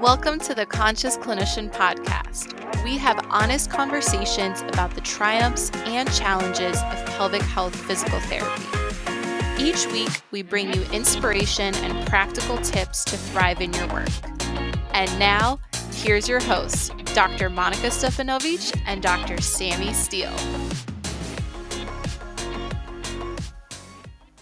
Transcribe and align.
Welcome 0.00 0.40
to 0.40 0.54
the 0.54 0.66
Conscious 0.66 1.16
Clinician 1.16 1.72
Podcast. 1.72 2.84
We 2.84 2.98
have 2.98 3.18
honest 3.30 3.70
conversations 3.70 4.60
about 4.60 4.94
the 4.94 5.00
triumphs 5.00 5.70
and 5.86 6.12
challenges 6.12 6.76
of 6.76 7.06
pelvic 7.06 7.40
health 7.40 7.74
physical 7.74 8.20
therapy. 8.20 8.62
Each 9.58 9.86
week, 9.90 10.20
we 10.32 10.42
bring 10.42 10.70
you 10.74 10.82
inspiration 10.92 11.74
and 11.76 12.06
practical 12.06 12.58
tips 12.58 13.04
to 13.06 13.16
thrive 13.16 13.62
in 13.62 13.72
your 13.72 13.88
work. 13.88 14.10
And 14.92 15.18
now, 15.18 15.60
here's 15.94 16.28
your 16.28 16.40
hosts, 16.40 16.90
Dr. 17.14 17.48
Monica 17.48 17.86
Stefanovic 17.86 18.78
and 18.84 19.00
Dr. 19.02 19.40
Sammy 19.40 19.94
Steele. 19.94 20.36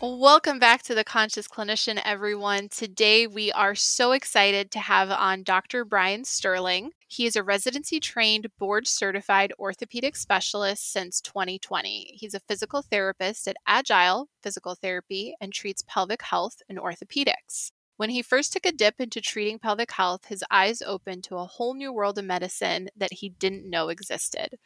Welcome 0.06 0.58
back 0.58 0.82
to 0.82 0.94
the 0.94 1.02
Conscious 1.02 1.48
Clinician, 1.48 1.98
everyone. 2.04 2.68
Today, 2.68 3.26
we 3.26 3.50
are 3.52 3.74
so 3.74 4.12
excited 4.12 4.70
to 4.72 4.78
have 4.78 5.10
on 5.10 5.42
Dr. 5.42 5.82
Brian 5.86 6.26
Stirling. 6.26 6.90
He 7.08 7.24
is 7.24 7.36
a 7.36 7.42
residency 7.42 8.00
trained, 8.00 8.48
board 8.58 8.86
certified 8.86 9.54
orthopedic 9.58 10.14
specialist 10.14 10.92
since 10.92 11.22
2020. 11.22 12.16
He's 12.18 12.34
a 12.34 12.40
physical 12.40 12.82
therapist 12.82 13.48
at 13.48 13.56
Agile 13.66 14.28
Physical 14.42 14.74
Therapy 14.74 15.34
and 15.40 15.54
treats 15.54 15.82
pelvic 15.88 16.20
health 16.20 16.60
and 16.68 16.78
orthopedics. 16.78 17.70
When 17.96 18.10
he 18.10 18.20
first 18.20 18.52
took 18.52 18.66
a 18.66 18.72
dip 18.72 19.00
into 19.00 19.22
treating 19.22 19.58
pelvic 19.58 19.92
health, 19.92 20.26
his 20.26 20.44
eyes 20.50 20.82
opened 20.82 21.24
to 21.24 21.36
a 21.36 21.46
whole 21.46 21.72
new 21.72 21.90
world 21.90 22.18
of 22.18 22.26
medicine 22.26 22.90
that 22.94 23.14
he 23.14 23.30
didn't 23.30 23.70
know 23.70 23.88
existed. 23.88 24.58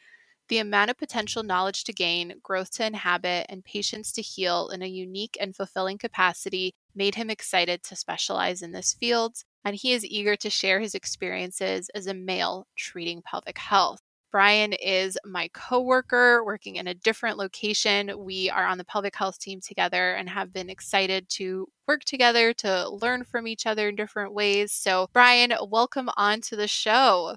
The 0.49 0.57
amount 0.57 0.89
of 0.89 0.97
potential 0.97 1.43
knowledge 1.43 1.83
to 1.83 1.93
gain, 1.93 2.33
growth 2.41 2.71
to 2.71 2.85
inhabit, 2.85 3.45
and 3.49 3.63
patients 3.63 4.11
to 4.13 4.23
heal 4.23 4.69
in 4.69 4.81
a 4.81 4.87
unique 4.87 5.37
and 5.39 5.55
fulfilling 5.55 5.99
capacity 5.99 6.73
made 6.95 7.13
him 7.13 7.29
excited 7.29 7.83
to 7.83 7.95
specialize 7.95 8.63
in 8.63 8.71
this 8.71 8.95
field, 8.99 9.35
and 9.63 9.75
he 9.75 9.93
is 9.93 10.03
eager 10.03 10.35
to 10.37 10.49
share 10.49 10.79
his 10.79 10.95
experiences 10.95 11.91
as 11.93 12.07
a 12.07 12.15
male 12.15 12.65
treating 12.75 13.21
pelvic 13.21 13.59
health. 13.59 13.99
Brian 14.31 14.73
is 14.73 15.19
my 15.23 15.49
coworker 15.53 16.43
working 16.43 16.77
in 16.77 16.87
a 16.87 16.95
different 16.95 17.37
location. 17.37 18.11
We 18.17 18.49
are 18.49 18.65
on 18.65 18.79
the 18.79 18.85
pelvic 18.85 19.15
health 19.15 19.37
team 19.37 19.59
together 19.61 20.13
and 20.13 20.27
have 20.29 20.51
been 20.51 20.69
excited 20.69 21.29
to 21.29 21.67
work 21.87 22.05
together 22.05 22.53
to 22.53 22.89
learn 22.89 23.23
from 23.23 23.47
each 23.47 23.67
other 23.67 23.89
in 23.89 23.95
different 23.95 24.33
ways. 24.33 24.71
So, 24.71 25.09
Brian, 25.13 25.53
welcome 25.67 26.09
on 26.17 26.41
to 26.41 26.55
the 26.55 26.67
show. 26.67 27.35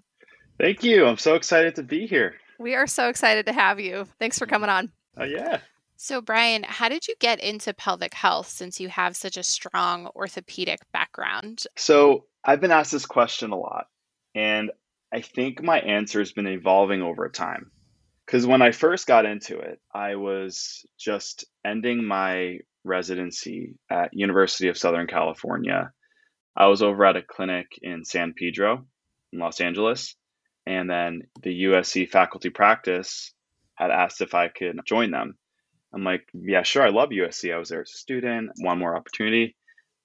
Thank 0.58 0.82
you. 0.82 1.06
I'm 1.06 1.18
so 1.18 1.34
excited 1.34 1.74
to 1.74 1.82
be 1.82 2.06
here. 2.06 2.36
We 2.62 2.76
are 2.76 2.86
so 2.86 3.08
excited 3.08 3.46
to 3.46 3.52
have 3.52 3.80
you. 3.80 4.06
Thanks 4.20 4.38
for 4.38 4.46
coming 4.46 4.70
on. 4.70 4.92
Oh, 5.16 5.22
uh, 5.22 5.26
yeah. 5.26 5.58
So, 5.96 6.20
Brian, 6.20 6.62
how 6.62 6.88
did 6.88 7.08
you 7.08 7.14
get 7.18 7.40
into 7.40 7.74
pelvic 7.74 8.14
health 8.14 8.48
since 8.48 8.80
you 8.80 8.88
have 8.88 9.16
such 9.16 9.36
a 9.36 9.42
strong 9.42 10.06
orthopedic 10.14 10.80
background? 10.92 11.64
So, 11.76 12.26
I've 12.44 12.60
been 12.60 12.70
asked 12.70 12.92
this 12.92 13.06
question 13.06 13.50
a 13.50 13.58
lot, 13.58 13.86
and 14.34 14.70
I 15.12 15.22
think 15.22 15.62
my 15.62 15.80
answer 15.80 16.20
has 16.20 16.32
been 16.32 16.46
evolving 16.46 17.02
over 17.02 17.28
time. 17.28 17.72
Because 18.24 18.46
when 18.46 18.62
I 18.62 18.70
first 18.70 19.08
got 19.08 19.26
into 19.26 19.58
it, 19.58 19.80
I 19.92 20.14
was 20.14 20.86
just 20.98 21.44
ending 21.64 22.04
my 22.04 22.58
residency 22.84 23.74
at 23.90 24.14
University 24.14 24.68
of 24.68 24.78
Southern 24.78 25.08
California. 25.08 25.90
I 26.56 26.66
was 26.66 26.82
over 26.82 27.04
at 27.04 27.16
a 27.16 27.22
clinic 27.22 27.66
in 27.82 28.04
San 28.04 28.34
Pedro 28.34 28.86
in 29.32 29.38
Los 29.40 29.60
Angeles, 29.60 30.14
and 30.66 30.88
then 30.88 31.22
the 31.42 31.64
USC 31.64 32.08
faculty 32.08 32.50
practice 32.50 33.32
had 33.74 33.90
asked 33.90 34.20
if 34.20 34.34
I 34.34 34.48
could 34.48 34.80
join 34.84 35.10
them. 35.10 35.36
I'm 35.94 36.04
like, 36.04 36.28
yeah, 36.32 36.62
sure. 36.62 36.82
I 36.82 36.90
love 36.90 37.10
USC. 37.10 37.52
I 37.52 37.58
was 37.58 37.68
there 37.68 37.82
as 37.82 37.90
a 37.90 37.98
student, 37.98 38.52
one 38.58 38.78
more 38.78 38.96
opportunity. 38.96 39.56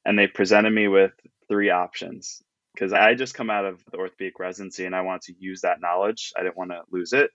And 0.06 0.18
they 0.18 0.28
presented 0.28 0.72
me 0.72 0.88
with 0.88 1.12
three 1.48 1.70
options 1.70 2.42
because 2.74 2.94
I 2.94 3.14
just 3.14 3.34
come 3.34 3.50
out 3.50 3.66
of 3.66 3.82
the 3.92 3.98
orthopedic 3.98 4.40
residency 4.40 4.86
and 4.86 4.96
I 4.96 5.02
want 5.02 5.24
to 5.24 5.34
use 5.38 5.62
that 5.62 5.82
knowledge. 5.82 6.34
I 6.36 6.44
didn't 6.44 6.58
want 6.58 6.72
to 6.72 6.82
lose 6.92 7.14
it. 7.14 7.32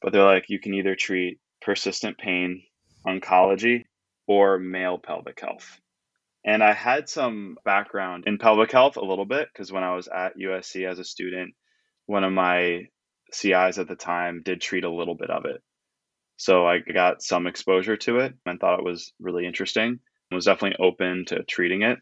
But 0.00 0.12
they're 0.12 0.24
like, 0.24 0.46
you 0.48 0.58
can 0.58 0.74
either 0.74 0.96
treat 0.96 1.38
persistent 1.60 2.18
pain, 2.18 2.62
oncology, 3.06 3.84
or 4.26 4.58
male 4.58 4.98
pelvic 4.98 5.40
health. 5.40 5.80
And 6.44 6.62
I 6.62 6.72
had 6.72 7.08
some 7.08 7.56
background 7.64 8.24
in 8.26 8.38
pelvic 8.38 8.72
health 8.72 8.96
a 8.96 9.04
little 9.04 9.24
bit 9.24 9.48
because 9.52 9.70
when 9.70 9.84
I 9.84 9.94
was 9.94 10.08
at 10.08 10.36
USC 10.36 10.88
as 10.88 10.98
a 10.98 11.04
student, 11.04 11.54
one 12.06 12.24
of 12.24 12.32
my 12.32 12.86
CIs 13.32 13.78
at 13.78 13.88
the 13.88 13.96
time 13.96 14.42
did 14.44 14.60
treat 14.60 14.84
a 14.84 14.90
little 14.90 15.14
bit 15.14 15.30
of 15.30 15.44
it. 15.44 15.62
So 16.36 16.66
I 16.66 16.78
got 16.80 17.22
some 17.22 17.46
exposure 17.46 17.96
to 17.98 18.18
it 18.18 18.34
and 18.46 18.58
thought 18.58 18.78
it 18.78 18.84
was 18.84 19.12
really 19.20 19.46
interesting. 19.46 20.00
And 20.30 20.36
was 20.36 20.46
definitely 20.46 20.84
open 20.84 21.24
to 21.26 21.42
treating 21.42 21.82
it. 21.82 21.98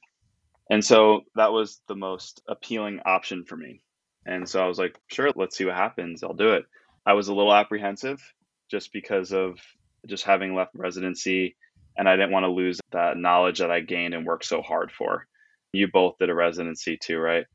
And 0.71 0.85
so 0.85 1.23
that 1.35 1.53
was 1.53 1.81
the 1.89 1.97
most 1.97 2.43
appealing 2.49 3.01
option 3.05 3.45
for 3.45 3.57
me. 3.57 3.83
And 4.25 4.49
so 4.49 4.63
I 4.63 4.69
was 4.69 4.79
like, 4.79 4.97
sure, 5.09 5.31
let's 5.35 5.57
see 5.57 5.65
what 5.65 5.75
happens. 5.75 6.23
I'll 6.23 6.35
do 6.35 6.53
it. 6.53 6.65
I 7.05 7.15
was 7.15 7.29
a 7.29 7.35
little 7.35 7.53
apprehensive 7.53 8.23
just 8.71 8.93
because 8.93 9.33
of 9.33 9.59
just 10.07 10.25
having 10.25 10.55
left 10.55 10.71
residency 10.75 11.57
and 11.97 12.09
I 12.09 12.17
didn't 12.17 12.31
want 12.31 12.45
to 12.45 12.51
lose 12.51 12.81
that 12.93 13.17
knowledge 13.17 13.59
that 13.59 13.71
I 13.71 13.81
gained 13.81 14.15
and 14.15 14.25
worked 14.25 14.45
so 14.45 14.63
hard 14.63 14.93
for. 14.93 15.27
You 15.73 15.89
both 15.93 16.19
did 16.19 16.31
a 16.31 16.35
residency 16.35 16.97
too, 16.97 17.19
right? 17.19 17.47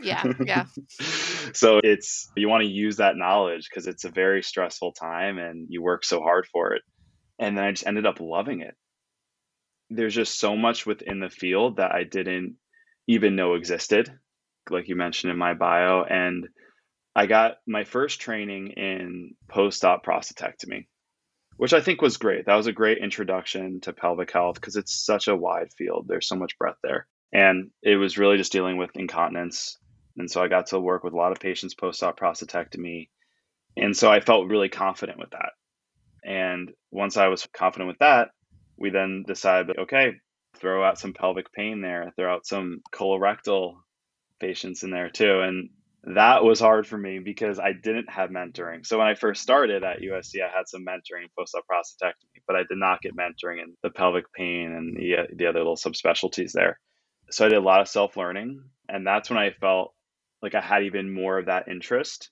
Yeah, 0.00 0.24
yeah. 0.44 0.66
so 1.52 1.80
it's 1.82 2.30
you 2.36 2.48
want 2.48 2.62
to 2.62 2.70
use 2.70 2.96
that 2.96 3.16
knowledge 3.16 3.68
because 3.68 3.86
it's 3.86 4.04
a 4.04 4.10
very 4.10 4.42
stressful 4.42 4.92
time 4.92 5.38
and 5.38 5.66
you 5.68 5.82
work 5.82 6.04
so 6.04 6.20
hard 6.20 6.46
for 6.52 6.74
it. 6.74 6.82
And 7.38 7.56
then 7.56 7.64
I 7.64 7.70
just 7.72 7.86
ended 7.86 8.06
up 8.06 8.20
loving 8.20 8.60
it. 8.60 8.74
There's 9.90 10.14
just 10.14 10.38
so 10.38 10.56
much 10.56 10.86
within 10.86 11.20
the 11.20 11.30
field 11.30 11.76
that 11.76 11.92
I 11.92 12.04
didn't 12.04 12.56
even 13.06 13.36
know 13.36 13.54
existed, 13.54 14.10
like 14.70 14.88
you 14.88 14.96
mentioned 14.96 15.30
in 15.30 15.38
my 15.38 15.54
bio. 15.54 16.04
And 16.04 16.48
I 17.14 17.26
got 17.26 17.56
my 17.66 17.84
first 17.84 18.20
training 18.20 18.68
in 18.76 19.34
post 19.48 19.84
op 19.84 20.04
prostatectomy, 20.04 20.86
which 21.56 21.72
I 21.72 21.80
think 21.80 22.00
was 22.00 22.16
great. 22.16 22.46
That 22.46 22.56
was 22.56 22.66
a 22.66 22.72
great 22.72 22.98
introduction 22.98 23.80
to 23.82 23.92
pelvic 23.92 24.32
health 24.32 24.56
because 24.56 24.76
it's 24.76 25.04
such 25.04 25.28
a 25.28 25.36
wide 25.36 25.72
field. 25.76 26.06
There's 26.08 26.28
so 26.28 26.36
much 26.36 26.58
breadth 26.58 26.78
there. 26.82 27.06
And 27.32 27.70
it 27.84 27.96
was 27.96 28.16
really 28.16 28.38
just 28.38 28.50
dealing 28.50 28.78
with 28.78 28.96
incontinence. 28.96 29.78
And 30.16 30.30
so 30.30 30.42
I 30.42 30.48
got 30.48 30.68
to 30.68 30.80
work 30.80 31.04
with 31.04 31.12
a 31.12 31.16
lot 31.16 31.32
of 31.32 31.38
patients 31.38 31.74
post 31.74 32.02
op 32.02 32.18
prostatectomy. 32.18 33.10
And 33.76 33.94
so 33.94 34.10
I 34.10 34.20
felt 34.20 34.48
really 34.48 34.70
confident 34.70 35.18
with 35.18 35.30
that. 35.30 35.50
And 36.24 36.72
once 36.90 37.18
I 37.18 37.28
was 37.28 37.46
confident 37.54 37.88
with 37.88 37.98
that, 37.98 38.28
we 38.78 38.88
then 38.88 39.24
decided, 39.26 39.76
okay, 39.78 40.12
throw 40.56 40.82
out 40.82 40.98
some 40.98 41.12
pelvic 41.12 41.52
pain 41.52 41.82
there, 41.82 42.12
throw 42.16 42.32
out 42.32 42.46
some 42.46 42.80
colorectal 42.92 43.74
patients 44.40 44.82
in 44.82 44.90
there 44.90 45.10
too. 45.10 45.40
And 45.40 45.68
that 46.14 46.42
was 46.42 46.60
hard 46.60 46.86
for 46.86 46.96
me 46.96 47.18
because 47.18 47.58
I 47.58 47.72
didn't 47.72 48.10
have 48.10 48.30
mentoring. 48.30 48.86
So 48.86 48.98
when 48.98 49.08
I 49.08 49.14
first 49.14 49.42
started 49.42 49.84
at 49.84 50.00
USC, 50.00 50.36
I 50.42 50.56
had 50.56 50.68
some 50.68 50.86
mentoring 50.86 51.28
post-op 51.36 51.64
prostatectomy, 51.70 52.40
but 52.46 52.56
I 52.56 52.60
did 52.60 52.78
not 52.78 53.02
get 53.02 53.16
mentoring 53.16 53.62
in 53.62 53.74
the 53.82 53.90
pelvic 53.90 54.32
pain 54.32 54.72
and 54.72 54.96
the, 54.96 55.34
the 55.36 55.46
other 55.46 55.58
little 55.58 55.76
subspecialties 55.76 56.52
there 56.52 56.78
so 57.34 57.46
I 57.46 57.48
did 57.48 57.58
a 57.58 57.60
lot 57.60 57.80
of 57.80 57.88
self 57.88 58.16
learning. 58.16 58.62
And 58.88 59.06
that's 59.06 59.30
when 59.30 59.38
I 59.38 59.50
felt 59.50 59.92
like 60.42 60.54
I 60.54 60.60
had 60.60 60.84
even 60.84 61.12
more 61.12 61.38
of 61.38 61.46
that 61.46 61.68
interest 61.68 62.30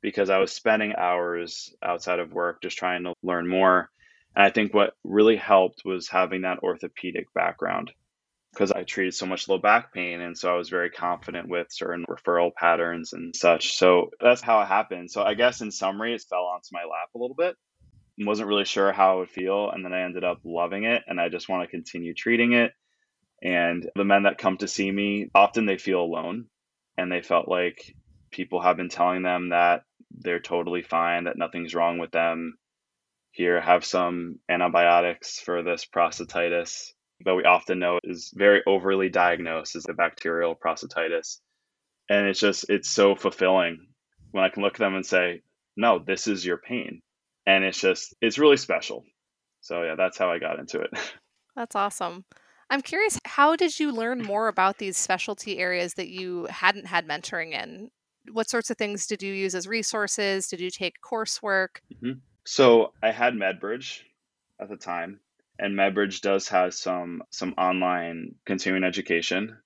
because 0.00 0.30
I 0.30 0.38
was 0.38 0.52
spending 0.52 0.94
hours 0.96 1.74
outside 1.82 2.20
of 2.20 2.32
work 2.32 2.62
just 2.62 2.78
trying 2.78 3.04
to 3.04 3.14
learn 3.22 3.48
more. 3.48 3.90
And 4.34 4.46
I 4.46 4.50
think 4.50 4.72
what 4.72 4.94
really 5.04 5.36
helped 5.36 5.82
was 5.84 6.08
having 6.08 6.42
that 6.42 6.60
orthopedic 6.62 7.26
background 7.34 7.92
because 8.52 8.72
I 8.72 8.84
treated 8.84 9.14
so 9.14 9.26
much 9.26 9.48
low 9.48 9.58
back 9.58 9.92
pain. 9.92 10.20
And 10.20 10.36
so 10.38 10.52
I 10.52 10.56
was 10.56 10.68
very 10.68 10.90
confident 10.90 11.48
with 11.48 11.66
certain 11.70 12.06
referral 12.08 12.54
patterns 12.54 13.12
and 13.12 13.34
such. 13.34 13.76
So 13.76 14.10
that's 14.20 14.40
how 14.40 14.62
it 14.62 14.66
happened. 14.66 15.10
So 15.10 15.22
I 15.22 15.34
guess 15.34 15.60
in 15.60 15.70
summary, 15.70 16.14
it 16.14 16.24
fell 16.28 16.44
onto 16.44 16.68
my 16.72 16.82
lap 16.82 17.10
a 17.14 17.18
little 17.18 17.36
bit. 17.36 17.56
Wasn't 18.20 18.48
really 18.48 18.64
sure 18.64 18.92
how 18.92 19.12
I 19.12 19.16
would 19.16 19.30
feel. 19.30 19.70
And 19.70 19.84
then 19.84 19.92
I 19.92 20.02
ended 20.02 20.24
up 20.24 20.40
loving 20.44 20.84
it. 20.84 21.02
And 21.06 21.20
I 21.20 21.28
just 21.28 21.48
want 21.48 21.62
to 21.62 21.70
continue 21.70 22.14
treating 22.14 22.52
it. 22.52 22.72
And 23.42 23.88
the 23.94 24.04
men 24.04 24.24
that 24.24 24.38
come 24.38 24.56
to 24.58 24.68
see 24.68 24.90
me, 24.90 25.30
often 25.34 25.66
they 25.66 25.78
feel 25.78 26.00
alone 26.00 26.46
and 26.96 27.10
they 27.10 27.22
felt 27.22 27.48
like 27.48 27.94
people 28.30 28.60
have 28.60 28.76
been 28.76 28.88
telling 28.88 29.22
them 29.22 29.50
that 29.50 29.82
they're 30.10 30.40
totally 30.40 30.82
fine, 30.82 31.24
that 31.24 31.38
nothing's 31.38 31.74
wrong 31.74 31.98
with 31.98 32.10
them. 32.10 32.58
Here, 33.30 33.60
have 33.60 33.84
some 33.84 34.40
antibiotics 34.48 35.38
for 35.38 35.62
this 35.62 35.84
prostatitis, 35.86 36.92
but 37.20 37.36
we 37.36 37.44
often 37.44 37.78
know 37.78 37.98
is 38.02 38.32
very 38.34 38.62
overly 38.66 39.08
diagnosed 39.08 39.76
as 39.76 39.86
a 39.88 39.94
bacterial 39.94 40.56
prostatitis. 40.56 41.38
And 42.08 42.26
it's 42.26 42.40
just, 42.40 42.68
it's 42.68 42.90
so 42.90 43.14
fulfilling 43.14 43.86
when 44.32 44.44
I 44.44 44.48
can 44.48 44.62
look 44.62 44.74
at 44.74 44.78
them 44.80 44.94
and 44.94 45.06
say, 45.06 45.42
no, 45.76 46.00
this 46.04 46.26
is 46.26 46.44
your 46.44 46.56
pain. 46.56 47.02
And 47.46 47.64
it's 47.64 47.80
just, 47.80 48.14
it's 48.20 48.38
really 48.38 48.56
special. 48.56 49.04
So, 49.60 49.82
yeah, 49.82 49.94
that's 49.96 50.18
how 50.18 50.30
I 50.30 50.38
got 50.38 50.58
into 50.58 50.80
it. 50.80 50.90
That's 51.56 51.74
awesome. 51.74 52.24
I'm 52.70 52.82
curious, 52.82 53.18
how 53.24 53.56
did 53.56 53.78
you 53.78 53.92
learn 53.92 54.22
more 54.22 54.48
about 54.48 54.78
these 54.78 54.96
specialty 54.96 55.58
areas 55.58 55.94
that 55.94 56.08
you 56.08 56.46
hadn't 56.50 56.86
had 56.86 57.06
mentoring 57.06 57.52
in? 57.52 57.90
What 58.32 58.50
sorts 58.50 58.70
of 58.70 58.76
things 58.76 59.06
did 59.06 59.22
you 59.22 59.32
use 59.32 59.54
as 59.54 59.66
resources? 59.66 60.48
Did 60.48 60.60
you 60.60 60.70
take 60.70 60.96
coursework? 61.00 61.80
Mm-hmm. 61.94 62.18
So 62.44 62.92
I 63.02 63.10
had 63.10 63.34
MedBridge 63.34 64.00
at 64.60 64.68
the 64.68 64.76
time, 64.76 65.20
and 65.58 65.74
MedBridge 65.74 66.20
does 66.20 66.48
have 66.48 66.74
some 66.74 67.22
some 67.30 67.54
online 67.56 68.34
continuing 68.44 68.84
education 68.84 69.56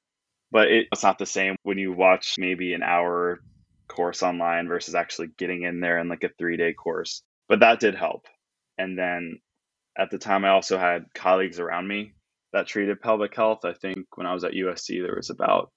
but 0.52 0.69
it, 0.70 0.87
it's 0.93 1.02
not 1.02 1.19
the 1.19 1.26
same 1.26 1.56
when 1.62 1.78
you 1.78 1.93
watch 1.93 2.37
maybe 2.38 2.75
an 2.75 2.82
hour 2.82 3.40
course 3.88 4.22
online 4.22 4.69
versus 4.69 4.94
actually 4.94 5.28
getting 5.38 5.62
in 5.62 5.81
there 5.81 5.99
in 5.99 6.08
like 6.08 6.22
a 6.22 6.28
three 6.38 6.58
day 6.58 6.75
course. 6.75 7.22
But 7.49 7.60
that 7.60 7.81
did 7.81 7.94
help. 7.94 8.26
And 8.78 8.96
then 8.96 9.40
at 9.99 10.10
the 10.10 10.19
time, 10.19 10.44
I 10.44 10.50
also 10.50 10.78
had 10.78 11.06
colleagues 11.14 11.58
around 11.58 11.88
me 11.88 12.12
that 12.52 12.66
treated 12.66 13.00
pelvic 13.00 13.34
health. 13.34 13.64
I 13.64 13.72
think 13.72 14.06
when 14.16 14.26
I 14.26 14.34
was 14.34 14.44
at 14.44 14.52
USC, 14.52 15.02
there 15.02 15.16
was 15.16 15.31
about 15.31 15.70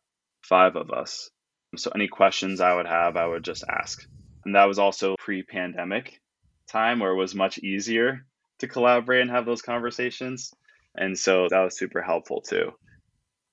five 0.43 0.75
of 0.75 0.91
us. 0.91 1.29
So 1.75 1.91
any 1.93 2.07
questions 2.07 2.61
I 2.61 2.75
would 2.75 2.85
have, 2.85 3.17
I 3.17 3.25
would 3.25 3.43
just 3.43 3.63
ask. 3.67 4.05
And 4.45 4.55
that 4.55 4.65
was 4.65 4.79
also 4.79 5.15
pre 5.17 5.43
pandemic 5.43 6.19
time 6.67 6.99
where 6.99 7.11
it 7.11 7.17
was 7.17 7.35
much 7.35 7.57
easier 7.59 8.25
to 8.59 8.67
collaborate 8.67 9.21
and 9.21 9.31
have 9.31 9.45
those 9.45 9.61
conversations. 9.61 10.53
And 10.95 11.17
so 11.17 11.47
that 11.49 11.59
was 11.59 11.77
super 11.77 12.01
helpful 12.01 12.41
too. 12.41 12.71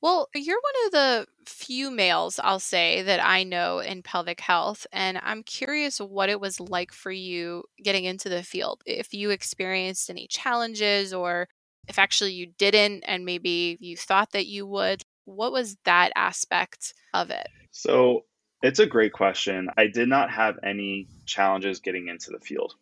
Well, 0.01 0.29
you're 0.35 0.61
one 0.61 0.87
of 0.87 0.93
the 0.93 1.27
few 1.47 1.91
males, 1.91 2.41
I'll 2.43 2.59
say, 2.59 3.03
that 3.03 3.25
I 3.25 3.45
know 3.45 3.79
in 3.79 4.03
pelvic 4.03 4.41
health. 4.41 4.85
And 4.93 5.19
I'm 5.23 5.45
curious 5.45 5.99
what 5.99 6.29
it 6.29 6.41
was 6.41 6.59
like 6.59 6.93
for 6.93 7.13
you 7.13 7.65
getting 7.83 8.05
into 8.05 8.29
the 8.29 8.43
field. 8.43 8.83
If 8.85 9.15
you 9.15 9.31
experienced 9.31 10.11
any 10.11 10.27
challenges 10.27 11.15
or 11.15 11.49
if 11.89 11.99
actually 11.99 12.33
you 12.33 12.49
didn't 12.59 13.05
and 13.07 13.25
maybe 13.25 13.77
you 13.81 13.97
thought 13.97 14.33
that 14.33 14.47
you 14.47 14.67
would. 14.67 15.03
What 15.25 15.53
was 15.53 15.77
that 15.85 16.13
aspect 16.17 16.95
of 17.15 17.31
it? 17.31 17.49
So 17.71 18.23
it's 18.63 18.81
a 18.81 18.87
great 18.87 19.13
question. 19.13 19.69
I 19.77 19.87
did 19.89 20.09
not 20.09 20.31
have 20.31 20.57
any 20.65 21.09
challenges 21.27 21.81
getting 21.81 22.09
into 22.09 22.31
the 22.31 22.45
field. 22.45 22.75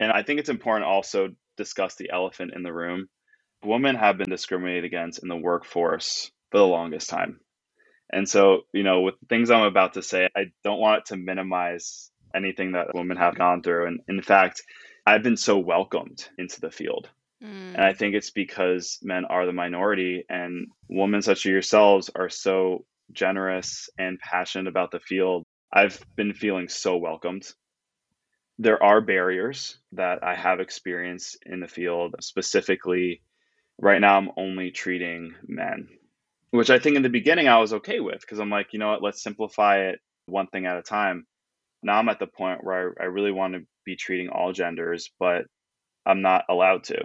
And 0.00 0.12
I 0.12 0.22
think 0.22 0.40
it's 0.40 0.48
important 0.48 0.88
also 0.88 1.30
discuss 1.56 1.96
the 1.96 2.10
elephant 2.12 2.52
in 2.54 2.62
the 2.62 2.72
room. 2.72 3.08
Women 3.64 3.96
have 3.96 4.18
been 4.18 4.30
discriminated 4.30 4.84
against 4.84 5.22
in 5.22 5.28
the 5.28 5.36
workforce 5.36 6.30
for 6.50 6.58
the 6.58 6.66
longest 6.66 7.08
time. 7.10 7.40
And 8.12 8.28
so, 8.28 8.62
you 8.72 8.82
know, 8.84 9.02
with 9.02 9.14
things 9.28 9.50
I'm 9.50 9.64
about 9.64 9.94
to 9.94 10.02
say, 10.02 10.28
I 10.36 10.46
don't 10.64 10.80
want 10.80 11.06
to 11.06 11.16
minimize 11.16 12.10
anything 12.34 12.72
that 12.72 12.94
women 12.94 13.16
have 13.16 13.36
gone 13.36 13.62
through. 13.62 13.86
And 13.86 14.00
in 14.08 14.22
fact, 14.22 14.62
I've 15.06 15.22
been 15.22 15.36
so 15.36 15.58
welcomed 15.58 16.28
into 16.38 16.60
the 16.60 16.70
field. 16.70 17.08
Mm. 17.42 17.74
And 17.74 17.84
I 17.84 17.92
think 17.92 18.14
it's 18.14 18.30
because 18.30 18.98
men 19.02 19.24
are 19.24 19.46
the 19.46 19.52
minority 19.52 20.24
and 20.28 20.68
women 20.88 21.22
such 21.22 21.38
as 21.38 21.44
yourselves 21.44 22.10
are 22.14 22.28
so 22.28 22.84
generous 23.12 23.88
and 23.98 24.18
passionate 24.18 24.68
about 24.68 24.90
the 24.90 25.00
field. 25.00 25.44
I've 25.72 26.00
been 26.16 26.32
feeling 26.32 26.68
so 26.68 26.96
welcomed. 26.96 27.46
There 28.58 28.82
are 28.82 29.00
barriers 29.00 29.78
that 29.92 30.24
I 30.24 30.34
have 30.34 30.60
experienced 30.60 31.38
in 31.44 31.60
the 31.60 31.68
field, 31.68 32.14
specifically 32.20 33.22
right 33.78 34.00
now 34.00 34.16
I'm 34.16 34.30
only 34.38 34.70
treating 34.70 35.34
men 35.46 35.88
which 36.50 36.70
I 36.70 36.78
think 36.78 36.96
in 36.96 37.02
the 37.02 37.08
beginning 37.08 37.48
I 37.48 37.58
was 37.58 37.74
okay 37.74 38.00
with 38.00 38.20
because 38.20 38.38
I'm 38.38 38.50
like, 38.50 38.72
you 38.72 38.78
know 38.78 38.90
what, 38.90 39.02
let's 39.02 39.22
simplify 39.22 39.88
it 39.88 40.00
one 40.26 40.46
thing 40.46 40.66
at 40.66 40.78
a 40.78 40.82
time. 40.82 41.26
Now 41.82 41.98
I'm 41.98 42.08
at 42.08 42.18
the 42.18 42.26
point 42.26 42.64
where 42.64 42.94
I, 42.98 43.04
I 43.04 43.06
really 43.06 43.32
want 43.32 43.54
to 43.54 43.60
be 43.84 43.96
treating 43.96 44.28
all 44.28 44.52
genders, 44.52 45.10
but 45.18 45.44
I'm 46.04 46.22
not 46.22 46.44
allowed 46.48 46.84
to 46.84 47.04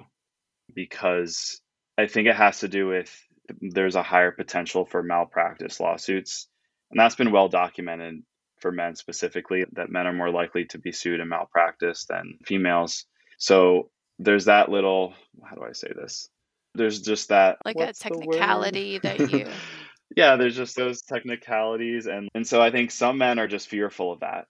because 0.74 1.62
I 1.98 2.08
think 2.08 2.28
it 2.28 2.36
has 2.36 2.60
to 2.60 2.68
do 2.68 2.88
with 2.88 3.12
there's 3.60 3.96
a 3.96 4.04
higher 4.04 4.32
potential 4.32 4.86
for 4.86 5.04
malpractice 5.04 5.80
lawsuits. 5.80 6.48
And 6.90 7.00
that's 7.00 7.16
been 7.16 7.32
well 7.32 7.50
documented 7.50 8.24
for 8.60 8.72
men 8.72 8.96
specifically, 8.96 9.66
that 9.74 9.90
men 9.90 10.08
are 10.08 10.14
more 10.14 10.30
likely 10.30 10.66
to 10.66 10.78
be 10.78 10.92
sued 10.92 11.20
in 11.20 11.30
malpractice 11.30 12.06
than 12.06 12.38
females. 12.46 13.06
So 13.38 13.90
there's 14.20 14.46
that 14.46 14.70
little, 14.70 15.14
how 15.44 15.56
do 15.56 15.64
I 15.64 15.72
say 15.74 15.92
this? 15.96 16.30
there's 16.76 17.02
just 17.02 17.30
that 17.30 17.58
like 17.66 17.76
a 17.78 17.94
technicality 17.94 18.98
that 19.00 19.32
you 19.32 19.48
yeah 20.16 20.36
there's 20.36 20.56
just 20.56 20.76
those 20.76 21.02
technicalities 21.02 22.08
and 22.08 22.30
and 22.34 22.48
so 22.48 22.62
i 22.62 22.72
think 22.72 22.92
some 22.92 23.18
men 23.18 23.40
are 23.40 23.48
just 23.48 23.68
fearful 23.68 24.12
of 24.12 24.22
that 24.22 24.46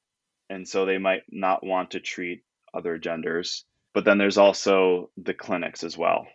and 0.50 0.68
so 0.68 0.86
they 0.86 0.98
might 0.98 1.24
not 1.30 1.66
want 1.66 1.92
to 1.92 2.00
treat 2.00 2.44
other 2.74 2.98
genders 2.98 3.66
but 3.94 4.06
then 4.06 4.18
there's 4.18 4.38
also 4.38 5.10
the 5.18 5.34
clinics 5.34 5.84
as 5.84 5.98
well. 5.98 6.28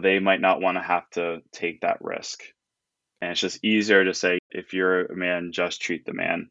They 0.00 0.18
might 0.18 0.40
not 0.40 0.60
want 0.60 0.76
to 0.76 0.82
have 0.82 1.08
to 1.10 1.42
take 1.52 1.80
that 1.80 1.98
risk. 2.00 2.42
And 3.20 3.32
it's 3.32 3.40
just 3.40 3.64
easier 3.64 4.04
to 4.04 4.14
say 4.14 4.38
if 4.50 4.72
you're 4.72 5.06
a 5.06 5.16
man 5.16 5.52
just 5.52 5.80
treat 5.80 6.04
the 6.04 6.12
man. 6.12 6.50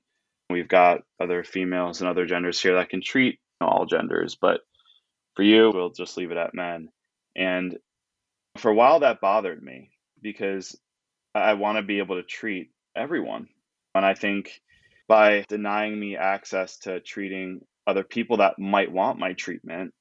We've 0.49 0.67
got 0.67 1.01
other 1.19 1.43
females 1.43 2.01
and 2.01 2.09
other 2.09 2.25
genders 2.25 2.61
here 2.61 2.75
that 2.75 2.89
can 2.89 3.01
treat 3.01 3.39
all 3.59 3.85
genders 3.85 4.35
but 4.41 4.61
for 5.35 5.43
you 5.43 5.71
we'll 5.73 5.91
just 5.91 6.17
leave 6.17 6.31
it 6.31 6.37
at 6.37 6.55
men. 6.55 6.89
And 7.35 7.77
for 8.57 8.71
a 8.71 8.75
while, 8.75 8.99
that 8.99 9.21
bothered 9.21 9.61
me 9.61 9.91
because 10.21 10.77
I 11.33 11.53
want 11.53 11.77
to 11.77 11.83
be 11.83 11.99
able 11.99 12.17
to 12.17 12.23
treat 12.23 12.71
everyone. 12.95 13.47
And 13.95 14.05
I 14.05 14.13
think 14.13 14.61
by 15.07 15.45
denying 15.47 15.99
me 15.99 16.17
access 16.17 16.77
to 16.79 16.99
treating 16.99 17.61
other 17.87 18.03
people 18.03 18.37
that 18.37 18.59
might 18.59 18.91
want 18.91 19.19
my 19.19 19.33
treatment, 19.33 19.93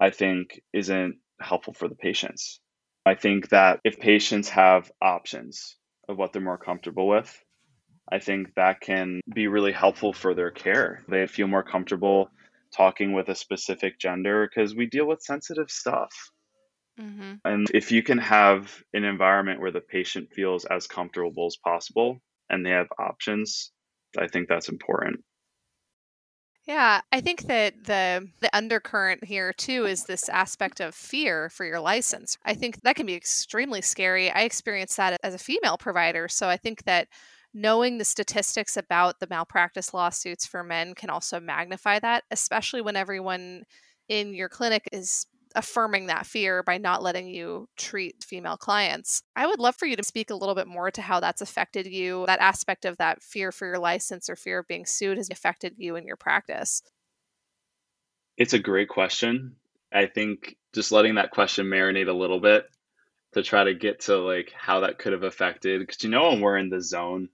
I 0.00 0.10
think 0.10 0.60
isn't 0.72 1.16
helpful 1.40 1.74
for 1.74 1.88
the 1.88 1.94
patients. 1.94 2.60
I 3.06 3.14
think 3.14 3.50
that 3.50 3.80
if 3.84 3.98
patients 3.98 4.48
have 4.50 4.90
options 5.02 5.76
of 6.08 6.16
what 6.16 6.32
they're 6.32 6.42
more 6.42 6.58
comfortable 6.58 7.06
with, 7.06 7.42
I 8.10 8.18
think 8.18 8.54
that 8.56 8.80
can 8.80 9.20
be 9.34 9.46
really 9.46 9.72
helpful 9.72 10.12
for 10.12 10.34
their 10.34 10.50
care. 10.50 11.02
They 11.08 11.26
feel 11.26 11.46
more 11.46 11.62
comfortable 11.62 12.30
talking 12.74 13.12
with 13.12 13.28
a 13.28 13.34
specific 13.34 13.98
gender 13.98 14.48
because 14.48 14.74
we 14.74 14.86
deal 14.86 15.06
with 15.06 15.22
sensitive 15.22 15.70
stuff. 15.70 16.12
Mm-hmm. 17.00 17.34
And 17.44 17.66
if 17.72 17.92
you 17.92 18.02
can 18.02 18.18
have 18.18 18.72
an 18.92 19.04
environment 19.04 19.60
where 19.60 19.72
the 19.72 19.80
patient 19.80 20.28
feels 20.34 20.64
as 20.64 20.86
comfortable 20.86 21.46
as 21.46 21.56
possible 21.56 22.20
and 22.50 22.64
they 22.64 22.70
have 22.70 22.88
options, 22.98 23.72
I 24.18 24.28
think 24.28 24.48
that's 24.48 24.68
important. 24.68 25.24
Yeah, 26.66 27.02
I 27.12 27.20
think 27.20 27.42
that 27.42 27.84
the 27.84 28.26
the 28.40 28.54
undercurrent 28.56 29.24
here 29.24 29.52
too 29.52 29.84
is 29.84 30.04
this 30.04 30.28
aspect 30.30 30.80
of 30.80 30.94
fear 30.94 31.50
for 31.50 31.64
your 31.66 31.78
license. 31.80 32.38
I 32.44 32.54
think 32.54 32.80
that 32.82 32.96
can 32.96 33.04
be 33.06 33.14
extremely 33.14 33.82
scary. 33.82 34.30
I 34.30 34.42
experienced 34.42 34.96
that 34.96 35.20
as 35.22 35.34
a 35.34 35.38
female 35.38 35.76
provider, 35.76 36.26
so 36.28 36.48
I 36.48 36.56
think 36.56 36.84
that 36.84 37.08
knowing 37.52 37.98
the 37.98 38.04
statistics 38.04 38.76
about 38.78 39.20
the 39.20 39.26
malpractice 39.28 39.92
lawsuits 39.92 40.46
for 40.46 40.64
men 40.64 40.94
can 40.94 41.10
also 41.10 41.38
magnify 41.38 41.98
that, 42.00 42.24
especially 42.30 42.80
when 42.80 42.96
everyone 42.96 43.64
in 44.08 44.32
your 44.34 44.48
clinic 44.48 44.88
is 44.90 45.26
affirming 45.54 46.06
that 46.06 46.26
fear 46.26 46.62
by 46.62 46.78
not 46.78 47.02
letting 47.02 47.28
you 47.28 47.68
treat 47.76 48.24
female 48.24 48.56
clients. 48.56 49.22
I 49.36 49.46
would 49.46 49.60
love 49.60 49.76
for 49.76 49.86
you 49.86 49.96
to 49.96 50.02
speak 50.02 50.30
a 50.30 50.34
little 50.34 50.54
bit 50.54 50.66
more 50.66 50.90
to 50.90 51.02
how 51.02 51.20
that's 51.20 51.40
affected 51.40 51.86
you. 51.86 52.24
That 52.26 52.40
aspect 52.40 52.84
of 52.84 52.96
that 52.98 53.22
fear 53.22 53.52
for 53.52 53.66
your 53.66 53.78
license 53.78 54.28
or 54.28 54.36
fear 54.36 54.60
of 54.60 54.68
being 54.68 54.86
sued 54.86 55.18
has 55.18 55.30
affected 55.30 55.74
you 55.78 55.96
in 55.96 56.06
your 56.06 56.16
practice. 56.16 56.82
It's 58.36 58.52
a 58.52 58.58
great 58.58 58.88
question. 58.88 59.56
I 59.92 60.06
think 60.06 60.56
just 60.74 60.90
letting 60.90 61.14
that 61.14 61.30
question 61.30 61.66
marinate 61.66 62.08
a 62.08 62.12
little 62.12 62.40
bit 62.40 62.66
to 63.34 63.42
try 63.42 63.64
to 63.64 63.74
get 63.74 64.00
to 64.00 64.16
like 64.18 64.52
how 64.56 64.80
that 64.80 64.98
could 64.98 65.12
have 65.12 65.22
affected 65.22 65.80
because 65.80 66.02
you 66.02 66.10
know 66.10 66.30
when 66.30 66.40
we're 66.40 66.56
in 66.56 66.70
the 66.70 66.80
zone 66.80 67.28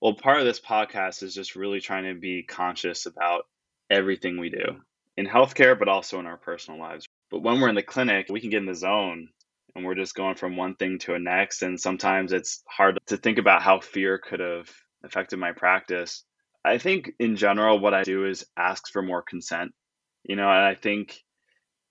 well 0.00 0.14
part 0.14 0.38
of 0.38 0.46
this 0.46 0.60
podcast 0.60 1.22
is 1.22 1.34
just 1.34 1.54
really 1.54 1.80
trying 1.80 2.04
to 2.04 2.18
be 2.18 2.42
conscious 2.42 3.06
about 3.06 3.46
everything 3.90 4.38
we 4.38 4.48
do 4.48 4.80
in 5.16 5.26
healthcare 5.26 5.78
but 5.78 5.88
also 5.88 6.18
in 6.18 6.26
our 6.26 6.38
personal 6.38 6.80
lives 6.80 7.06
but 7.30 7.42
when 7.42 7.60
we're 7.60 7.68
in 7.68 7.74
the 7.74 7.82
clinic, 7.82 8.26
we 8.30 8.40
can 8.40 8.50
get 8.50 8.60
in 8.60 8.66
the 8.66 8.74
zone 8.74 9.28
and 9.74 9.84
we're 9.84 9.94
just 9.94 10.14
going 10.14 10.34
from 10.34 10.56
one 10.56 10.74
thing 10.74 10.98
to 11.00 11.14
a 11.14 11.18
next. 11.18 11.62
And 11.62 11.80
sometimes 11.80 12.32
it's 12.32 12.62
hard 12.68 12.98
to 13.06 13.16
think 13.16 13.38
about 13.38 13.62
how 13.62 13.80
fear 13.80 14.18
could 14.18 14.40
have 14.40 14.68
affected 15.04 15.38
my 15.38 15.52
practice. 15.52 16.24
I 16.64 16.78
think 16.78 17.12
in 17.18 17.36
general, 17.36 17.78
what 17.78 17.94
I 17.94 18.02
do 18.02 18.26
is 18.26 18.44
ask 18.56 18.90
for 18.92 19.02
more 19.02 19.22
consent, 19.22 19.72
you 20.24 20.36
know, 20.36 20.48
and 20.48 20.64
I 20.64 20.74
think 20.74 21.18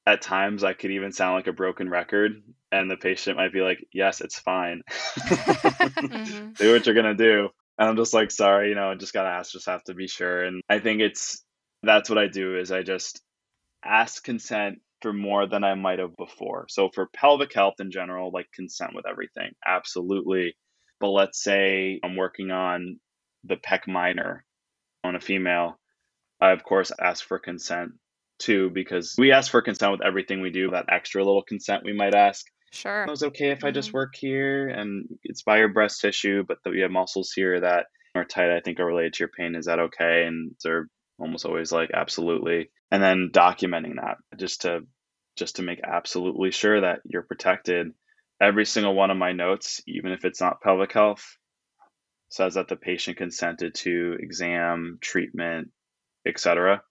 at 0.05 0.21
times 0.21 0.63
I 0.63 0.73
could 0.73 0.91
even 0.91 1.11
sound 1.11 1.35
like 1.35 1.47
a 1.47 1.53
broken 1.53 1.89
record 1.89 2.31
and 2.71 2.89
the 2.89 2.97
patient 2.97 3.37
might 3.37 3.53
be 3.53 3.61
like, 3.61 3.85
yes, 3.93 4.21
it's 4.21 4.39
fine. 4.39 4.81
mm-hmm. 4.89 6.51
Do 6.53 6.73
what 6.73 6.85
you're 6.85 6.95
going 6.95 7.17
to 7.17 7.23
do. 7.23 7.49
And 7.77 7.89
I'm 7.89 7.97
just 7.97 8.13
like, 8.13 8.31
sorry, 8.31 8.69
you 8.69 8.75
know, 8.75 8.91
I 8.91 8.95
just 8.95 9.13
got 9.13 9.23
to 9.23 9.29
ask, 9.29 9.51
just 9.51 9.67
have 9.67 9.83
to 9.85 9.93
be 9.93 10.07
sure. 10.07 10.43
And 10.43 10.61
I 10.69 10.79
think 10.79 11.01
it's, 11.01 11.43
that's 11.83 12.09
what 12.09 12.17
I 12.17 12.27
do 12.27 12.57
is 12.57 12.71
I 12.71 12.83
just 12.83 13.21
ask 13.83 14.23
consent 14.23 14.79
for 15.07 15.13
more 15.13 15.47
than 15.47 15.63
I 15.63 15.73
might 15.75 15.99
have 15.99 16.17
before. 16.17 16.65
So 16.67 16.89
for 16.93 17.07
pelvic 17.07 17.53
health 17.53 17.75
in 17.79 17.91
general, 17.91 18.29
like 18.33 18.51
consent 18.53 18.91
with 18.93 19.05
everything, 19.09 19.53
absolutely. 19.65 20.57
But 20.99 21.11
let's 21.11 21.41
say 21.41 22.01
I'm 22.03 22.17
working 22.17 22.51
on 22.51 22.99
the 23.45 23.55
pec 23.55 23.87
minor 23.87 24.43
on 25.05 25.15
a 25.15 25.21
female, 25.21 25.79
I 26.41 26.51
of 26.51 26.65
course 26.65 26.91
ask 26.99 27.23
for 27.23 27.39
consent 27.39 27.91
too 28.37 28.69
because 28.69 29.15
we 29.17 29.31
ask 29.31 29.49
for 29.49 29.61
consent 29.61 29.93
with 29.93 30.05
everything 30.05 30.41
we 30.41 30.49
do. 30.49 30.71
That 30.71 30.87
extra 30.91 31.23
little 31.23 31.43
consent 31.43 31.85
we 31.85 31.93
might 31.93 32.13
ask. 32.13 32.45
Sure. 32.73 33.05
It 33.05 33.09
was 33.09 33.23
okay 33.23 33.51
if 33.51 33.59
mm-hmm. 33.59 33.67
I 33.67 33.71
just 33.71 33.89
mm-hmm. 33.89 33.97
work 33.97 34.13
here 34.13 34.67
and 34.67 35.07
it's 35.23 35.43
by 35.43 35.59
your 35.59 35.69
breast 35.69 36.01
tissue, 36.01 36.43
but 36.45 36.57
we 36.65 36.81
have 36.81 36.91
muscles 36.91 37.31
here 37.33 37.61
that 37.61 37.85
are 38.13 38.25
tight. 38.25 38.53
I 38.53 38.59
think 38.59 38.81
are 38.81 38.85
related 38.85 39.13
to 39.13 39.19
your 39.19 39.29
pain. 39.29 39.55
Is 39.55 39.67
that 39.67 39.79
okay? 39.79 40.25
And 40.27 40.51
they're 40.65 40.89
almost 41.17 41.45
always 41.45 41.71
like 41.71 41.91
absolutely 41.93 42.71
and 42.91 43.01
then 43.01 43.29
documenting 43.33 43.95
that 43.95 44.17
just 44.37 44.61
to 44.61 44.81
just 45.37 45.57
to 45.57 45.63
make 45.63 45.79
absolutely 45.83 46.51
sure 46.51 46.81
that 46.81 46.99
you're 47.05 47.21
protected 47.21 47.93
every 48.41 48.65
single 48.65 48.93
one 48.93 49.11
of 49.11 49.17
my 49.17 49.31
notes 49.31 49.81
even 49.87 50.11
if 50.11 50.25
it's 50.25 50.41
not 50.41 50.61
pelvic 50.61 50.91
health 50.91 51.37
says 52.29 52.55
that 52.55 52.67
the 52.67 52.75
patient 52.75 53.17
consented 53.17 53.73
to 53.73 54.17
exam, 54.19 54.97
treatment, 55.01 55.69
etc., 56.25 56.81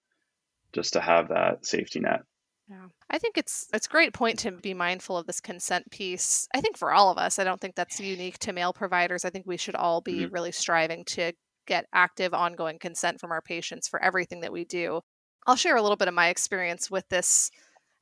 just 0.73 0.95
to 0.95 1.01
have 1.01 1.29
that 1.29 1.65
safety 1.65 2.01
net. 2.01 2.21
Yeah. 2.69 2.87
I 3.09 3.19
think 3.19 3.39
it's 3.39 3.69
it's 3.73 3.87
a 3.87 3.91
great 3.91 4.13
point 4.13 4.41
to 4.41 4.51
be 4.51 4.75
mindful 4.75 5.17
of 5.17 5.27
this 5.27 5.41
consent 5.41 5.89
piece. 5.91 6.49
I 6.53 6.61
think 6.61 6.77
for 6.77 6.93
all 6.93 7.11
of 7.11 7.19
us, 7.19 7.39
I 7.39 7.45
don't 7.45 7.61
think 7.61 7.77
that's 7.77 8.01
unique 8.01 8.39
to 8.41 8.53
male 8.53 8.73
providers. 8.73 9.25
I 9.25 9.31
think 9.31 9.47
we 9.47 9.57
should 9.57 9.77
all 9.77 10.01
be 10.01 10.21
mm-hmm. 10.21 10.35
really 10.35 10.53
striving 10.53 11.05
to 11.07 11.33
get 11.67 11.87
active 11.93 12.35
ongoing 12.35 12.79
consent 12.79 13.21
from 13.21 13.31
our 13.31 13.43
patients 13.43 13.87
for 13.89 14.03
everything 14.03 14.41
that 14.41 14.53
we 14.53 14.65
do. 14.65 15.01
I'll 15.47 15.57
share 15.57 15.77
a 15.77 15.83
little 15.83 15.97
bit 15.97 16.09
of 16.09 16.15
my 16.15 16.29
experience 16.29 16.91
with 16.91 17.09
this 17.09 17.51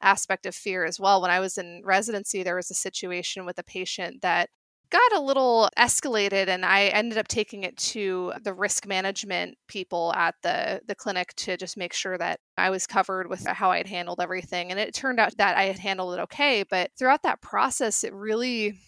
aspect 0.04 0.46
of 0.46 0.54
fear 0.54 0.84
as 0.84 1.00
well. 1.00 1.20
When 1.22 1.30
I 1.30 1.40
was 1.40 1.58
in 1.58 1.82
residency, 1.84 2.42
there 2.42 2.56
was 2.56 2.70
a 2.70 2.74
situation 2.74 3.44
with 3.44 3.58
a 3.58 3.64
patient 3.64 4.22
that 4.22 4.50
got 4.90 5.12
a 5.12 5.20
little 5.20 5.68
escalated 5.78 6.46
and 6.48 6.64
I 6.64 6.84
ended 6.84 7.18
up 7.18 7.26
taking 7.26 7.64
it 7.64 7.76
to 7.78 8.32
the 8.42 8.54
risk 8.54 8.86
management 8.86 9.56
people 9.66 10.12
at 10.14 10.36
the 10.42 10.82
the 10.86 10.94
clinic 10.94 11.34
to 11.36 11.56
just 11.56 11.76
make 11.76 11.92
sure 11.92 12.16
that 12.18 12.38
I 12.56 12.70
was 12.70 12.86
covered 12.86 13.28
with 13.28 13.44
how 13.46 13.72
I 13.72 13.78
had 13.78 13.88
handled 13.88 14.20
everything 14.20 14.70
and 14.70 14.78
it 14.78 14.94
turned 14.94 15.18
out 15.18 15.36
that 15.38 15.56
I 15.56 15.64
had 15.64 15.78
handled 15.78 16.14
it 16.14 16.20
okay 16.22 16.64
but 16.70 16.92
throughout 16.96 17.22
that 17.22 17.40
process 17.40 18.04
it 18.04 18.14
really 18.14 18.78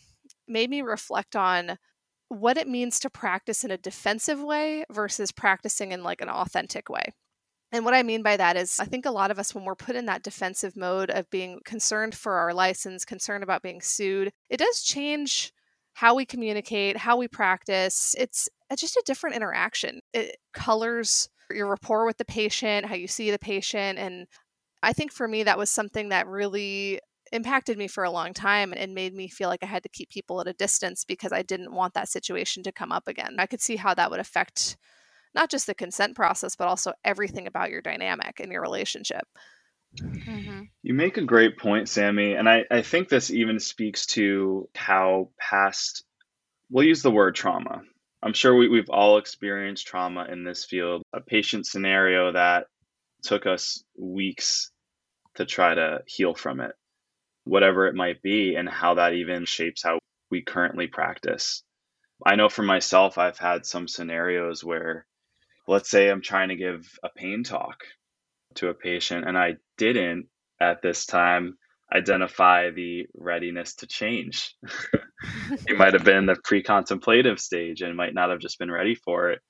made 0.47 0.71
me 0.71 0.83
reflect 0.83 1.35
on 1.35 1.79
what 2.29 2.57
it 2.57 2.69
means 2.69 2.99
to 3.01 3.11
practice 3.11 3.65
in 3.65 3.71
a 3.71 3.79
defensive 3.79 4.43
way 4.43 4.85
versus 4.91 5.33
practicing 5.33 5.93
in 5.93 6.03
like 6.03 6.21
an 6.21 6.29
authentic 6.29 6.89
way. 6.89 7.13
And 7.73 7.85
what 7.85 7.95
I 7.95 8.03
mean 8.03 8.23
by 8.23 8.37
that 8.37 8.57
is, 8.57 8.79
I 8.79 8.85
think 8.85 9.07
a 9.07 9.11
lot 9.11 9.31
of 9.31 9.39
us, 9.39 9.55
when 9.55 9.65
we're 9.65 9.75
put 9.75 9.97
in 9.97 10.07
that 10.07 10.23
defensive 10.23 10.77
mode 10.77 11.11
of 11.11 11.29
being 11.31 11.61
concerned 11.65 12.15
for 12.15 12.35
our 12.35 12.55
license, 12.55 13.05
concerned 13.05 13.43
about 13.43 13.63
being 13.63 13.81
sued, 13.81 14.31
it 14.49 14.59
does 14.59 14.83
change 14.83 15.53
how 15.95 16.15
we 16.15 16.25
communicate, 16.25 16.97
how 16.97 17.17
we 17.17 17.27
practice. 17.27 18.15
It's 18.19 18.49
uh, 18.71 18.77
just 18.77 18.97
a 18.97 19.03
different 19.05 19.35
interaction. 19.35 20.01
It 20.13 20.37
colors 20.53 21.29
your 21.51 21.69
rapport 21.69 22.07
with 22.07 22.19
the 22.19 22.25
patient, 22.25 22.87
how 22.87 22.95
you 22.95 23.09
see 23.09 23.31
the 23.31 23.39
patient. 23.39 23.99
And 23.99 24.27
I 24.83 24.93
think 24.93 25.13
for 25.13 25.27
me, 25.27 25.43
that 25.43 25.59
was 25.59 25.71
something 25.71 26.11
that 26.11 26.27
really 26.27 27.01
impacted 27.33 27.77
me 27.77 27.89
for 27.89 28.05
a 28.05 28.11
long 28.11 28.33
time 28.33 28.73
and 28.77 28.95
made 28.95 29.15
me 29.15 29.29
feel 29.29 29.49
like 29.49 29.63
I 29.63 29.67
had 29.67 29.83
to 29.83 29.89
keep 29.89 30.11
people 30.11 30.41
at 30.41 30.47
a 30.47 30.53
distance 30.53 31.05
because 31.05 31.33
I 31.33 31.43
didn't 31.43 31.73
want 31.73 31.95
that 31.95 32.09
situation 32.09 32.63
to 32.63 32.73
come 32.73 32.93
up 32.93 33.09
again. 33.09 33.37
I 33.39 33.47
could 33.47 33.61
see 33.61 33.77
how 33.77 33.95
that 33.95 34.11
would 34.11 34.21
affect 34.21 34.77
not 35.37 35.51
just 35.51 35.67
the 35.67 35.75
consent 35.75 36.17
process, 36.17 36.57
but 36.57 36.67
also 36.67 36.93
everything 37.05 37.47
about 37.47 37.71
your 37.71 37.81
dynamic 37.81 38.41
and 38.41 38.51
your 38.51 38.63
relationship. 38.63 39.23
Mm-hmm. 40.01 40.63
You 40.83 40.95
make 40.95 41.17
a 41.17 41.23
great 41.23 41.59
point, 41.59 41.89
Sammy. 41.89 42.35
And 42.35 42.49
I, 42.49 42.65
I 42.71 42.83
think 42.83 43.09
this 43.09 43.31
even 43.31 43.61
speaks 43.61 44.07
to 44.07 44.69
how 44.75 45.31
past, 45.39 46.05
we'll 46.71 46.87
use 46.87 47.03
the 47.03 47.11
word 47.11 47.37
trauma. 47.37 47.83
I'm 48.23 48.33
sure 48.33 48.57
we, 48.57 48.69
we've 48.69 48.91
all 48.91 49.19
experienced 49.19 49.87
trauma 49.87 50.27
in 50.31 50.43
this 50.43 50.65
field, 50.65 51.03
a 51.13 51.21
patient 51.21 51.67
scenario 51.67 52.33
that 52.33 52.67
took 53.23 53.47
us 53.47 53.85
weeks 53.97 54.71
to 55.37 55.45
try 55.45 55.75
to 55.75 56.01
heal 56.07 56.35
from 56.35 56.61
it 56.61 56.73
whatever 57.47 57.87
it 57.87 57.95
might 57.95 58.21
be, 58.23 58.57
and 58.57 58.69
how 58.69 58.95
that 58.95 59.13
even 59.15 59.45
shapes 59.45 59.83
how 59.83 60.01
we 60.31 60.43
currently 60.43 60.89
practice. 60.89 61.63
I 62.25 62.35
know 62.35 62.49
for 62.49 62.65
myself, 62.65 63.19
I've 63.19 63.39
had 63.39 63.65
some 63.65 63.87
scenarios 63.87 64.65
where, 64.65 65.07
let's 65.67 65.91
say 65.91 66.09
I'm 66.09 66.23
trying 66.23 66.49
to 66.49 66.57
give 66.57 66.87
a 67.03 67.09
pain 67.09 67.45
talk 67.45 67.85
to 68.57 68.69
a 68.69 68.75
patient, 68.75 69.27
and 69.27 69.37
I 69.37 69.55
didn't 69.79 70.27
at 70.61 70.83
this 70.83 71.07
time 71.07 71.57
identify 71.95 72.71
the 72.71 73.07
readiness 73.15 73.77
to 73.77 73.87
change. 73.87 74.55
it 75.67 75.77
might 75.77 75.93
have 75.93 76.05
been 76.05 76.27
the 76.27 76.37
pre 76.43 76.63
contemplative 76.63 77.39
stage 77.39 77.83
and 77.83 77.97
might 77.97 78.15
not 78.15 78.31
have 78.31 78.41
just 78.41 78.59
been 78.59 78.71
ready 78.71 78.95
for 78.95 79.31
it. 79.31 79.41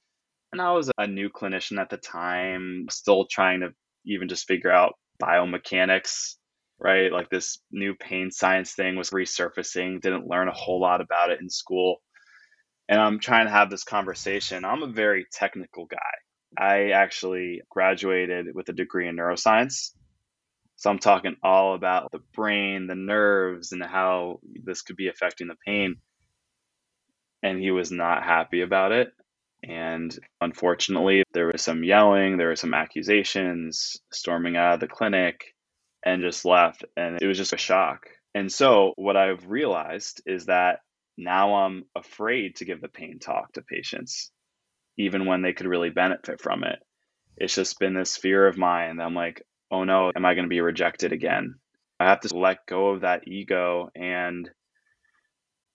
And 0.52 0.60
I 0.60 0.72
was 0.72 0.90
a 0.98 1.06
new 1.06 1.28
clinician 1.30 1.78
at 1.78 1.90
the 1.90 1.96
time, 1.96 2.86
still 2.90 3.26
trying 3.30 3.60
to 3.60 3.70
even 4.04 4.28
just 4.28 4.46
figure 4.46 4.70
out 4.70 4.94
biomechanics 5.22 6.36
right? 6.78 7.12
Like 7.12 7.30
this 7.30 7.58
new 7.70 7.94
pain 7.94 8.30
science 8.30 8.72
thing 8.72 8.96
was 8.96 9.10
resurfacing, 9.10 10.00
didn't 10.00 10.28
learn 10.28 10.48
a 10.48 10.52
whole 10.52 10.80
lot 10.80 11.00
about 11.00 11.30
it 11.30 11.40
in 11.40 11.48
school. 11.48 11.96
And 12.88 13.00
I'm 13.00 13.18
trying 13.18 13.46
to 13.46 13.52
have 13.52 13.70
this 13.70 13.84
conversation. 13.84 14.64
I'm 14.64 14.82
a 14.82 14.88
very 14.88 15.26
technical 15.32 15.86
guy. 15.86 15.98
I 16.58 16.90
actually 16.90 17.62
graduated 17.68 18.54
with 18.54 18.68
a 18.68 18.72
degree 18.72 19.08
in 19.08 19.16
neuroscience. 19.16 19.92
So 20.76 20.90
I'm 20.90 20.98
talking 20.98 21.36
all 21.42 21.74
about 21.74 22.12
the 22.12 22.20
brain, 22.34 22.86
the 22.86 22.94
nerves, 22.94 23.72
and 23.72 23.82
how 23.82 24.40
this 24.64 24.82
could 24.82 24.96
be 24.96 25.08
affecting 25.08 25.48
the 25.48 25.56
pain. 25.66 25.96
And 27.42 27.58
he 27.58 27.70
was 27.70 27.90
not 27.90 28.22
happy 28.22 28.60
about 28.60 28.92
it. 28.92 29.08
And 29.64 30.16
unfortunately, 30.40 31.24
there 31.32 31.50
was 31.50 31.62
some 31.62 31.82
yelling, 31.82 32.36
there 32.36 32.48
were 32.48 32.56
some 32.56 32.74
accusations, 32.74 33.96
storming 34.12 34.56
out 34.56 34.74
of 34.74 34.80
the 34.80 34.88
clinic 34.88 35.54
and 36.04 36.22
just 36.22 36.44
left. 36.44 36.84
And 36.96 37.20
it 37.20 37.26
was 37.26 37.38
just 37.38 37.54
a 37.54 37.58
shock. 37.58 38.06
And 38.34 38.52
so, 38.52 38.92
what 38.96 39.16
I've 39.16 39.46
realized 39.46 40.22
is 40.26 40.46
that 40.46 40.80
now 41.16 41.54
I'm 41.54 41.84
afraid 41.94 42.56
to 42.56 42.64
give 42.64 42.80
the 42.80 42.88
pain 42.88 43.18
talk 43.18 43.52
to 43.52 43.62
patients, 43.62 44.30
even 44.98 45.26
when 45.26 45.42
they 45.42 45.52
could 45.52 45.66
really 45.66 45.90
benefit 45.90 46.40
from 46.40 46.64
it. 46.64 46.78
It's 47.36 47.54
just 47.54 47.78
been 47.78 47.94
this 47.94 48.16
fear 48.16 48.46
of 48.46 48.58
mine. 48.58 49.00
I'm 49.00 49.14
like, 49.14 49.42
oh 49.70 49.84
no, 49.84 50.12
am 50.14 50.24
I 50.24 50.34
going 50.34 50.44
to 50.44 50.50
be 50.50 50.60
rejected 50.60 51.12
again? 51.12 51.56
I 51.98 52.08
have 52.08 52.20
to 52.20 52.36
let 52.36 52.66
go 52.66 52.90
of 52.90 53.00
that 53.00 53.26
ego 53.26 53.90
and 53.94 54.50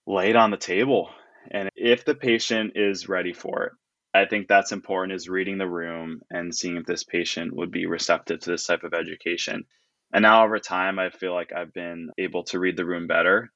lay 0.06 0.30
it 0.30 0.36
on 0.36 0.52
the 0.52 0.58
table. 0.58 1.10
And 1.50 1.70
if 1.76 2.06
the 2.06 2.16
patient 2.16 2.74
is 2.76 3.10
ready 3.10 3.34
for 3.34 3.64
it, 3.64 3.74
I 4.14 4.26
think 4.26 4.48
that's 4.48 4.72
important 4.72 5.16
is 5.16 5.30
reading 5.30 5.58
the 5.58 5.70
room 5.70 6.22
and 6.30 6.54
seeing 6.54 6.78
if 6.78 6.86
this 6.86 7.04
patient 7.04 7.56
would 7.56 7.72
be 7.72 7.86
receptive 7.86 8.42
to 8.42 8.52
this 8.52 8.66
type 8.66 8.84
of 8.84 8.94
education. 8.94 9.66
And 10.14 10.24
now 10.24 10.44
over 10.44 10.60
time, 10.60 11.00
I 11.00 11.10
feel 11.10 11.34
like 11.34 11.54
I've 11.54 11.74
been 11.74 12.12
able 12.18 12.44
to 12.46 12.60
read 12.60 12.76
the 12.78 12.86
room 12.86 13.08
better 13.08 13.52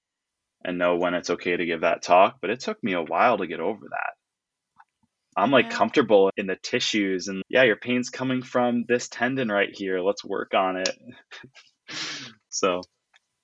and 0.66 0.78
know 0.78 0.98
when 0.98 1.14
it's 1.14 1.30
okay 1.30 1.56
to 1.56 1.66
give 1.66 1.82
that 1.82 2.02
talk. 2.02 2.38
But 2.42 2.50
it 2.50 2.60
took 2.60 2.84
me 2.84 2.94
a 2.94 3.02
while 3.02 3.38
to 3.38 3.48
get 3.48 3.60
over 3.60 3.86
that. 3.90 4.14
I'm 5.38 5.52
like 5.52 5.66
yeah. 5.66 5.78
comfortable 5.78 6.32
in 6.38 6.48
the 6.48 6.56
tissues 6.56 7.28
and 7.28 7.44
yeah, 7.50 7.64
your 7.64 7.76
pain's 7.76 8.10
coming 8.10 8.42
from 8.42 8.86
this 8.88 9.10
tendon 9.10 9.50
right 9.50 9.70
here. 9.72 10.00
Let's 10.00 10.24
work 10.24 10.54
on 10.54 10.78
it. 10.78 10.90
so, 12.50 12.82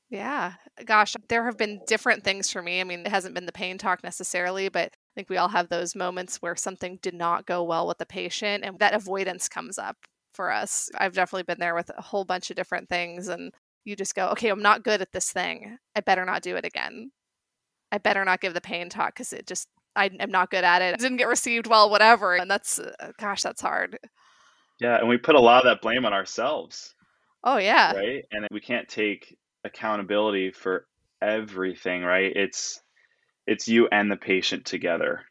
yeah, 0.09 0.53
gosh, 0.85 1.15
there 1.27 1.45
have 1.45 1.57
been 1.57 1.81
different 1.87 2.23
things 2.23 2.49
for 2.49 2.61
me. 2.61 2.79
I 2.79 2.85
mean, 2.85 3.01
it 3.01 3.09
hasn't 3.09 3.35
been 3.35 3.45
the 3.45 3.51
pain 3.51 3.77
talk 3.77 4.03
necessarily, 4.03 4.69
but 4.69 4.85
I 4.85 5.11
think 5.15 5.29
we 5.29 5.37
all 5.37 5.49
have 5.49 5.67
those 5.67 5.95
moments 5.95 6.37
where 6.37 6.55
something 6.55 6.97
did 7.01 7.13
not 7.13 7.45
go 7.45 7.63
well 7.63 7.87
with 7.87 7.97
the 7.97 8.05
patient 8.05 8.63
and 8.63 8.79
that 8.79 8.93
avoidance 8.93 9.49
comes 9.49 9.77
up 9.77 9.97
for 10.33 10.51
us. 10.51 10.89
I've 10.97 11.13
definitely 11.13 11.43
been 11.43 11.59
there 11.59 11.75
with 11.75 11.91
a 11.95 12.01
whole 12.01 12.23
bunch 12.23 12.49
of 12.49 12.55
different 12.55 12.87
things 12.87 13.27
and 13.27 13.51
you 13.83 13.95
just 13.95 14.15
go, 14.15 14.29
okay, 14.29 14.49
I'm 14.49 14.61
not 14.61 14.83
good 14.83 15.01
at 15.01 15.11
this 15.11 15.31
thing. 15.31 15.77
I 15.95 16.01
better 16.01 16.25
not 16.25 16.41
do 16.41 16.55
it 16.55 16.65
again. 16.65 17.11
I 17.91 17.97
better 17.97 18.23
not 18.23 18.41
give 18.41 18.53
the 18.53 18.61
pain 18.61 18.89
talk 18.89 19.13
because 19.13 19.33
it 19.33 19.47
just, 19.47 19.67
I 19.95 20.09
am 20.19 20.31
not 20.31 20.51
good 20.51 20.63
at 20.63 20.81
it. 20.81 20.93
it. 20.93 20.99
Didn't 20.99 21.17
get 21.17 21.27
received 21.27 21.67
well, 21.67 21.89
whatever. 21.89 22.35
And 22.35 22.49
that's, 22.49 22.79
uh, 22.79 23.11
gosh, 23.19 23.41
that's 23.41 23.61
hard. 23.61 23.99
Yeah. 24.79 24.97
And 24.97 25.09
we 25.09 25.17
put 25.17 25.35
a 25.35 25.41
lot 25.41 25.65
of 25.65 25.65
that 25.65 25.81
blame 25.81 26.05
on 26.05 26.13
ourselves. 26.13 26.95
Oh, 27.43 27.57
yeah. 27.57 27.93
Right. 27.93 28.23
And 28.31 28.47
we 28.51 28.61
can't 28.61 28.87
take 28.87 29.37
accountability 29.63 30.51
for 30.51 30.85
everything, 31.21 32.03
right? 32.03 32.31
It's, 32.35 32.81
it's 33.47 33.67
you 33.67 33.87
and 33.91 34.11
the 34.11 34.15
patient 34.15 34.65
together. 34.65 35.21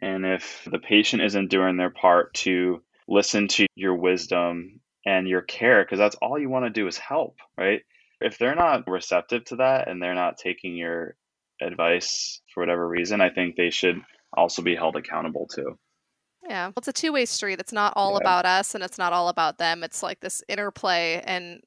And 0.00 0.24
if 0.24 0.66
the 0.70 0.78
patient 0.78 1.22
isn't 1.22 1.50
doing 1.50 1.76
their 1.76 1.90
part 1.90 2.32
to 2.34 2.82
listen 3.08 3.48
to 3.48 3.66
your 3.74 3.96
wisdom 3.96 4.80
and 5.04 5.28
your 5.28 5.42
care 5.42 5.84
because 5.84 5.98
that's 5.98 6.16
all 6.16 6.38
you 6.38 6.48
want 6.48 6.64
to 6.64 6.70
do 6.70 6.86
is 6.86 6.98
help, 6.98 7.36
right? 7.56 7.80
If 8.20 8.38
they're 8.38 8.56
not 8.56 8.88
receptive 8.88 9.44
to 9.46 9.56
that 9.56 9.88
and 9.88 10.02
they're 10.02 10.14
not 10.14 10.38
taking 10.38 10.76
your 10.76 11.16
advice 11.60 12.40
for 12.52 12.62
whatever 12.62 12.86
reason, 12.86 13.20
I 13.20 13.30
think 13.30 13.56
they 13.56 13.70
should 13.70 14.00
also 14.36 14.62
be 14.62 14.74
held 14.74 14.96
accountable 14.96 15.46
too. 15.46 15.78
Yeah, 16.48 16.66
well, 16.66 16.74
it's 16.78 16.88
a 16.88 16.92
two 16.92 17.12
way 17.12 17.26
street. 17.26 17.60
It's 17.60 17.72
not 17.72 17.92
all 17.96 18.12
yeah. 18.12 18.18
about 18.18 18.46
us 18.46 18.74
and 18.74 18.82
it's 18.82 18.98
not 18.98 19.12
all 19.12 19.28
about 19.28 19.58
them. 19.58 19.82
It's 19.82 20.02
like 20.02 20.20
this 20.20 20.42
interplay, 20.48 21.22
and 21.24 21.60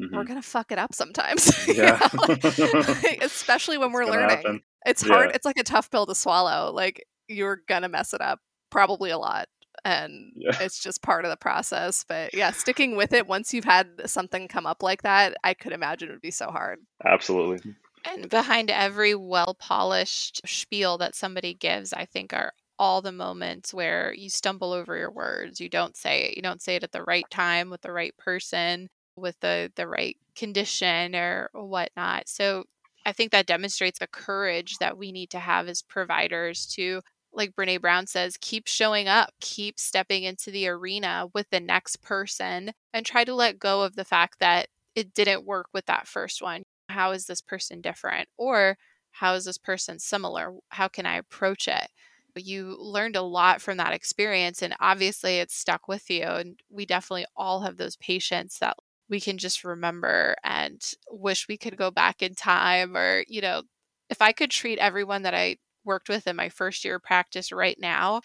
mm-hmm. 0.00 0.14
we're 0.14 0.24
going 0.24 0.40
to 0.40 0.46
fuck 0.46 0.70
it 0.72 0.78
up 0.78 0.94
sometimes. 0.94 1.66
Yeah. 1.68 2.08
like, 2.28 2.44
like, 2.44 3.18
especially 3.22 3.78
when 3.78 3.92
we're 3.92 4.04
learning. 4.04 4.36
Happen. 4.36 4.62
It's 4.86 5.06
hard. 5.06 5.30
Yeah. 5.30 5.36
It's 5.36 5.44
like 5.44 5.58
a 5.58 5.64
tough 5.64 5.90
pill 5.90 6.06
to 6.06 6.14
swallow. 6.14 6.72
Like, 6.72 7.04
you're 7.28 7.62
going 7.68 7.82
to 7.82 7.88
mess 7.88 8.14
it 8.14 8.20
up 8.20 8.40
probably 8.70 9.10
a 9.10 9.18
lot 9.18 9.48
and 9.84 10.32
yeah. 10.34 10.56
it's 10.60 10.82
just 10.82 11.02
part 11.02 11.24
of 11.24 11.30
the 11.30 11.36
process. 11.36 12.04
But 12.06 12.34
yeah, 12.34 12.50
sticking 12.50 12.96
with 12.96 13.12
it 13.12 13.26
once 13.26 13.52
you've 13.52 13.64
had 13.64 13.88
something 14.06 14.48
come 14.48 14.66
up 14.66 14.82
like 14.82 15.02
that, 15.02 15.36
I 15.44 15.54
could 15.54 15.72
imagine 15.72 16.08
it 16.08 16.12
would 16.12 16.20
be 16.20 16.30
so 16.30 16.50
hard. 16.50 16.80
Absolutely. 17.04 17.74
And 18.04 18.28
behind 18.28 18.70
every 18.70 19.14
well 19.14 19.56
polished 19.58 20.40
spiel 20.46 20.98
that 20.98 21.14
somebody 21.14 21.54
gives, 21.54 21.92
I 21.92 22.04
think 22.04 22.32
are 22.32 22.52
all 22.78 23.02
the 23.02 23.12
moments 23.12 23.74
where 23.74 24.14
you 24.14 24.30
stumble 24.30 24.72
over 24.72 24.96
your 24.96 25.10
words. 25.10 25.60
You 25.60 25.68
don't 25.68 25.96
say 25.96 26.26
it. 26.26 26.36
You 26.36 26.42
don't 26.42 26.62
say 26.62 26.76
it 26.76 26.84
at 26.84 26.92
the 26.92 27.02
right 27.02 27.28
time 27.30 27.70
with 27.70 27.80
the 27.82 27.92
right 27.92 28.16
person, 28.16 28.88
with 29.16 29.38
the 29.40 29.72
the 29.74 29.88
right 29.88 30.16
condition 30.36 31.14
or 31.16 31.50
whatnot. 31.52 32.28
So 32.28 32.64
I 33.04 33.12
think 33.12 33.32
that 33.32 33.46
demonstrates 33.46 33.98
the 33.98 34.06
courage 34.06 34.78
that 34.78 34.98
we 34.98 35.12
need 35.12 35.30
to 35.30 35.38
have 35.38 35.68
as 35.68 35.82
providers 35.82 36.66
to 36.74 37.00
like 37.32 37.54
Brene 37.54 37.80
Brown 37.80 38.06
says, 38.06 38.36
keep 38.40 38.66
showing 38.66 39.08
up, 39.08 39.30
keep 39.40 39.78
stepping 39.78 40.24
into 40.24 40.50
the 40.50 40.68
arena 40.68 41.26
with 41.34 41.48
the 41.50 41.60
next 41.60 42.02
person, 42.02 42.72
and 42.92 43.04
try 43.06 43.24
to 43.24 43.34
let 43.34 43.58
go 43.58 43.82
of 43.82 43.96
the 43.96 44.04
fact 44.04 44.40
that 44.40 44.68
it 44.94 45.14
didn't 45.14 45.46
work 45.46 45.66
with 45.72 45.86
that 45.86 46.08
first 46.08 46.42
one. 46.42 46.62
How 46.88 47.12
is 47.12 47.26
this 47.26 47.40
person 47.40 47.80
different? 47.80 48.28
Or 48.36 48.76
how 49.12 49.34
is 49.34 49.44
this 49.44 49.58
person 49.58 49.98
similar? 49.98 50.54
How 50.70 50.88
can 50.88 51.06
I 51.06 51.16
approach 51.16 51.68
it? 51.68 51.88
You 52.36 52.76
learned 52.78 53.16
a 53.16 53.22
lot 53.22 53.60
from 53.60 53.78
that 53.78 53.92
experience, 53.92 54.62
and 54.62 54.74
obviously 54.80 55.38
it's 55.38 55.56
stuck 55.56 55.88
with 55.88 56.08
you. 56.08 56.22
And 56.22 56.60
we 56.70 56.86
definitely 56.86 57.26
all 57.36 57.62
have 57.62 57.76
those 57.76 57.96
patients 57.96 58.58
that 58.60 58.76
we 59.08 59.20
can 59.20 59.38
just 59.38 59.64
remember 59.64 60.36
and 60.44 60.80
wish 61.10 61.48
we 61.48 61.56
could 61.56 61.76
go 61.76 61.90
back 61.90 62.22
in 62.22 62.34
time 62.34 62.96
or, 62.96 63.24
you 63.26 63.40
know, 63.40 63.62
if 64.10 64.22
I 64.22 64.32
could 64.32 64.50
treat 64.50 64.78
everyone 64.78 65.22
that 65.22 65.34
I 65.34 65.56
worked 65.88 66.08
with 66.08 66.28
in 66.28 66.36
my 66.36 66.48
first 66.48 66.84
year 66.84 66.96
of 66.96 67.02
practice 67.02 67.50
right 67.50 67.76
now, 67.80 68.20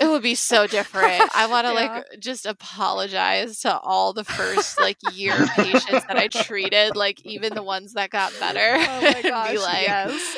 it 0.00 0.08
would 0.08 0.22
be 0.22 0.34
so 0.34 0.66
different. 0.66 1.22
I 1.34 1.46
want 1.50 1.66
to 1.66 1.72
yeah. 1.72 1.94
like 1.94 2.04
just 2.18 2.46
apologize 2.46 3.60
to 3.60 3.78
all 3.78 4.12
the 4.12 4.24
first 4.24 4.80
like 4.80 4.96
year 5.12 5.34
patients 5.56 6.04
that 6.06 6.16
I 6.16 6.28
treated, 6.28 6.96
like 6.96 7.24
even 7.24 7.54
the 7.54 7.62
ones 7.62 7.94
that 7.94 8.10
got 8.10 8.32
better. 8.40 8.76
Oh 8.76 9.00
my 9.00 9.22
gosh, 9.28 9.52
be 9.52 9.58
like, 9.58 9.86
yes. 9.86 10.36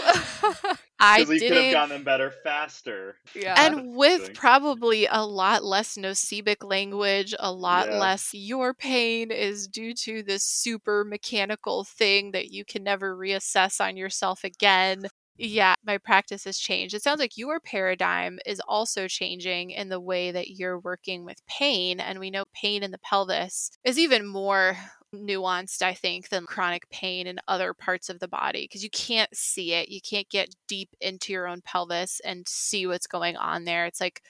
I 1.01 1.25
didn't 1.25 1.41
could 1.41 1.57
have 1.57 1.73
gotten 1.73 1.89
them 1.91 2.05
better 2.05 2.31
faster. 2.45 3.17
Yeah, 3.35 3.55
and 3.59 3.95
with 3.95 4.35
probably 4.35 5.07
a 5.11 5.25
lot 5.25 5.65
less 5.65 5.97
nocebic 5.97 6.63
language, 6.63 7.35
a 7.39 7.53
lot 7.53 7.89
yeah. 7.89 7.99
less. 7.99 8.31
Your 8.35 8.75
pain 8.75 9.31
is 9.31 9.67
due 9.67 9.95
to 9.95 10.23
this 10.23 10.45
super 10.45 11.05
mechanical 11.05 11.85
thing 11.85 12.33
that 12.33 12.51
you 12.51 12.65
can 12.65 12.85
never 12.85 13.17
reassess 13.17 13.81
on 13.81 13.97
yourself 13.97 14.45
again 14.45 15.07
yeah, 15.39 15.75
my 15.85 15.99
practice 15.99 16.45
has 16.45 16.59
changed. 16.59 16.95
It 16.95 17.03
sounds 17.03 17.21
like 17.21 17.37
your 17.37 17.59
paradigm 17.59 18.39
is 18.45 18.61
also 18.69 19.09
changing 19.09 19.71
in 19.71 19.89
the 19.89 20.01
way 20.01 20.31
that 20.31 20.51
you're 20.51 20.79
working 20.79 21.25
with 21.25 21.45
pain. 21.47 22.01
And 22.01 22.19
we 22.19 22.31
know 22.31 22.45
pain 22.55 22.83
in 22.83 22.91
the 22.91 22.99
pelvis 22.99 23.71
is 23.85 23.99
even 23.99 24.27
more 24.27 24.77
nuanced, 25.15 25.83
I 25.83 25.95
think, 25.95 26.29
than 26.29 26.47
chronic 26.47 26.89
pain 26.91 27.27
in 27.27 27.39
other 27.49 27.75
parts 27.75 28.09
of 28.09 28.19
the 28.19 28.29
body 28.29 28.65
because 28.65 28.83
you 28.85 28.91
can't 28.91 29.35
see 29.35 29.73
it. 29.73 29.89
You 29.89 30.01
can't 30.01 30.29
get 30.29 30.55
deep 30.69 30.91
into 31.01 31.33
your 31.33 31.47
own 31.47 31.63
pelvis 31.63 32.21
and 32.25 32.47
see 32.49 32.87
what's 32.87 33.07
going 33.07 33.37
on 33.37 33.65
there. 33.65 33.87
It's 33.87 34.01
like 34.01 34.23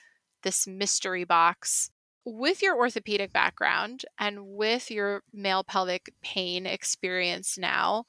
this 0.43 0.67
mystery 0.67 1.23
box. 1.23 1.89
With 2.25 2.61
your 2.61 2.77
orthopedic 2.77 3.33
background 3.33 4.05
and 4.17 4.47
with 4.47 4.89
your 4.89 5.23
male 5.33 5.65
pelvic 5.65 6.13
pain 6.21 6.65
experience 6.65 7.57
now, 7.57 8.05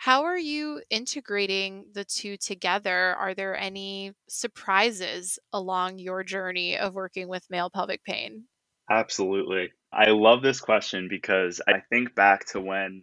how 0.00 0.22
are 0.22 0.38
you 0.38 0.80
integrating 0.90 1.86
the 1.92 2.04
two 2.04 2.36
together? 2.36 3.16
Are 3.16 3.34
there 3.34 3.58
any 3.58 4.12
surprises 4.28 5.40
along 5.52 5.98
your 5.98 6.22
journey 6.22 6.78
of 6.78 6.94
working 6.94 7.26
with 7.26 7.50
male 7.50 7.68
pelvic 7.68 8.04
pain? 8.04 8.44
Absolutely. 8.88 9.72
I 9.92 10.10
love 10.10 10.40
this 10.40 10.60
question 10.60 11.08
because 11.10 11.60
I 11.66 11.82
think 11.90 12.14
back 12.14 12.46
to 12.52 12.60
when 12.60 13.02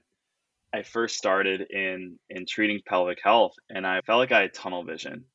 I 0.74 0.84
first 0.84 1.18
started 1.18 1.68
in 1.70 2.18
in 2.30 2.46
treating 2.48 2.80
pelvic 2.88 3.20
health 3.22 3.56
and 3.70 3.86
I 3.86 4.00
felt 4.08 4.20
like 4.20 4.32
I 4.32 4.44
had 4.44 4.54
tunnel 4.54 4.86
vision. 4.86 5.26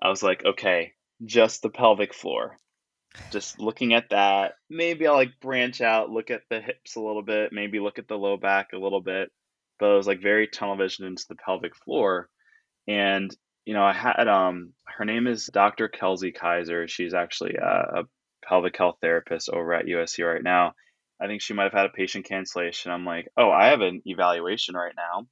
I 0.00 0.08
was 0.08 0.22
like, 0.22 0.42
okay, 0.46 0.94
just 1.26 1.60
the 1.60 1.68
pelvic 1.68 2.14
floor. 2.14 2.56
Just 3.30 3.60
looking 3.60 3.92
at 3.92 4.08
that, 4.10 4.54
maybe 4.70 5.06
I'll 5.06 5.12
like 5.12 5.38
branch 5.42 5.82
out, 5.82 6.08
look 6.08 6.30
at 6.30 6.40
the 6.48 6.62
hips 6.62 6.96
a 6.96 7.00
little 7.00 7.22
bit, 7.22 7.52
maybe 7.52 7.80
look 7.80 7.98
at 7.98 8.08
the 8.08 8.16
low 8.16 8.38
back 8.38 8.72
a 8.72 8.78
little 8.78 9.02
bit 9.02 9.30
but 9.82 9.90
it 9.90 9.96
was 9.96 10.06
like 10.06 10.22
very 10.22 10.46
tunnel 10.46 10.76
vision 10.76 11.06
into 11.06 11.24
the 11.28 11.34
pelvic 11.34 11.74
floor. 11.74 12.28
And 12.86 13.36
you 13.64 13.74
know, 13.74 13.82
I 13.82 13.92
had 13.92 14.28
um, 14.28 14.74
her 14.86 15.04
name 15.04 15.26
is 15.26 15.50
Dr. 15.52 15.88
Kelsey 15.88 16.30
Kaiser. 16.30 16.86
She's 16.86 17.14
actually 17.14 17.56
a, 17.56 18.02
a 18.02 18.02
pelvic 18.46 18.76
health 18.78 18.98
therapist 19.00 19.50
over 19.50 19.74
at 19.74 19.86
USC 19.86 20.24
right 20.24 20.42
now. 20.42 20.74
I 21.20 21.26
think 21.26 21.42
she 21.42 21.54
might 21.54 21.64
have 21.64 21.72
had 21.72 21.86
a 21.86 21.96
patient 21.96 22.26
cancellation. 22.26 22.92
I'm 22.92 23.04
like, 23.04 23.26
oh, 23.36 23.50
I 23.50 23.66
have 23.66 23.80
an 23.80 24.02
evaluation 24.04 24.76
right 24.76 24.94
now, 24.96 25.26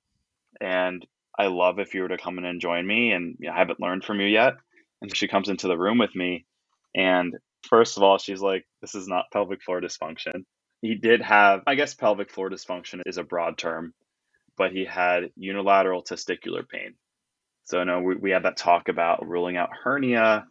and 0.60 1.06
I 1.38 1.46
love 1.46 1.78
if 1.78 1.94
you 1.94 2.02
were 2.02 2.08
to 2.08 2.18
come 2.18 2.36
in 2.38 2.44
and 2.44 2.60
join 2.60 2.84
me. 2.84 3.12
And 3.12 3.36
you 3.38 3.46
know, 3.46 3.54
I 3.54 3.58
haven't 3.58 3.80
learned 3.80 4.02
from 4.02 4.20
you 4.20 4.26
yet. 4.26 4.54
And 5.00 5.16
she 5.16 5.28
comes 5.28 5.48
into 5.48 5.68
the 5.68 5.78
room 5.78 5.98
with 5.98 6.14
me, 6.16 6.44
and 6.92 7.36
first 7.68 7.96
of 7.96 8.02
all, 8.02 8.18
she's 8.18 8.40
like, 8.40 8.66
this 8.80 8.96
is 8.96 9.06
not 9.06 9.30
pelvic 9.32 9.62
floor 9.62 9.80
dysfunction. 9.80 10.44
He 10.82 10.96
did 10.96 11.22
have, 11.22 11.60
I 11.68 11.76
guess, 11.76 11.94
pelvic 11.94 12.32
floor 12.32 12.50
dysfunction 12.50 13.02
is 13.06 13.16
a 13.16 13.22
broad 13.22 13.56
term 13.56 13.94
but 14.56 14.72
he 14.72 14.84
had 14.84 15.30
unilateral 15.36 16.02
testicular 16.02 16.68
pain. 16.68 16.94
So 17.64 17.84
no, 17.84 18.00
we, 18.00 18.16
we 18.16 18.30
had 18.30 18.44
that 18.44 18.56
talk 18.56 18.88
about 18.88 19.26
ruling 19.26 19.56
out 19.56 19.70
hernia, 19.84 20.44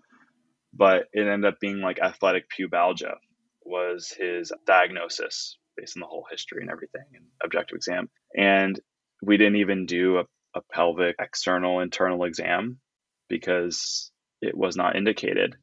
but 0.73 1.05
it 1.13 1.27
ended 1.27 1.53
up 1.53 1.59
being 1.59 1.81
like 1.81 1.99
athletic 1.99 2.45
pubalgia 2.49 3.15
was 3.63 4.13
his 4.17 4.51
diagnosis 4.65 5.57
based 5.77 5.97
on 5.97 6.01
the 6.01 6.07
whole 6.07 6.25
history 6.29 6.62
and 6.62 6.71
everything 6.71 7.03
and 7.13 7.25
objective 7.43 7.75
exam. 7.75 8.09
And 8.35 8.79
we 9.21 9.38
didn't 9.38 9.57
even 9.57 9.85
do 9.85 10.17
a, 10.17 10.23
a 10.55 10.62
pelvic 10.71 11.15
external 11.19 11.79
internal 11.81 12.23
exam 12.23 12.79
because 13.27 14.12
it 14.41 14.57
was 14.57 14.75
not 14.75 14.95
indicated 14.95 15.55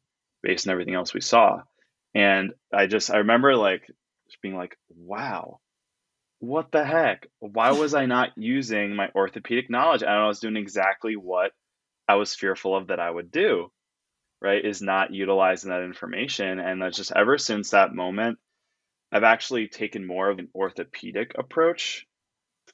based 0.43 0.67
on 0.67 0.73
everything 0.73 0.95
else 0.95 1.13
we 1.13 1.21
saw. 1.21 1.61
And 2.15 2.53
I 2.73 2.87
just 2.87 3.11
I 3.11 3.19
remember 3.19 3.57
like 3.57 3.83
just 4.27 4.41
being 4.43 4.57
like, 4.57 4.77
wow, 4.91 5.61
what 6.41 6.71
the 6.71 6.85
heck? 6.85 7.29
Why 7.41 7.73
was 7.73 7.95
I 7.95 8.07
not 8.07 8.31
using 8.37 8.95
my 8.95 9.09
orthopedic 9.15 9.71
knowledge? 9.71 10.03
And 10.03 10.11
I 10.11 10.27
was 10.27 10.41
doing 10.41 10.57
exactly 10.57 11.17
what 11.17 11.53
I 12.09 12.17
was 12.17 12.35
fearful 12.35 12.77
of 12.77 12.89
that 12.89 13.01
I 13.01 13.11
would 13.11 13.31
do, 13.31 13.71
right? 14.41 14.65
Is 14.65 14.83
not 14.83 15.13
utilizing 15.13 15.71
that 15.71 15.83
information. 15.83 16.59
And 16.61 16.81
that's 16.81 16.97
just 16.97 17.13
ever 17.15 17.39
since 17.39 17.71
that 17.71 17.95
moment, 17.95 18.39
I've 19.13 19.25
actually 19.25 19.69
taken 19.69 20.07
more 20.07 20.29
of 20.29 20.39
an 20.39 20.49
orthopedic 20.55 21.33
approach 21.39 22.07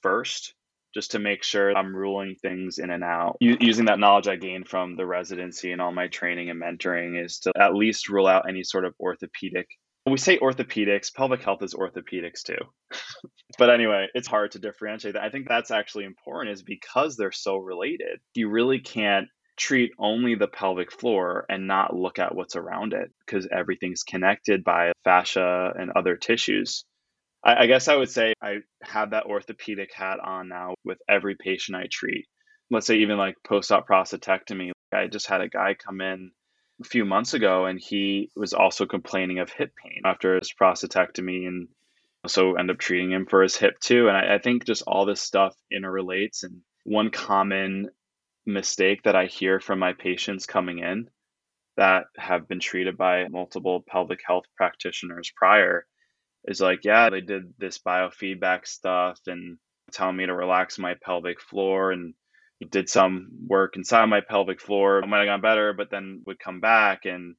first, 0.02 0.54
just 0.94 1.12
to 1.12 1.18
make 1.18 1.42
sure 1.42 1.76
I'm 1.76 1.94
ruling 1.94 2.34
things 2.34 2.78
in 2.78 2.90
and 2.90 3.04
out. 3.04 3.36
U- 3.40 3.58
using 3.60 3.86
that 3.86 3.98
knowledge 3.98 4.28
I 4.28 4.36
gained 4.36 4.68
from 4.68 4.96
the 4.96 5.06
residency 5.06 5.72
and 5.72 5.80
all 5.80 5.92
my 5.92 6.08
training 6.08 6.50
and 6.50 6.60
mentoring 6.60 7.22
is 7.22 7.40
to 7.40 7.52
at 7.56 7.74
least 7.74 8.08
rule 8.08 8.26
out 8.26 8.48
any 8.48 8.64
sort 8.64 8.84
of 8.84 8.94
orthopedic 8.98 9.68
we 10.06 10.18
say 10.18 10.38
orthopedics, 10.38 11.14
pelvic 11.14 11.42
health 11.42 11.62
is 11.62 11.74
orthopedics 11.74 12.42
too. 12.42 12.58
but 13.58 13.70
anyway, 13.70 14.08
it's 14.14 14.26
hard 14.26 14.52
to 14.52 14.58
differentiate 14.58 15.14
that. 15.14 15.22
I 15.22 15.30
think 15.30 15.48
that's 15.48 15.70
actually 15.70 16.04
important 16.04 16.54
is 16.54 16.62
because 16.62 17.16
they're 17.16 17.32
so 17.32 17.56
related. 17.56 18.20
You 18.34 18.48
really 18.48 18.80
can't 18.80 19.28
treat 19.56 19.92
only 19.98 20.34
the 20.34 20.48
pelvic 20.48 20.90
floor 20.90 21.44
and 21.48 21.66
not 21.66 21.94
look 21.94 22.18
at 22.18 22.34
what's 22.34 22.56
around 22.56 22.94
it 22.94 23.10
because 23.24 23.46
everything's 23.52 24.02
connected 24.02 24.64
by 24.64 24.92
fascia 25.04 25.72
and 25.78 25.92
other 25.94 26.16
tissues. 26.16 26.84
I, 27.44 27.64
I 27.64 27.66
guess 27.66 27.86
I 27.86 27.96
would 27.96 28.10
say 28.10 28.32
I 28.42 28.56
have 28.82 29.10
that 29.10 29.26
orthopedic 29.26 29.92
hat 29.94 30.18
on 30.20 30.48
now 30.48 30.74
with 30.84 30.98
every 31.08 31.36
patient 31.36 31.76
I 31.76 31.86
treat. 31.90 32.26
Let's 32.70 32.86
say 32.86 32.96
even 32.96 33.18
like 33.18 33.36
post-op 33.46 33.86
prostatectomy. 33.86 34.72
I 34.92 35.06
just 35.06 35.26
had 35.26 35.42
a 35.42 35.48
guy 35.48 35.74
come 35.74 36.00
in 36.00 36.32
a 36.82 36.88
few 36.88 37.04
months 37.04 37.34
ago, 37.34 37.66
and 37.66 37.80
he 37.80 38.30
was 38.36 38.52
also 38.52 38.86
complaining 38.86 39.38
of 39.38 39.50
hip 39.50 39.72
pain 39.82 40.02
after 40.04 40.34
his 40.34 40.52
prostatectomy, 40.52 41.46
and 41.46 41.68
so 42.26 42.56
end 42.56 42.70
up 42.70 42.78
treating 42.78 43.12
him 43.12 43.26
for 43.26 43.42
his 43.42 43.56
hip 43.56 43.78
too. 43.80 44.08
And 44.08 44.16
I, 44.16 44.34
I 44.34 44.38
think 44.38 44.64
just 44.64 44.82
all 44.86 45.06
this 45.06 45.22
stuff 45.22 45.54
interrelates. 45.72 46.42
And 46.42 46.60
one 46.84 47.10
common 47.10 47.90
mistake 48.46 49.02
that 49.04 49.16
I 49.16 49.26
hear 49.26 49.60
from 49.60 49.78
my 49.78 49.92
patients 49.92 50.46
coming 50.46 50.78
in 50.80 51.08
that 51.76 52.04
have 52.18 52.48
been 52.48 52.60
treated 52.60 52.96
by 52.96 53.28
multiple 53.28 53.82
pelvic 53.88 54.20
health 54.26 54.44
practitioners 54.56 55.32
prior 55.34 55.86
is 56.44 56.60
like, 56.60 56.80
yeah, 56.84 57.08
they 57.10 57.20
did 57.20 57.54
this 57.58 57.78
biofeedback 57.78 58.66
stuff 58.66 59.18
and 59.26 59.58
telling 59.92 60.16
me 60.16 60.26
to 60.26 60.34
relax 60.34 60.78
my 60.78 60.94
pelvic 61.02 61.40
floor 61.40 61.92
and 61.92 62.14
did 62.70 62.88
some 62.88 63.28
work 63.46 63.76
inside 63.76 64.06
my 64.06 64.20
pelvic 64.20 64.60
floor. 64.60 64.98
It 64.98 65.06
might 65.06 65.18
have 65.18 65.26
gone 65.26 65.40
better, 65.40 65.72
but 65.72 65.90
then 65.90 66.22
would 66.26 66.38
come 66.38 66.60
back 66.60 67.04
and 67.04 67.34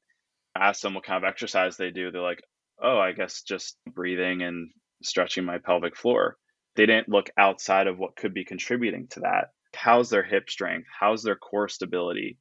ask 0.55 0.81
them 0.81 0.93
what 0.93 1.03
kind 1.03 1.23
of 1.23 1.27
exercise 1.27 1.77
they 1.77 1.91
do. 1.91 2.11
They're 2.11 2.21
like, 2.21 2.41
oh, 2.81 2.99
I 2.99 3.11
guess 3.11 3.41
just 3.41 3.77
breathing 3.87 4.41
and 4.41 4.71
stretching 5.03 5.45
my 5.45 5.57
pelvic 5.57 5.95
floor. 5.95 6.37
They 6.75 6.85
didn't 6.85 7.09
look 7.09 7.29
outside 7.37 7.87
of 7.87 7.97
what 7.99 8.15
could 8.15 8.33
be 8.33 8.45
contributing 8.45 9.07
to 9.11 9.21
that. 9.21 9.49
How's 9.75 10.09
their 10.09 10.23
hip 10.23 10.49
strength? 10.49 10.87
How's 10.99 11.23
their 11.23 11.35
core 11.35 11.69
stability? 11.69 12.37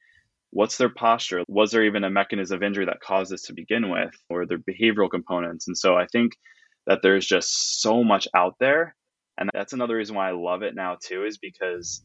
What's 0.51 0.77
their 0.77 0.91
posture? 0.91 1.45
Was 1.49 1.71
there 1.71 1.85
even 1.85 2.05
a 2.05 2.11
mechanism 2.11 2.57
of 2.57 2.63
injury 2.63 2.85
that 2.87 3.01
caused 3.01 3.33
this 3.33 3.45
to 3.45 3.55
begin 3.55 3.91
with, 3.91 4.15
or 4.29 4.45
their 4.47 4.59
behavioral 4.59 5.11
components? 5.11 5.67
And 5.67 5.77
so 5.77 5.97
I 5.97 6.07
think 6.13 6.33
that 6.87 7.01
there's 7.03 7.27
just 7.27 7.81
so 7.81 8.05
much 8.05 8.29
out 8.35 8.55
there. 8.61 8.95
And 9.39 9.49
that's 9.55 9.73
another 9.73 9.97
reason 9.97 10.15
why 10.15 10.29
I 10.29 10.33
love 10.33 10.63
it 10.63 10.75
now, 10.75 10.99
too, 11.03 11.25
is 11.25 11.39
because 11.39 12.05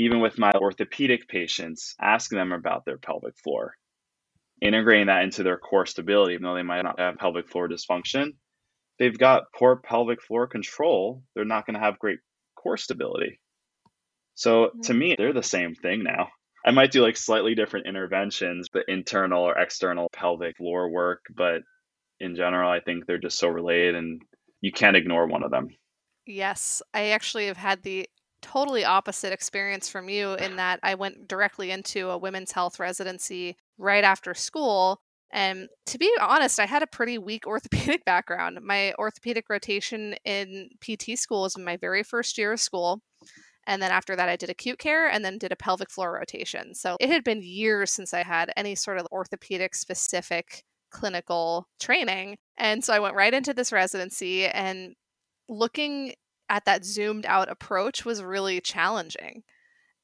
even 0.00 0.20
with 0.20 0.38
my 0.38 0.50
orthopedic 0.54 1.28
patients, 1.28 1.94
asking 2.00 2.38
them 2.38 2.52
about 2.52 2.84
their 2.86 2.96
pelvic 2.96 3.36
floor, 3.36 3.74
integrating 4.62 5.08
that 5.08 5.24
into 5.24 5.42
their 5.42 5.58
core 5.58 5.84
stability, 5.84 6.34
even 6.34 6.44
though 6.44 6.54
they 6.54 6.62
might 6.62 6.82
not 6.82 6.98
have 6.98 7.18
pelvic 7.18 7.48
floor 7.48 7.68
dysfunction. 7.68 8.32
They've 8.98 9.16
got 9.16 9.52
poor 9.54 9.76
pelvic 9.76 10.22
floor 10.22 10.46
control, 10.46 11.22
they're 11.34 11.44
not 11.44 11.66
going 11.66 11.74
to 11.74 11.80
have 11.80 11.98
great 11.98 12.18
core 12.54 12.78
stability. 12.78 13.40
So 14.34 14.66
mm-hmm. 14.66 14.80
to 14.82 14.94
me, 14.94 15.14
they're 15.16 15.34
the 15.34 15.42
same 15.42 15.74
thing 15.74 16.02
now. 16.02 16.28
I 16.64 16.70
might 16.70 16.92
do 16.92 17.02
like 17.02 17.16
slightly 17.16 17.54
different 17.54 17.86
interventions, 17.86 18.68
but 18.72 18.84
internal 18.88 19.42
or 19.42 19.58
external 19.58 20.08
pelvic 20.12 20.56
floor 20.56 20.90
work. 20.90 21.24
But 21.34 21.62
in 22.20 22.36
general, 22.36 22.70
I 22.70 22.80
think 22.80 23.04
they're 23.06 23.18
just 23.18 23.38
so 23.38 23.48
related 23.48 23.94
and 23.94 24.20
you 24.60 24.72
can't 24.72 24.96
ignore 24.96 25.26
one 25.26 25.42
of 25.42 25.50
them. 25.50 25.68
Yes, 26.26 26.82
I 26.92 27.08
actually 27.08 27.46
have 27.46 27.56
had 27.56 27.82
the 27.82 28.08
totally 28.42 28.84
opposite 28.84 29.32
experience 29.32 29.88
from 29.88 30.08
you 30.08 30.34
in 30.34 30.56
that 30.56 30.80
I 30.82 30.94
went 30.94 31.28
directly 31.28 31.70
into 31.70 32.10
a 32.10 32.18
women's 32.18 32.52
health 32.52 32.78
residency 32.78 33.56
right 33.78 34.04
after 34.04 34.34
school. 34.34 35.00
And 35.32 35.68
to 35.86 35.98
be 35.98 36.12
honest, 36.20 36.58
I 36.58 36.66
had 36.66 36.82
a 36.82 36.88
pretty 36.88 37.18
weak 37.18 37.46
orthopedic 37.46 38.04
background. 38.04 38.58
My 38.62 38.92
orthopedic 38.98 39.48
rotation 39.48 40.14
in 40.24 40.70
PT 40.80 41.18
school 41.18 41.42
was 41.42 41.56
in 41.56 41.64
my 41.64 41.76
very 41.76 42.02
first 42.02 42.36
year 42.38 42.52
of 42.52 42.60
school. 42.60 43.00
And 43.66 43.80
then 43.80 43.92
after 43.92 44.16
that, 44.16 44.28
I 44.28 44.36
did 44.36 44.50
acute 44.50 44.78
care 44.78 45.08
and 45.08 45.24
then 45.24 45.38
did 45.38 45.52
a 45.52 45.56
pelvic 45.56 45.90
floor 45.90 46.12
rotation. 46.12 46.74
So 46.74 46.96
it 46.98 47.10
had 47.10 47.22
been 47.22 47.42
years 47.42 47.92
since 47.92 48.12
I 48.14 48.22
had 48.22 48.50
any 48.56 48.74
sort 48.74 48.98
of 48.98 49.06
orthopedic 49.12 49.74
specific 49.74 50.64
clinical 50.90 51.68
training. 51.78 52.36
And 52.56 52.82
so 52.84 52.92
I 52.92 52.98
went 52.98 53.14
right 53.14 53.32
into 53.32 53.54
this 53.54 53.70
residency 53.70 54.46
and 54.46 54.94
looking 55.48 56.14
at 56.50 56.66
that 56.66 56.84
zoomed 56.84 57.24
out 57.24 57.48
approach 57.48 58.04
was 58.04 58.22
really 58.22 58.60
challenging. 58.60 59.42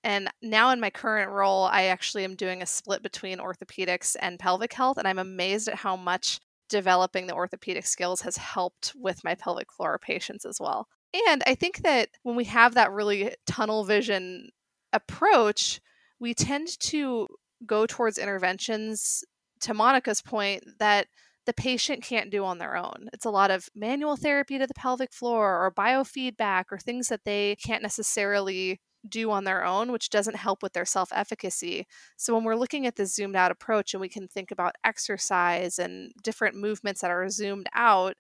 And 0.03 0.31
now 0.41 0.71
in 0.71 0.81
my 0.81 0.89
current 0.89 1.33
role, 1.33 1.65
I 1.65 1.87
actually 1.87 2.25
am 2.25 2.37
doing 2.37 2.63
a 2.63 2.67
split 2.67 3.03
between 3.03 3.39
orthopedics 3.39 4.15
and 4.21 4.39
pelvic 4.39 4.73
health. 4.73 4.99
And 4.99 5.09
I'm 5.09 5.19
amazed 5.19 5.69
at 5.69 5.75
how 5.75 5.97
much 5.97 6.39
developing 6.69 7.27
the 7.27 7.35
orthopedic 7.35 7.87
skills 7.87 8.21
has 8.23 8.37
helped 8.37 8.93
with 8.95 9.25
my 9.25 9.35
pelvic 9.35 9.73
floor 9.73 9.99
patients 9.99 10.45
as 10.45 10.59
well. 10.61 10.87
And 11.29 11.43
I 11.47 11.57
think 11.57 11.79
that 11.79 12.11
when 12.23 12.37
we 12.37 12.45
have 12.45 12.75
that 12.75 12.93
really 12.93 13.35
tunnel 13.47 13.85
vision 13.85 14.51
approach, 14.93 15.81
we 16.21 16.35
tend 16.35 16.79
to 16.81 17.27
go 17.65 17.87
towards 17.87 18.19
interventions, 18.19 19.25
to 19.61 19.75
Monica's 19.75 20.23
point, 20.23 20.63
that 20.79 21.07
the 21.47 21.55
patient 21.55 22.03
can't 22.03 22.31
do 22.31 22.45
on 22.45 22.59
their 22.59 22.77
own. 22.77 23.09
It's 23.13 23.25
a 23.25 23.31
lot 23.31 23.51
of 23.51 23.69
manual 23.75 24.17
therapy 24.17 24.59
to 24.59 24.67
the 24.67 24.75
pelvic 24.75 25.13
floor 25.13 25.65
or 25.65 25.71
biofeedback 25.73 26.65
or 26.71 26.79
things 26.79 27.09
that 27.09 27.25
they 27.25 27.57
can't 27.57 27.83
necessarily 27.83 28.81
do 29.09 29.31
on 29.31 29.45
their 29.45 29.65
own, 29.65 29.93
which 29.93 30.11
doesn't 30.11 30.37
help 30.37 30.63
with 30.63 30.73
their 30.73 30.85
self 30.85 31.11
efficacy. 31.13 31.87
So, 32.17 32.35
when 32.35 32.45
we're 32.45 32.57
looking 32.57 32.87
at 32.87 32.97
this 32.97 33.15
zoomed 33.15 33.37
out 33.37 33.53
approach 33.53 33.95
and 33.95 34.01
we 34.01 34.09
can 34.09 34.29
think 34.29 34.51
about 34.51 34.75
exercise 34.85 35.79
and 35.79 36.13
different 36.23 36.57
movements 36.57 37.01
that 37.03 37.11
are 37.11 37.29
zoomed 37.31 37.69
out, 37.75 38.15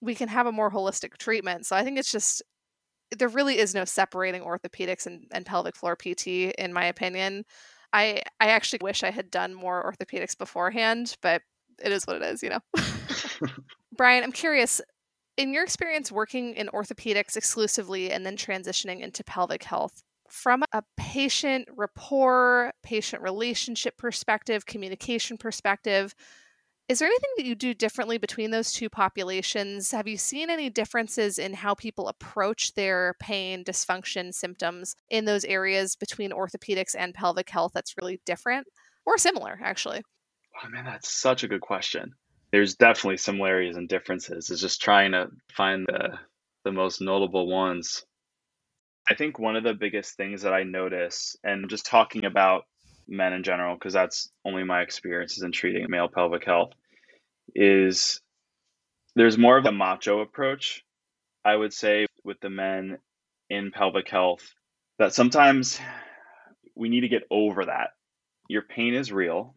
we 0.00 0.14
can 0.14 0.28
have 0.28 0.46
a 0.46 0.52
more 0.52 0.70
holistic 0.70 1.16
treatment. 1.18 1.66
So, 1.66 1.76
I 1.76 1.84
think 1.84 1.98
it's 1.98 2.12
just 2.12 2.42
there 3.18 3.28
really 3.28 3.58
is 3.58 3.74
no 3.74 3.84
separating 3.84 4.42
orthopedics 4.42 5.06
and, 5.06 5.26
and 5.32 5.46
pelvic 5.46 5.76
floor 5.76 5.96
PT, 5.96 6.52
in 6.58 6.72
my 6.72 6.86
opinion. 6.86 7.44
I 7.92 8.22
I 8.40 8.48
actually 8.48 8.80
wish 8.82 9.02
I 9.04 9.10
had 9.10 9.30
done 9.30 9.54
more 9.54 9.84
orthopedics 9.92 10.38
beforehand, 10.38 11.16
but 11.22 11.42
it 11.82 11.92
is 11.92 12.06
what 12.06 12.16
it 12.16 12.22
is, 12.22 12.42
you 12.42 12.50
know. 12.50 12.60
Brian, 13.96 14.22
I'm 14.22 14.32
curious, 14.32 14.80
in 15.36 15.52
your 15.52 15.64
experience 15.64 16.12
working 16.12 16.54
in 16.54 16.68
orthopedics 16.68 17.36
exclusively 17.36 18.10
and 18.12 18.24
then 18.24 18.36
transitioning 18.36 19.00
into 19.00 19.24
pelvic 19.24 19.64
health, 19.64 20.02
from 20.28 20.62
a 20.72 20.82
patient 20.96 21.68
rapport, 21.76 22.72
patient 22.82 23.22
relationship 23.22 23.96
perspective, 23.96 24.64
communication 24.64 25.36
perspective, 25.36 26.14
is 26.90 26.98
there 26.98 27.06
anything 27.06 27.30
that 27.36 27.46
you 27.46 27.54
do 27.54 27.72
differently 27.72 28.18
between 28.18 28.50
those 28.50 28.72
two 28.72 28.88
populations? 28.90 29.92
Have 29.92 30.08
you 30.08 30.16
seen 30.16 30.50
any 30.50 30.68
differences 30.68 31.38
in 31.38 31.54
how 31.54 31.72
people 31.74 32.08
approach 32.08 32.74
their 32.74 33.14
pain, 33.20 33.62
dysfunction, 33.62 34.34
symptoms 34.34 34.96
in 35.08 35.24
those 35.24 35.44
areas 35.44 35.94
between 35.94 36.32
orthopedics 36.32 36.96
and 36.98 37.14
pelvic 37.14 37.48
health 37.48 37.70
that's 37.72 37.94
really 37.96 38.20
different 38.26 38.66
or 39.06 39.18
similar, 39.18 39.60
actually? 39.62 40.02
Oh 40.56 40.68
man, 40.68 40.84
that's 40.84 41.10
such 41.10 41.44
a 41.44 41.48
good 41.48 41.60
question. 41.60 42.14
There's 42.52 42.74
definitely 42.74 43.16
similarities 43.18 43.76
and 43.76 43.88
differences. 43.88 44.50
It's 44.50 44.60
just 44.60 44.82
trying 44.82 45.12
to 45.12 45.28
find 45.52 45.86
the 45.86 46.18
the 46.64 46.72
most 46.72 47.00
notable 47.00 47.46
ones. 47.48 48.04
I 49.10 49.14
think 49.14 49.38
one 49.38 49.56
of 49.56 49.64
the 49.64 49.74
biggest 49.74 50.16
things 50.16 50.42
that 50.42 50.52
I 50.52 50.62
notice, 50.62 51.36
and 51.42 51.70
just 51.70 51.86
talking 51.86 52.24
about 52.24 52.64
men 53.08 53.32
in 53.32 53.42
general, 53.42 53.74
because 53.74 53.92
that's 53.92 54.30
only 54.44 54.62
my 54.64 54.82
experiences 54.82 55.42
in 55.42 55.52
treating 55.52 55.86
male 55.88 56.08
pelvic 56.08 56.44
health, 56.44 56.72
is 57.54 58.20
there's 59.16 59.38
more 59.38 59.58
of 59.58 59.66
a 59.66 59.72
macho 59.72 60.20
approach, 60.20 60.84
I 61.44 61.56
would 61.56 61.72
say, 61.72 62.06
with 62.24 62.40
the 62.40 62.50
men 62.50 62.98
in 63.48 63.72
pelvic 63.72 64.08
health, 64.08 64.54
that 64.98 65.14
sometimes 65.14 65.80
we 66.76 66.88
need 66.88 67.00
to 67.00 67.08
get 67.08 67.24
over 67.30 67.64
that. 67.64 67.90
Your 68.48 68.62
pain 68.62 68.94
is 68.94 69.10
real 69.10 69.54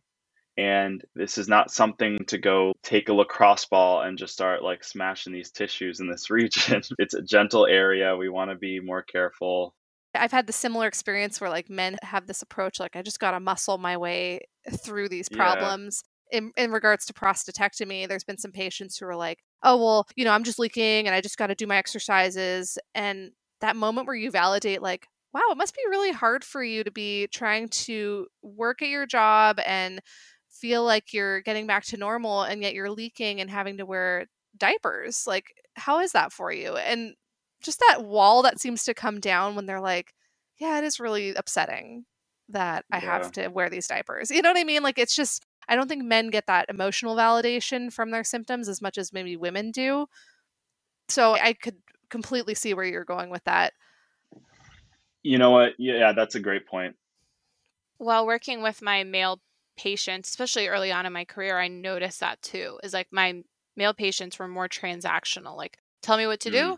and 0.57 1.03
this 1.15 1.37
is 1.37 1.47
not 1.47 1.71
something 1.71 2.17
to 2.27 2.37
go 2.37 2.73
take 2.83 3.09
a 3.09 3.13
lacrosse 3.13 3.65
ball 3.65 4.01
and 4.01 4.17
just 4.17 4.33
start 4.33 4.63
like 4.63 4.83
smashing 4.83 5.33
these 5.33 5.51
tissues 5.51 5.99
in 5.99 6.09
this 6.09 6.29
region. 6.29 6.81
it's 6.99 7.13
a 7.13 7.21
gentle 7.21 7.65
area. 7.65 8.15
We 8.15 8.29
want 8.29 8.51
to 8.51 8.55
be 8.55 8.79
more 8.79 9.01
careful. 9.01 9.73
I've 10.15 10.31
had 10.31 10.45
the 10.45 10.53
similar 10.53 10.87
experience 10.87 11.41
where 11.41 11.49
like 11.49 11.69
men 11.69 11.97
have 12.03 12.27
this 12.27 12.43
approach 12.43 12.79
like 12.79 12.95
I 12.95 13.01
just 13.01 13.19
got 13.19 13.31
to 13.31 13.39
muscle 13.39 13.79
my 13.79 13.97
way 13.97 14.41
through 14.83 15.09
these 15.09 15.27
problems. 15.27 16.03
Yeah. 16.31 16.37
In, 16.37 16.51
in 16.57 16.71
regards 16.71 17.05
to 17.05 17.13
prostatectomy, 17.13 18.07
there's 18.07 18.23
been 18.23 18.37
some 18.37 18.51
patients 18.51 18.97
who 18.97 19.05
are 19.05 19.15
like, 19.15 19.39
oh, 19.61 19.77
well, 19.77 20.07
you 20.15 20.25
know, 20.25 20.31
I'm 20.31 20.43
just 20.43 20.57
leaking 20.57 21.05
and 21.05 21.13
I 21.13 21.21
just 21.21 21.37
got 21.37 21.47
to 21.47 21.55
do 21.55 21.67
my 21.67 21.77
exercises. 21.77 22.77
And 22.95 23.31
that 23.61 23.75
moment 23.75 24.07
where 24.07 24.15
you 24.15 24.31
validate, 24.31 24.81
like, 24.81 25.07
wow, 25.33 25.41
it 25.51 25.57
must 25.57 25.75
be 25.75 25.81
really 25.89 26.11
hard 26.11 26.43
for 26.43 26.63
you 26.63 26.83
to 26.83 26.91
be 26.91 27.27
trying 27.27 27.67
to 27.69 28.27
work 28.41 28.81
at 28.81 28.89
your 28.89 29.05
job 29.05 29.59
and 29.65 29.99
feel 30.63 30.85
like 30.85 31.11
you're 31.11 31.41
getting 31.41 31.67
back 31.67 31.83
to 31.83 31.97
normal 31.97 32.43
and 32.43 32.61
yet 32.61 32.73
you're 32.73 32.89
leaking 32.89 33.41
and 33.41 33.49
having 33.49 33.75
to 33.75 33.85
wear 33.85 34.27
diapers 34.57 35.25
like 35.27 35.43
how 35.75 35.99
is 35.99 36.13
that 36.13 36.31
for 36.31 36.53
you? 36.53 36.77
And 36.77 37.15
just 37.61 37.81
that 37.89 38.05
wall 38.05 38.43
that 38.43 38.61
seems 38.61 38.85
to 38.85 38.93
come 38.93 39.19
down 39.19 39.55
when 39.55 39.65
they're 39.65 39.81
like 39.81 40.13
yeah 40.59 40.77
it 40.77 40.85
is 40.85 41.01
really 41.01 41.33
upsetting 41.33 42.05
that 42.49 42.85
i 42.91 42.97
yeah. 42.97 43.01
have 43.01 43.31
to 43.33 43.49
wear 43.49 43.69
these 43.69 43.87
diapers. 43.87 44.31
You 44.31 44.41
know 44.41 44.51
what 44.51 44.57
i 44.57 44.63
mean? 44.63 44.83
Like 44.83 44.97
it's 44.97 45.17
just 45.17 45.45
i 45.67 45.75
don't 45.75 45.89
think 45.89 46.05
men 46.05 46.29
get 46.29 46.47
that 46.47 46.69
emotional 46.69 47.17
validation 47.17 47.91
from 47.91 48.11
their 48.11 48.23
symptoms 48.23 48.69
as 48.69 48.81
much 48.81 48.97
as 48.97 49.11
maybe 49.11 49.35
women 49.35 49.71
do. 49.71 50.07
So 51.09 51.33
i 51.33 51.51
could 51.51 51.75
completely 52.09 52.55
see 52.55 52.73
where 52.73 52.85
you're 52.85 53.03
going 53.03 53.29
with 53.29 53.43
that. 53.43 53.73
You 55.23 55.39
know 55.39 55.51
what? 55.51 55.73
Yeah 55.77 56.13
that's 56.13 56.35
a 56.35 56.39
great 56.39 56.65
point. 56.67 56.95
While 57.97 58.25
working 58.25 58.61
with 58.61 58.81
my 58.81 59.03
male 59.03 59.41
patients, 59.77 60.29
especially 60.29 60.67
early 60.67 60.91
on 60.91 61.05
in 61.05 61.13
my 61.13 61.25
career, 61.25 61.59
I 61.59 61.67
noticed 61.67 62.19
that 62.19 62.41
too. 62.41 62.79
Is 62.83 62.93
like 62.93 63.07
my 63.11 63.43
male 63.75 63.93
patients 63.93 64.39
were 64.39 64.47
more 64.47 64.67
transactional. 64.67 65.55
Like, 65.55 65.77
tell 66.01 66.17
me 66.17 66.27
what 66.27 66.39
to 66.41 66.49
mm. 66.49 66.53
do, 66.53 66.77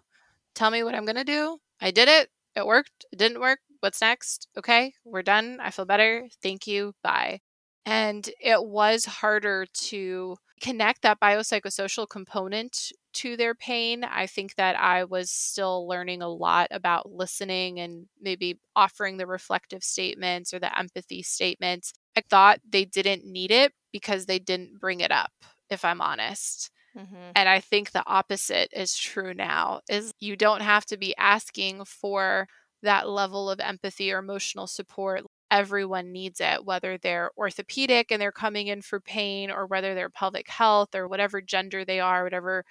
tell 0.53 0.71
me 0.71 0.83
what 0.83 0.95
I'm 0.95 1.05
going 1.05 1.15
to 1.15 1.23
do. 1.23 1.57
I 1.81 1.91
did 1.91 2.07
it. 2.07 2.29
It 2.55 2.65
worked. 2.65 3.05
It 3.11 3.19
didn't 3.19 3.41
work. 3.41 3.59
What's 3.81 4.01
next? 4.01 4.47
Okay, 4.57 4.93
we're 5.03 5.21
done. 5.21 5.59
I 5.61 5.71
feel 5.71 5.85
better. 5.85 6.27
Thank 6.41 6.67
you. 6.67 6.93
Bye. 7.03 7.41
And 7.85 8.27
it 8.41 8.63
was 8.65 9.05
harder 9.05 9.67
to 9.73 10.37
connect 10.61 11.01
that 11.03 11.19
biopsychosocial 11.19 12.09
component 12.09 12.91
to 13.13 13.37
their 13.37 13.53
pain. 13.53 14.03
I 14.03 14.25
think 14.25 14.55
that 14.55 14.79
I 14.79 15.03
was 15.03 15.29
still 15.29 15.87
learning 15.87 16.21
a 16.21 16.29
lot 16.29 16.69
about 16.71 17.11
listening 17.11 17.79
and 17.79 18.07
maybe 18.19 18.59
offering 18.75 19.17
the 19.17 19.27
reflective 19.27 19.83
statements 19.83 20.53
or 20.53 20.59
the 20.59 20.77
empathy 20.77 21.21
statements 21.21 21.93
I 22.15 22.21
thought 22.21 22.59
they 22.67 22.85
didn't 22.85 23.25
need 23.25 23.51
it 23.51 23.73
because 23.91 24.25
they 24.25 24.39
didn't 24.39 24.79
bring 24.79 25.01
it 25.01 25.11
up, 25.11 25.31
if 25.69 25.83
I'm 25.83 26.01
honest. 26.01 26.71
Mm-hmm. 26.97 27.31
And 27.35 27.49
I 27.49 27.59
think 27.59 27.91
the 27.91 28.03
opposite 28.07 28.69
is 28.73 28.97
true 28.97 29.33
now 29.33 29.81
is 29.89 30.13
you 30.19 30.35
don't 30.35 30.61
have 30.61 30.85
to 30.87 30.97
be 30.97 31.15
asking 31.17 31.83
for 31.85 32.47
that 32.83 33.09
level 33.09 33.49
of 33.49 33.59
empathy 33.59 34.11
or 34.11 34.19
emotional 34.19 34.67
support. 34.67 35.23
Everyone 35.51 36.11
needs 36.11 36.39
it, 36.39 36.63
whether 36.65 36.97
they're 36.97 37.31
orthopedic 37.37 38.11
and 38.11 38.21
they're 38.21 38.31
coming 38.31 38.67
in 38.67 38.81
for 38.81 38.99
pain 38.99 39.51
or 39.51 39.67
whether 39.67 39.93
they're 39.93 40.09
pelvic 40.09 40.49
health 40.49 40.95
or 40.95 41.07
whatever 41.07 41.41
gender 41.41 41.83
they 41.83 41.99
are, 41.99 42.23
whatever 42.23 42.63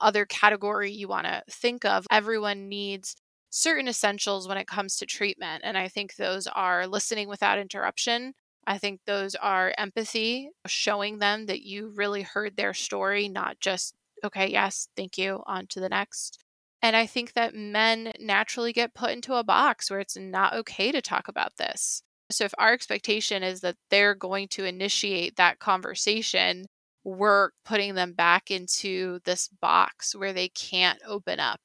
other 0.00 0.26
category 0.26 0.92
you 0.92 1.08
want 1.08 1.26
to 1.26 1.42
think 1.50 1.84
of. 1.84 2.06
Everyone 2.10 2.68
needs 2.68 3.16
certain 3.50 3.88
essentials 3.88 4.46
when 4.46 4.58
it 4.58 4.66
comes 4.66 4.96
to 4.96 5.06
treatment. 5.06 5.62
And 5.64 5.78
I 5.78 5.88
think 5.88 6.16
those 6.16 6.46
are 6.46 6.86
listening 6.86 7.28
without 7.28 7.58
interruption, 7.58 8.34
I 8.66 8.78
think 8.78 9.00
those 9.06 9.34
are 9.36 9.74
empathy, 9.78 10.50
showing 10.66 11.18
them 11.18 11.46
that 11.46 11.62
you 11.62 11.92
really 11.94 12.22
heard 12.22 12.56
their 12.56 12.74
story, 12.74 13.28
not 13.28 13.60
just, 13.60 13.94
okay, 14.24 14.50
yes, 14.50 14.88
thank 14.96 15.16
you, 15.16 15.42
on 15.46 15.66
to 15.68 15.80
the 15.80 15.88
next. 15.88 16.42
And 16.82 16.96
I 16.96 17.06
think 17.06 17.32
that 17.34 17.54
men 17.54 18.12
naturally 18.20 18.72
get 18.72 18.94
put 18.94 19.10
into 19.10 19.34
a 19.34 19.44
box 19.44 19.90
where 19.90 20.00
it's 20.00 20.16
not 20.16 20.54
okay 20.54 20.92
to 20.92 21.00
talk 21.00 21.28
about 21.28 21.56
this. 21.58 22.02
So 22.30 22.44
if 22.44 22.54
our 22.58 22.72
expectation 22.72 23.42
is 23.42 23.60
that 23.60 23.76
they're 23.90 24.14
going 24.14 24.48
to 24.48 24.64
initiate 24.64 25.36
that 25.36 25.60
conversation, 25.60 26.66
we're 27.04 27.50
putting 27.64 27.94
them 27.94 28.12
back 28.12 28.50
into 28.50 29.20
this 29.24 29.48
box 29.48 30.14
where 30.14 30.32
they 30.32 30.48
can't 30.48 30.98
open 31.06 31.38
up 31.38 31.60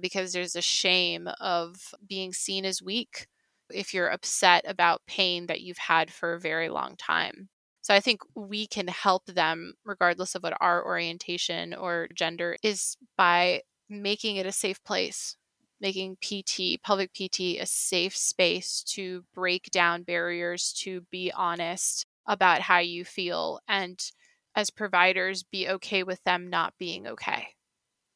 because 0.00 0.32
there's 0.32 0.54
a 0.54 0.62
shame 0.62 1.28
of 1.40 1.94
being 2.08 2.32
seen 2.32 2.64
as 2.64 2.80
weak 2.80 3.26
if 3.70 3.94
you're 3.94 4.08
upset 4.08 4.64
about 4.66 5.02
pain 5.06 5.46
that 5.46 5.60
you've 5.62 5.78
had 5.78 6.10
for 6.12 6.34
a 6.34 6.40
very 6.40 6.68
long 6.68 6.96
time. 6.96 7.48
So 7.82 7.94
I 7.94 8.00
think 8.00 8.22
we 8.34 8.66
can 8.66 8.88
help 8.88 9.26
them, 9.26 9.74
regardless 9.84 10.34
of 10.34 10.42
what 10.42 10.56
our 10.60 10.84
orientation 10.84 11.74
or 11.74 12.08
gender 12.14 12.56
is, 12.62 12.96
by 13.16 13.62
making 13.88 14.36
it 14.36 14.46
a 14.46 14.52
safe 14.52 14.82
place, 14.84 15.36
making 15.80 16.16
PT, 16.20 16.78
pelvic 16.82 17.12
PT, 17.12 17.58
a 17.60 17.66
safe 17.66 18.16
space 18.16 18.82
to 18.84 19.24
break 19.34 19.70
down 19.70 20.02
barriers, 20.02 20.72
to 20.84 21.02
be 21.10 21.30
honest 21.32 22.06
about 22.26 22.62
how 22.62 22.78
you 22.78 23.04
feel, 23.04 23.60
and 23.68 24.10
as 24.56 24.70
providers, 24.70 25.42
be 25.42 25.68
okay 25.68 26.02
with 26.02 26.22
them 26.24 26.48
not 26.48 26.74
being 26.78 27.06
okay 27.06 27.53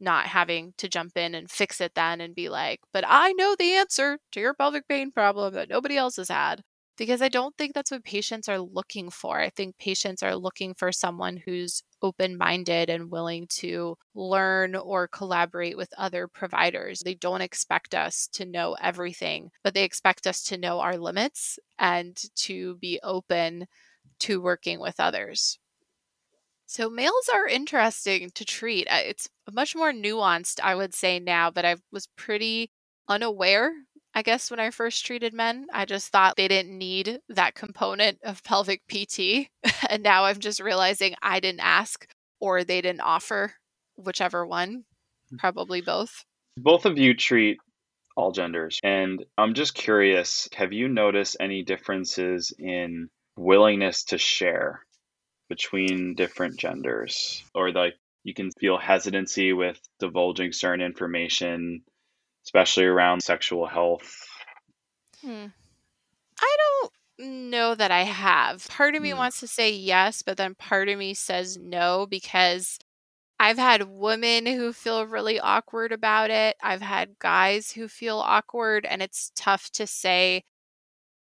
not 0.00 0.26
having 0.26 0.74
to 0.78 0.88
jump 0.88 1.16
in 1.16 1.34
and 1.34 1.50
fix 1.50 1.80
it 1.80 1.94
then 1.94 2.20
and 2.20 2.34
be 2.34 2.48
like, 2.48 2.80
but 2.92 3.04
I 3.06 3.32
know 3.32 3.56
the 3.58 3.74
answer 3.74 4.18
to 4.32 4.40
your 4.40 4.54
pelvic 4.54 4.88
pain 4.88 5.10
problem 5.10 5.54
that 5.54 5.68
nobody 5.68 5.96
else 5.96 6.16
has 6.16 6.28
had. 6.28 6.62
Because 6.96 7.22
I 7.22 7.28
don't 7.28 7.56
think 7.56 7.74
that's 7.74 7.92
what 7.92 8.02
patients 8.02 8.48
are 8.48 8.58
looking 8.58 9.08
for. 9.08 9.38
I 9.38 9.50
think 9.50 9.78
patients 9.78 10.20
are 10.20 10.34
looking 10.34 10.74
for 10.74 10.90
someone 10.90 11.36
who's 11.36 11.84
open 12.02 12.36
minded 12.36 12.90
and 12.90 13.08
willing 13.10 13.46
to 13.50 13.96
learn 14.16 14.74
or 14.74 15.06
collaborate 15.06 15.76
with 15.76 15.92
other 15.96 16.26
providers. 16.26 17.00
They 17.04 17.14
don't 17.14 17.40
expect 17.40 17.94
us 17.94 18.28
to 18.32 18.44
know 18.44 18.76
everything, 18.82 19.50
but 19.62 19.74
they 19.74 19.84
expect 19.84 20.26
us 20.26 20.42
to 20.44 20.58
know 20.58 20.80
our 20.80 20.96
limits 20.98 21.60
and 21.78 22.16
to 22.36 22.76
be 22.78 22.98
open 23.04 23.66
to 24.20 24.40
working 24.40 24.80
with 24.80 24.98
others. 24.98 25.58
So 26.68 26.90
males 26.90 27.30
are 27.32 27.46
interesting 27.46 28.28
to 28.34 28.44
treat. 28.44 28.86
It's 28.90 29.30
much 29.50 29.74
more 29.74 29.90
nuanced, 29.90 30.60
I 30.62 30.74
would 30.74 30.92
say 30.92 31.18
now, 31.18 31.50
but 31.50 31.64
I 31.64 31.76
was 31.90 32.08
pretty 32.14 32.68
unaware, 33.08 33.72
I 34.14 34.20
guess, 34.20 34.50
when 34.50 34.60
I 34.60 34.68
first 34.68 35.06
treated 35.06 35.32
men. 35.32 35.68
I 35.72 35.86
just 35.86 36.08
thought 36.12 36.36
they 36.36 36.46
didn't 36.46 36.76
need 36.76 37.20
that 37.30 37.54
component 37.54 38.18
of 38.22 38.44
pelvic 38.44 38.82
PT. 38.86 39.48
and 39.88 40.02
now 40.02 40.26
I'm 40.26 40.40
just 40.40 40.60
realizing 40.60 41.14
I 41.22 41.40
didn't 41.40 41.60
ask 41.60 42.06
or 42.38 42.62
they 42.64 42.82
didn't 42.82 43.00
offer, 43.00 43.54
whichever 43.96 44.46
one, 44.46 44.84
hmm. 45.30 45.36
probably 45.36 45.80
both. 45.80 46.22
Both 46.58 46.84
of 46.84 46.98
you 46.98 47.14
treat 47.14 47.56
all 48.14 48.30
genders. 48.30 48.78
And 48.84 49.24
I'm 49.38 49.54
just 49.54 49.74
curious 49.74 50.50
have 50.52 50.74
you 50.74 50.88
noticed 50.88 51.38
any 51.40 51.62
differences 51.62 52.52
in 52.58 53.08
willingness 53.38 54.04
to 54.04 54.18
share 54.18 54.84
between 55.48 56.14
different 56.14 56.58
genders 56.58 57.42
or 57.54 57.72
like 57.72 57.94
you 58.24 58.34
can 58.34 58.50
feel 58.52 58.78
hesitancy 58.78 59.52
with 59.52 59.80
divulging 59.98 60.52
certain 60.52 60.84
information 60.84 61.82
especially 62.44 62.84
around 62.84 63.22
sexual 63.22 63.66
health 63.66 64.26
hmm. 65.22 65.46
i 66.40 66.56
don't 66.58 66.92
know 67.50 67.74
that 67.74 67.90
i 67.90 68.02
have 68.02 68.66
part 68.68 68.94
of 68.94 69.02
me 69.02 69.10
hmm. 69.10 69.18
wants 69.18 69.40
to 69.40 69.46
say 69.46 69.70
yes 69.70 70.22
but 70.22 70.36
then 70.36 70.54
part 70.54 70.88
of 70.88 70.98
me 70.98 71.14
says 71.14 71.58
no 71.58 72.06
because 72.06 72.78
I've 73.40 73.58
had 73.58 73.88
women 73.88 74.46
who 74.46 74.72
feel 74.72 75.06
really 75.06 75.38
awkward 75.38 75.92
about 75.92 76.30
it. 76.30 76.56
I've 76.60 76.82
had 76.82 77.18
guys 77.20 77.70
who 77.70 77.86
feel 77.86 78.18
awkward, 78.18 78.84
and 78.84 79.00
it's 79.00 79.30
tough 79.36 79.70
to 79.72 79.86
say 79.86 80.42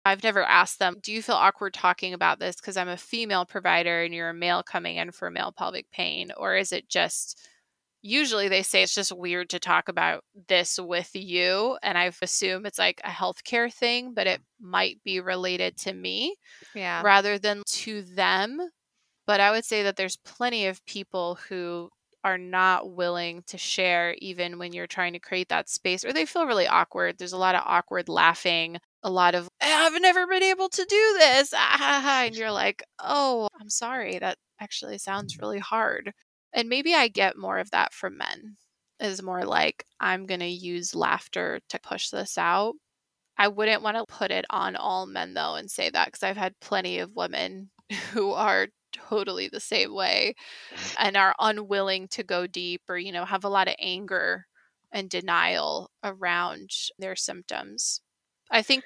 I've 0.04 0.24
never 0.24 0.44
asked 0.44 0.80
them, 0.80 0.98
do 1.02 1.12
you 1.12 1.22
feel 1.22 1.36
awkward 1.36 1.74
talking 1.74 2.14
about 2.14 2.40
this 2.40 2.56
because 2.56 2.76
I'm 2.78 2.90
a 2.90 2.98
female 2.98 3.46
provider 3.46 4.02
and 4.02 4.14
you're 4.14 4.30
a 4.30 4.34
male 4.34 4.64
coming 4.64 4.98
in 4.98 5.12
for 5.12 5.30
male 5.30 5.54
pelvic 5.56 5.92
pain? 5.92 6.32
Or 6.38 6.56
is 6.56 6.72
it 6.72 6.90
just, 6.90 7.40
usually 8.02 8.48
they 8.48 8.64
say 8.64 8.82
it's 8.82 8.96
just 8.96 9.16
weird 9.16 9.50
to 9.52 9.60
talk 9.60 9.90
about 9.90 10.24
this 10.48 10.80
with 10.80 11.12
you. 11.14 11.78
And 11.84 12.00
I 12.00 12.12
assume 12.22 12.66
it's 12.66 12.80
like 12.80 13.00
a 13.04 13.10
healthcare 13.10 13.72
thing, 13.72 14.14
but 14.16 14.26
it 14.26 14.42
might 14.60 14.98
be 15.04 15.20
related 15.20 15.78
to 15.82 15.94
me 15.94 16.36
yeah. 16.74 17.04
rather 17.04 17.38
than 17.38 17.62
to 17.68 18.02
them. 18.02 18.60
But 19.28 19.40
I 19.40 19.52
would 19.52 19.66
say 19.66 19.84
that 19.84 19.98
there's 19.98 20.18
plenty 20.18 20.66
of 20.66 20.84
people 20.88 21.38
who 21.48 21.92
are 22.24 22.38
not 22.38 22.92
willing 22.92 23.44
to 23.48 23.58
share 23.58 24.16
even 24.20 24.60
when 24.60 24.74
you're 24.74 24.88
trying 24.88 25.14
to 25.14 25.20
create 25.20 25.50
that 25.50 25.70
space 25.70 26.06
or 26.06 26.14
they 26.14 26.26
feel 26.26 26.46
really 26.46 26.68
awkward. 26.68 27.18
There's 27.18 27.34
a 27.34 27.38
lot 27.38 27.56
of 27.56 27.64
awkward 27.66 28.10
laughing, 28.10 28.78
a 29.04 29.10
lot 29.10 29.36
of 29.36 29.50
I've 29.62 30.00
never 30.02 30.28
been 30.28 30.44
able 30.44 30.70
to 30.70 30.86
do 30.86 31.16
this. 31.20 31.54
And 31.82 32.36
you're 32.36 32.52
like, 32.52 32.84
"Oh, 33.00 33.48
I'm 33.60 33.70
sorry. 33.70 34.20
That 34.20 34.38
actually 34.60 34.98
sounds 35.00 35.40
really 35.40 35.60
hard." 35.60 36.14
And 36.54 36.70
maybe 36.70 36.94
I 36.94 37.08
get 37.08 37.38
more 37.38 37.58
of 37.60 37.72
that 37.72 37.94
from 37.94 38.18
men. 38.18 38.58
Is 39.00 39.24
more 39.24 39.44
like 39.46 39.86
I'm 40.00 40.26
going 40.28 40.42
to 40.42 40.46
use 40.48 40.94
laughter 40.96 41.60
to 41.70 41.80
push 41.80 42.10
this 42.10 42.38
out. 42.38 42.76
I 43.38 43.48
wouldn't 43.50 43.82
want 43.84 43.98
to 43.98 44.06
put 44.08 44.32
it 44.32 44.46
on 44.50 44.76
all 44.76 45.06
men 45.08 45.34
though 45.34 45.56
and 45.56 45.70
say 45.72 45.90
that 45.90 46.06
because 46.08 46.24
I've 46.24 46.38
had 46.38 46.60
plenty 46.62 47.00
of 47.00 47.16
women 47.16 47.72
who 48.14 48.32
are 48.34 48.68
totally 48.92 49.48
the 49.48 49.60
same 49.60 49.94
way 49.94 50.36
and 50.98 51.18
are 51.18 51.36
unwilling 51.40 52.08
to 52.10 52.24
go 52.24 52.48
deep 52.48 52.82
or, 52.90 52.98
you 52.98 53.12
know, 53.12 53.26
have 53.26 53.44
a 53.44 53.50
lot 53.50 53.68
of 53.68 53.76
anger 53.80 54.48
and 54.92 55.10
denial 55.10 55.92
around 56.04 56.72
their 57.00 57.16
symptoms. 57.16 58.02
I 58.52 58.62
think 58.62 58.86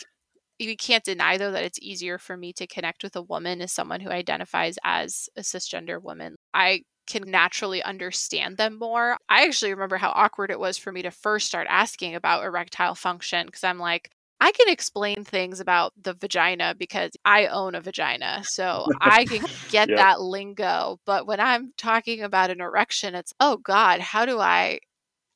you 0.59 0.75
can't 0.77 1.03
deny 1.03 1.37
though 1.37 1.51
that 1.51 1.63
it's 1.63 1.79
easier 1.81 2.17
for 2.17 2.37
me 2.37 2.53
to 2.53 2.67
connect 2.67 3.03
with 3.03 3.15
a 3.15 3.21
woman 3.21 3.61
as 3.61 3.71
someone 3.71 4.01
who 4.01 4.09
identifies 4.09 4.77
as 4.83 5.29
a 5.35 5.41
cisgender 5.41 6.01
woman. 6.01 6.35
I 6.53 6.83
can 7.07 7.29
naturally 7.29 7.83
understand 7.83 8.57
them 8.57 8.79
more. 8.79 9.17
I 9.29 9.45
actually 9.45 9.71
remember 9.73 9.97
how 9.97 10.11
awkward 10.11 10.51
it 10.51 10.59
was 10.59 10.77
for 10.77 10.91
me 10.91 11.01
to 11.03 11.11
first 11.11 11.47
start 11.47 11.67
asking 11.69 12.15
about 12.15 12.43
erectile 12.45 12.95
function 12.95 13.45
because 13.45 13.63
I'm 13.63 13.79
like, 13.79 14.09
I 14.41 14.51
can 14.51 14.69
explain 14.69 15.23
things 15.23 15.59
about 15.59 15.93
the 16.01 16.13
vagina 16.13 16.75
because 16.77 17.11
I 17.23 17.47
own 17.47 17.73
a 17.73 17.81
vagina. 17.81 18.43
So 18.43 18.85
I 19.01 19.25
can 19.25 19.45
get 19.69 19.89
yep. 19.89 19.97
that 19.97 20.21
lingo. 20.21 20.99
But 21.05 21.25
when 21.25 21.39
I'm 21.39 21.73
talking 21.77 22.21
about 22.21 22.49
an 22.49 22.61
erection, 22.61 23.15
it's, 23.15 23.33
oh 23.39 23.57
God, 23.57 24.01
how 24.01 24.25
do 24.25 24.39
I 24.39 24.79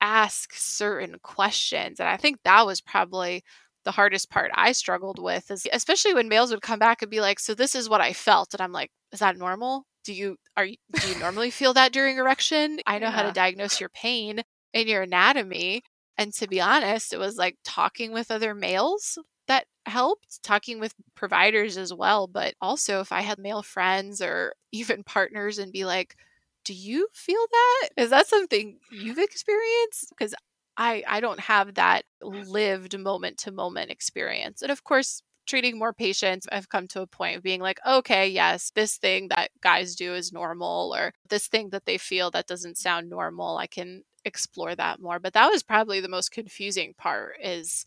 ask 0.02 0.54
certain 0.54 1.18
questions? 1.24 2.00
And 2.00 2.10
I 2.10 2.18
think 2.18 2.40
that 2.44 2.66
was 2.66 2.82
probably 2.82 3.44
the 3.86 3.92
hardest 3.92 4.30
part 4.30 4.52
I 4.54 4.74
struggled 4.74 5.20
with 5.20 5.50
is 5.52 5.66
especially 5.72 6.14
when 6.14 6.28
males 6.28 6.52
would 6.52 6.62
come 6.62 6.80
back 6.80 7.02
and 7.02 7.10
be 7.10 7.22
like, 7.22 7.40
"So 7.40 7.54
this 7.56 7.76
is 7.76 7.90
what 7.90 8.02
I 8.02 8.14
felt." 8.14 8.54
And 8.54 8.62
I'm 8.62 8.74
like, 8.74 8.92
"Is 9.12 9.20
that 9.20 9.38
normal? 9.38 9.86
Do 10.04 10.14
you 10.14 10.38
are 10.58 10.66
you 10.66 10.76
do 11.00 11.08
you 11.08 11.18
normally 11.18 11.50
feel 11.50 11.74
that 11.74 11.94
during 11.94 12.18
erection? 12.18 12.80
I 12.86 13.00
know 13.00 13.08
yeah. 13.08 13.12
how 13.12 13.24
to 13.24 13.32
diagnose 13.32 13.80
your 13.80 13.90
pain 13.90 14.42
and 14.74 14.88
your 14.88 15.04
anatomy." 15.04 15.84
And 16.20 16.34
to 16.36 16.48
be 16.48 16.62
honest, 16.62 17.14
it 17.14 17.18
was 17.20 17.38
like 17.38 17.58
talking 17.64 18.12
with 18.12 18.30
other 18.30 18.54
males 18.54 19.18
that 19.48 19.66
helped, 19.86 20.44
talking 20.44 20.80
with 20.80 20.94
providers 21.16 21.78
as 21.78 21.94
well. 21.94 22.28
But 22.28 22.56
also, 22.62 23.00
if 23.00 23.14
I 23.14 23.22
had 23.22 23.40
male 23.40 23.64
friends 23.64 24.22
or 24.22 24.54
even 24.74 25.04
partners 25.04 25.60
and 25.60 25.72
be 25.72 25.86
like, 25.86 26.18
do 26.66 26.74
you 26.74 27.08
feel 27.14 27.46
that? 27.52 27.90
Is 27.98 28.10
that 28.12 28.28
something 28.28 28.80
you've 28.92 29.18
experienced? 29.18 30.10
Because 30.12 30.36
I, 30.78 31.04
I 31.08 31.22
don't 31.22 31.40
have 31.40 31.76
that 31.76 32.04
lived 32.22 32.98
moment 33.00 33.38
to 33.40 33.52
moment 33.52 33.92
experience. 33.92 34.62
And 34.62 34.72
of 34.72 34.84
course, 34.84 35.24
treating 35.48 35.80
more 35.80 35.94
patients, 35.94 36.48
I've 36.52 36.70
come 36.70 36.88
to 36.90 37.02
a 37.02 37.08
point 37.08 37.38
of 37.38 37.44
being 37.44 37.62
like, 37.62 37.80
okay, 37.88 38.28
yes, 38.30 38.72
this 38.76 38.98
thing 38.98 39.30
that 39.30 39.52
guys 39.62 39.96
do 39.96 40.14
is 40.14 40.34
normal, 40.34 40.94
or 40.96 41.14
this 41.30 41.48
thing 41.48 41.70
that 41.72 41.86
they 41.86 41.98
feel 41.98 42.30
that 42.32 42.48
doesn't 42.48 42.78
sound 42.78 43.10
normal, 43.10 43.58
I 43.58 43.68
can 43.68 44.04
explore 44.30 44.76
that 44.76 45.02
more. 45.02 45.20
But 45.20 45.34
that 45.34 45.50
was 45.50 45.64
probably 45.64 46.00
the 46.00 46.08
most 46.08 46.32
confusing 46.32 46.94
part 46.98 47.34
is 47.44 47.86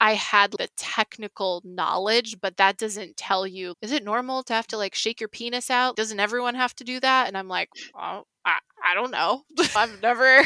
I 0.00 0.14
had 0.14 0.52
the 0.52 0.68
technical 0.76 1.62
knowledge, 1.64 2.36
but 2.40 2.56
that 2.58 2.76
doesn't 2.76 3.16
tell 3.16 3.46
you 3.46 3.74
is 3.80 3.90
it 3.90 4.04
normal 4.04 4.42
to 4.44 4.52
have 4.52 4.66
to 4.68 4.76
like 4.76 4.94
shake 4.94 5.20
your 5.20 5.28
penis 5.28 5.70
out? 5.70 5.96
Doesn't 5.96 6.20
everyone 6.20 6.54
have 6.54 6.74
to 6.76 6.84
do 6.84 7.00
that? 7.00 7.26
And 7.28 7.36
I'm 7.36 7.48
like, 7.48 7.70
oh, 7.94 8.24
I, 8.44 8.58
I 8.86 8.94
don't 8.94 9.10
know. 9.10 9.42
I've 9.76 10.02
never 10.02 10.42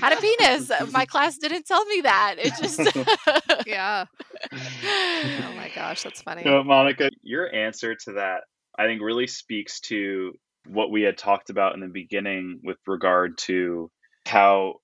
had 0.00 0.12
a 0.12 0.20
penis. 0.20 0.70
Uh, 0.70 0.86
my 0.92 1.04
class 1.04 1.36
didn't 1.36 1.66
tell 1.66 1.84
me 1.84 2.00
that. 2.00 2.36
It 2.38 2.54
just 2.60 2.80
Yeah. 3.66 4.06
oh 4.52 5.52
my 5.56 5.70
gosh, 5.74 6.02
that's 6.02 6.22
funny. 6.22 6.42
You 6.44 6.50
know, 6.50 6.64
Monica, 6.64 7.10
your 7.22 7.54
answer 7.54 7.94
to 8.06 8.12
that 8.12 8.44
I 8.78 8.86
think 8.86 9.02
really 9.02 9.26
speaks 9.26 9.80
to 9.80 10.32
what 10.66 10.90
we 10.90 11.02
had 11.02 11.18
talked 11.18 11.50
about 11.50 11.74
in 11.74 11.80
the 11.80 11.88
beginning 11.88 12.60
with 12.62 12.78
regard 12.86 13.36
to 13.36 13.90
how 14.26 14.76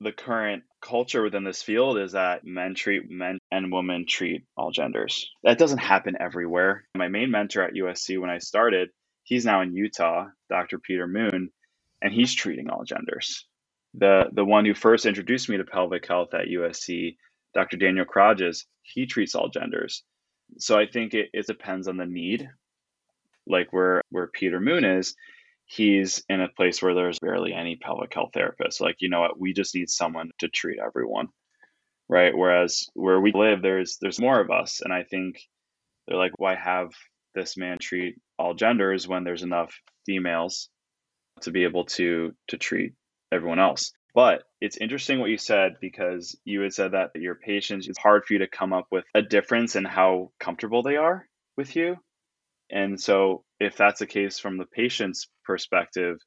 the 0.00 0.12
current 0.12 0.64
culture 0.82 1.22
within 1.22 1.44
this 1.44 1.62
field 1.62 1.98
is 1.98 2.12
that 2.12 2.44
men 2.44 2.74
treat 2.74 3.10
men 3.10 3.38
and 3.50 3.72
women 3.72 4.04
treat 4.06 4.42
all 4.56 4.70
genders. 4.70 5.30
That 5.42 5.58
doesn't 5.58 5.78
happen 5.78 6.16
everywhere. 6.20 6.84
My 6.96 7.08
main 7.08 7.30
mentor 7.30 7.62
at 7.62 7.74
USC 7.74 8.20
when 8.20 8.30
I 8.30 8.38
started, 8.38 8.90
he's 9.24 9.44
now 9.44 9.62
in 9.62 9.74
Utah, 9.74 10.26
Dr. 10.50 10.78
Peter 10.78 11.06
Moon, 11.06 11.50
and 12.02 12.12
he's 12.12 12.34
treating 12.34 12.68
all 12.70 12.84
genders. 12.84 13.46
The 13.94 14.26
the 14.32 14.44
one 14.44 14.66
who 14.66 14.74
first 14.74 15.06
introduced 15.06 15.48
me 15.48 15.56
to 15.56 15.64
pelvic 15.64 16.06
health 16.06 16.34
at 16.34 16.46
USC, 16.48 17.16
Dr. 17.54 17.78
Daniel 17.78 18.04
Krages, 18.04 18.66
he 18.82 19.06
treats 19.06 19.34
all 19.34 19.48
genders. 19.48 20.04
So 20.58 20.78
I 20.78 20.86
think 20.86 21.14
it, 21.14 21.30
it 21.32 21.46
depends 21.46 21.88
on 21.88 21.96
the 21.96 22.06
need. 22.06 22.48
Like 23.46 23.72
where 23.72 24.02
where 24.10 24.28
Peter 24.28 24.60
Moon 24.60 24.84
is, 24.84 25.14
he's 25.68 26.24
in 26.30 26.42
a 26.42 26.48
place 26.50 26.82
where 26.82 26.94
there's 26.96 27.20
barely 27.20 27.54
any 27.54 27.76
pelvic 27.76 28.14
health 28.14 28.32
therapists. 28.36 28.80
Like, 28.82 28.98
you 29.00 29.10
know 29.10 29.20
what, 29.22 29.40
we 29.40 29.54
just 29.54 29.76
need 29.76 29.90
someone 29.90 30.32
to 30.40 30.48
treat 30.48 30.80
everyone. 30.84 31.28
right? 32.08 32.36
Whereas 32.36 32.88
where 32.94 33.20
we 33.20 33.32
live, 33.32 33.62
there's 33.62 33.98
there's 34.00 34.20
more 34.20 34.40
of 34.40 34.50
us, 34.50 34.80
and 34.82 34.92
I 34.92 35.04
think 35.04 35.40
they're 36.08 36.18
like, 36.18 36.38
why 36.38 36.56
have 36.56 36.90
this 37.34 37.56
man 37.56 37.78
treat 37.80 38.16
all 38.38 38.54
genders 38.54 39.08
when 39.08 39.24
there's 39.24 39.44
enough 39.44 39.74
females 40.06 40.70
to 41.42 41.50
be 41.52 41.64
able 41.64 41.86
to 41.86 42.34
to 42.48 42.58
treat 42.58 42.94
everyone 43.32 43.60
else? 43.60 43.92
But 44.14 44.44
it's 44.60 44.78
interesting 44.78 45.20
what 45.20 45.30
you 45.30 45.38
said 45.38 45.74
because 45.80 46.38
you 46.44 46.62
had 46.62 46.74
said 46.74 46.92
that 46.92 47.10
your 47.16 47.36
patients, 47.36 47.88
it's 47.88 47.98
hard 47.98 48.24
for 48.26 48.34
you 48.34 48.40
to 48.40 48.48
come 48.48 48.72
up 48.72 48.86
with 48.90 49.04
a 49.14 49.22
difference 49.22 49.76
in 49.76 49.84
how 49.84 50.32
comfortable 50.40 50.82
they 50.82 50.96
are 50.96 51.28
with 51.56 51.76
you. 51.76 51.96
And 52.70 53.00
so, 53.00 53.44
if 53.60 53.76
that's 53.76 54.00
the 54.00 54.06
case 54.06 54.38
from 54.38 54.56
the 54.56 54.66
patient's 54.66 55.28
perspective, 55.44 56.18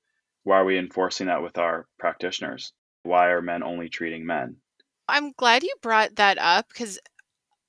why 0.43 0.57
are 0.57 0.65
we 0.65 0.77
enforcing 0.77 1.27
that 1.27 1.43
with 1.43 1.57
our 1.57 1.87
practitioners? 1.99 2.73
Why 3.03 3.27
are 3.27 3.41
men 3.41 3.63
only 3.63 3.89
treating 3.89 4.25
men? 4.25 4.57
I'm 5.07 5.31
glad 5.33 5.63
you 5.63 5.73
brought 5.81 6.15
that 6.15 6.37
up 6.37 6.67
because 6.69 6.99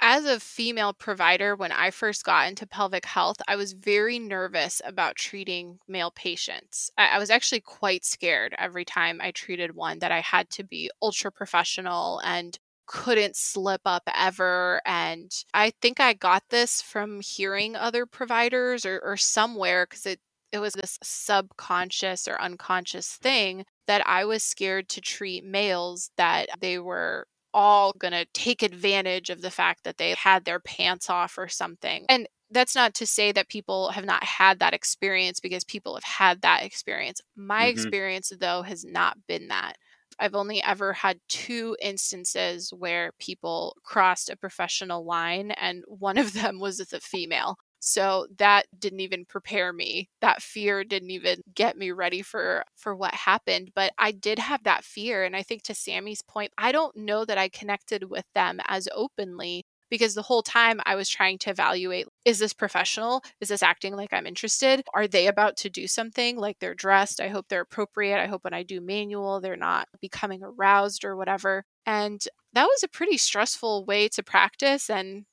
as 0.05 0.25
a 0.25 0.41
female 0.41 0.93
provider, 0.93 1.55
when 1.55 1.71
I 1.71 1.93
first 1.93 2.25
got 2.25 2.49
into 2.49 2.67
pelvic 2.67 3.07
health, 3.07 3.37
I 3.47 3.55
was 3.55 3.73
very 3.73 4.19
nervous 4.19 4.83
about 4.85 5.15
treating 5.15 5.79
male 5.87 6.11
patients. 6.11 6.91
I, 6.99 7.19
was 7.19 7.31
actually 7.31 7.61
quite 7.61 8.05
scared 8.05 8.53
every 8.59 8.85
time 8.85 9.21
I 9.23 9.31
treated 9.31 9.77
one 9.77 10.01
that 10.01 10.11
I 10.11 10.21
had 10.21 10.51
to 10.51 10.65
be 10.65 10.91
ultra 11.01 11.31
professional 11.31 12.19
and 12.25 12.59
couldn't 12.87 13.37
slip 13.37 13.83
up 13.85 14.03
ever. 14.15 14.81
And 14.85 15.31
I 15.55 15.73
think 15.81 16.01
I 16.01 16.13
got 16.13 16.45
this 16.51 16.83
from 16.83 17.21
hearing 17.21 17.77
other 17.77 18.07
providers 18.07 18.85
or, 18.85 19.01
or 19.05 19.17
somewhere 19.17 19.87
because 19.89 20.07
it 20.07 20.21
it 20.53 20.59
was 20.59 20.75
this 20.75 20.99
subconscious 21.03 22.29
or 22.29 22.39
unconscious 22.41 23.17
thing 23.17 23.65
that 23.87 24.07
I 24.07 24.27
was 24.27 24.43
scared 24.43 24.91
to 24.91 25.01
treat 25.01 25.45
males 25.45 26.11
that 26.19 26.49
they 26.61 26.79
were 26.79 27.27
all 27.55 27.95
going 27.99 28.13
to 28.13 28.27
take 28.35 28.63
advantage 28.63 29.31
of 29.31 29.41
the 29.41 29.51
fact 29.51 29.85
that 29.85 29.97
they 29.97 30.11
had 30.13 30.45
their 30.45 30.61
pants 30.61 31.09
off 31.09 31.39
or 31.39 31.49
something. 31.49 32.05
And 32.09 32.29
that's 32.51 32.75
not 32.75 32.95
to 32.95 33.07
say 33.07 33.33
that 33.33 33.49
people 33.49 33.91
have 33.91 34.05
not 34.05 34.23
had 34.23 34.59
that 34.61 34.75
experience 34.75 35.41
because 35.41 35.65
people 35.65 35.95
have 35.95 36.05
had 36.05 36.43
that 36.43 36.63
experience. 36.63 37.21
My 37.35 37.63
mm-hmm. 37.63 37.71
experience, 37.71 38.33
though, 38.39 38.63
has 38.63 38.85
not 38.85 39.17
been 39.27 39.49
that. 39.49 39.77
I've 40.23 40.35
only 40.37 40.63
ever 40.63 40.93
had 40.95 41.21
two 41.29 41.77
instances 41.83 42.73
where 42.73 43.13
people 43.19 43.77
crossed 43.85 44.31
a 44.31 44.37
professional 44.37 45.05
line, 45.05 45.51
and 45.53 45.85
one 45.89 46.19
of 46.19 46.33
them 46.35 46.61
was 46.61 46.79
with 46.79 46.93
a 46.93 47.01
female. 47.01 47.57
So 47.81 48.29
that 48.39 48.67
didn't 48.79 49.01
even 49.01 49.25
prepare 49.27 49.73
me. 49.73 50.09
That 50.21 50.41
fear 50.43 50.85
didn't 50.85 51.11
even 51.11 51.43
get 51.55 51.77
me 51.77 51.91
ready 51.91 52.23
for 52.23 52.65
for 52.77 52.95
what 52.95 53.15
happened, 53.15 53.73
but 53.75 53.93
I 53.99 54.13
did 54.13 54.39
have 54.39 54.63
that 54.65 54.85
fear 54.85 55.25
and 55.25 55.35
I 55.37 55.43
think 55.43 55.63
to 55.65 55.75
Sammy's 55.75 56.23
point, 56.23 56.53
I 56.57 56.71
don't 56.73 56.97
know 56.97 57.25
that 57.25 57.39
I 57.39 57.49
connected 57.49 58.05
with 58.09 58.25
them 58.35 58.61
as 58.69 58.89
openly 58.95 59.65
because 59.93 60.15
the 60.15 60.23
whole 60.23 60.43
time 60.43 60.81
I 60.87 60.95
was 60.95 61.07
trying 61.07 61.37
to 61.41 61.51
evaluate 61.51 62.07
is 62.25 62.39
this 62.39 62.55
professional? 62.55 63.23
Is 63.43 63.49
this 63.49 63.63
acting 63.63 63.95
like 63.95 64.11
I'm 64.15 64.27
interested? 64.27 64.83
Are 64.95 65.07
they 65.07 65.27
about 65.27 65.59
to 65.59 65.69
do 65.69 65.87
something 65.87 66.39
like 66.39 66.59
they're 66.59 66.75
dressed? 66.75 67.21
I 67.21 67.29
hope 67.29 67.49
they're 67.49 67.61
appropriate. 67.61 68.19
I 68.19 68.27
hope 68.27 68.43
when 68.43 68.55
I 68.55 68.63
do 68.63 68.81
manual, 68.81 69.43
they're 69.43 69.55
not 69.55 69.89
becoming 70.01 70.43
aroused 70.43 71.05
or 71.05 71.15
whatever. 71.15 71.67
And 71.85 72.25
that 72.55 72.65
was 72.65 72.83
a 72.83 72.89
pretty 72.89 73.19
stressful 73.19 73.85
way 73.85 74.09
to 74.09 74.23
practice. 74.23 74.89
And 74.89 75.27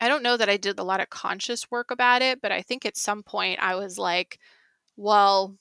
I 0.00 0.08
don't 0.08 0.24
know 0.24 0.36
that 0.36 0.48
I 0.48 0.56
did 0.56 0.80
a 0.80 0.84
lot 0.84 0.98
of 0.98 1.10
conscious 1.10 1.70
work 1.70 1.92
about 1.92 2.20
it, 2.20 2.42
but 2.42 2.50
I 2.50 2.62
think 2.62 2.84
at 2.84 2.96
some 2.96 3.22
point 3.22 3.60
I 3.62 3.76
was 3.76 3.96
like, 3.96 4.40
well, 4.96 5.54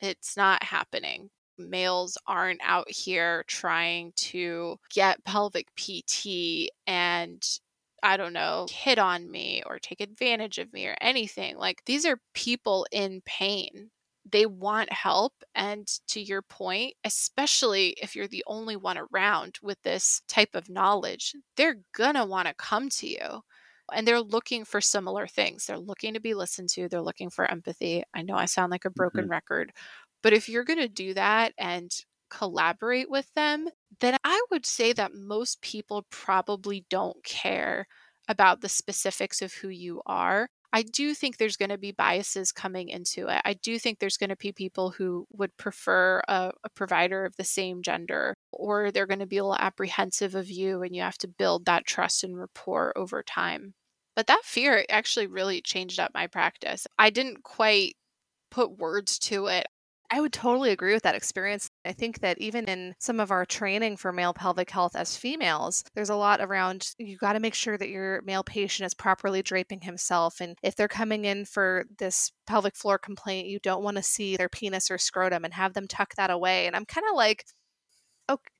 it's 0.00 0.36
not 0.36 0.64
happening. 0.64 1.30
Males 1.56 2.18
aren't 2.26 2.62
out 2.64 2.90
here 2.90 3.44
trying 3.46 4.12
to 4.16 4.76
get 4.92 5.22
pelvic 5.24 5.68
PT 5.76 6.68
and 6.88 7.40
I 8.02 8.16
don't 8.16 8.32
know, 8.32 8.66
hit 8.70 8.98
on 8.98 9.30
me 9.30 9.62
or 9.66 9.78
take 9.78 10.00
advantage 10.00 10.58
of 10.58 10.72
me 10.72 10.86
or 10.86 10.96
anything. 11.00 11.56
Like 11.56 11.84
these 11.84 12.04
are 12.04 12.20
people 12.34 12.86
in 12.90 13.22
pain. 13.24 13.90
They 14.30 14.46
want 14.46 14.92
help. 14.92 15.32
And 15.54 15.86
to 16.08 16.20
your 16.20 16.42
point, 16.42 16.94
especially 17.04 17.96
if 18.02 18.14
you're 18.14 18.28
the 18.28 18.44
only 18.46 18.76
one 18.76 18.98
around 18.98 19.58
with 19.62 19.80
this 19.82 20.22
type 20.28 20.54
of 20.54 20.68
knowledge, 20.68 21.34
they're 21.56 21.78
going 21.94 22.14
to 22.14 22.24
want 22.24 22.48
to 22.48 22.54
come 22.54 22.88
to 22.90 23.06
you 23.06 23.42
and 23.92 24.06
they're 24.06 24.20
looking 24.20 24.64
for 24.64 24.80
similar 24.80 25.26
things. 25.26 25.66
They're 25.66 25.78
looking 25.78 26.14
to 26.14 26.20
be 26.20 26.34
listened 26.34 26.68
to, 26.70 26.88
they're 26.88 27.02
looking 27.02 27.30
for 27.30 27.50
empathy. 27.50 28.04
I 28.14 28.22
know 28.22 28.34
I 28.34 28.46
sound 28.46 28.70
like 28.70 28.84
a 28.84 28.90
broken 28.90 29.22
mm-hmm. 29.22 29.30
record, 29.30 29.72
but 30.22 30.32
if 30.32 30.48
you're 30.48 30.64
going 30.64 30.78
to 30.78 30.88
do 30.88 31.14
that 31.14 31.52
and 31.58 31.90
collaborate 32.32 33.10
with 33.10 33.32
them, 33.34 33.68
then 34.00 34.16
I 34.24 34.42
would 34.50 34.66
say 34.66 34.92
that 34.94 35.14
most 35.14 35.60
people 35.60 36.06
probably 36.10 36.86
don't 36.88 37.22
care 37.24 37.86
about 38.28 38.60
the 38.60 38.68
specifics 38.68 39.42
of 39.42 39.52
who 39.52 39.68
you 39.68 40.00
are. 40.06 40.48
I 40.72 40.82
do 40.82 41.12
think 41.12 41.36
there's 41.36 41.58
going 41.58 41.68
to 41.70 41.78
be 41.78 41.92
biases 41.92 42.50
coming 42.50 42.88
into 42.88 43.28
it. 43.28 43.42
I 43.44 43.52
do 43.52 43.78
think 43.78 43.98
there's 43.98 44.16
going 44.16 44.30
to 44.30 44.36
be 44.36 44.52
people 44.52 44.90
who 44.90 45.26
would 45.32 45.54
prefer 45.58 46.22
a, 46.28 46.52
a, 46.64 46.70
provider 46.70 47.26
of 47.26 47.36
the 47.36 47.44
same 47.44 47.82
gender, 47.82 48.34
or 48.52 48.90
they're 48.90 49.06
going 49.06 49.18
to 49.18 49.26
be 49.26 49.36
a 49.36 49.44
little 49.44 49.58
apprehensive 49.58 50.34
of 50.34 50.48
you, 50.50 50.82
and 50.82 50.96
you 50.96 51.02
have 51.02 51.18
to 51.18 51.28
build 51.28 51.66
that 51.66 51.84
trust 51.84 52.24
and 52.24 52.38
rapport 52.38 52.94
over 52.96 53.22
time. 53.22 53.74
But 54.16 54.28
that 54.28 54.42
fear 54.44 54.84
actually 54.88 55.26
really 55.26 55.60
changed 55.60 56.00
up 56.00 56.12
my 56.14 56.26
practice. 56.26 56.86
I 56.98 57.10
didn't 57.10 57.42
quite 57.42 57.96
put 58.50 58.78
words 58.78 59.18
to 59.18 59.48
it. 59.48 59.66
I 60.14 60.20
would 60.20 60.34
totally 60.34 60.72
agree 60.72 60.92
with 60.92 61.04
that 61.04 61.14
experience. 61.14 61.70
I 61.86 61.92
think 61.92 62.20
that 62.20 62.36
even 62.38 62.66
in 62.66 62.94
some 62.98 63.18
of 63.18 63.30
our 63.30 63.46
training 63.46 63.96
for 63.96 64.12
male 64.12 64.34
pelvic 64.34 64.68
health 64.68 64.94
as 64.94 65.16
females, 65.16 65.84
there's 65.94 66.10
a 66.10 66.16
lot 66.16 66.42
around 66.42 66.90
you 66.98 67.16
got 67.16 67.32
to 67.32 67.40
make 67.40 67.54
sure 67.54 67.78
that 67.78 67.88
your 67.88 68.20
male 68.20 68.44
patient 68.44 68.84
is 68.86 68.92
properly 68.92 69.40
draping 69.40 69.80
himself. 69.80 70.38
And 70.42 70.58
if 70.62 70.76
they're 70.76 70.86
coming 70.86 71.24
in 71.24 71.46
for 71.46 71.86
this 71.98 72.30
pelvic 72.46 72.76
floor 72.76 72.98
complaint, 72.98 73.48
you 73.48 73.58
don't 73.62 73.82
want 73.82 73.96
to 73.96 74.02
see 74.02 74.36
their 74.36 74.50
penis 74.50 74.90
or 74.90 74.98
scrotum 74.98 75.46
and 75.46 75.54
have 75.54 75.72
them 75.72 75.88
tuck 75.88 76.14
that 76.16 76.30
away. 76.30 76.66
And 76.66 76.76
I'm 76.76 76.84
kind 76.84 77.06
of 77.08 77.16
like, 77.16 77.46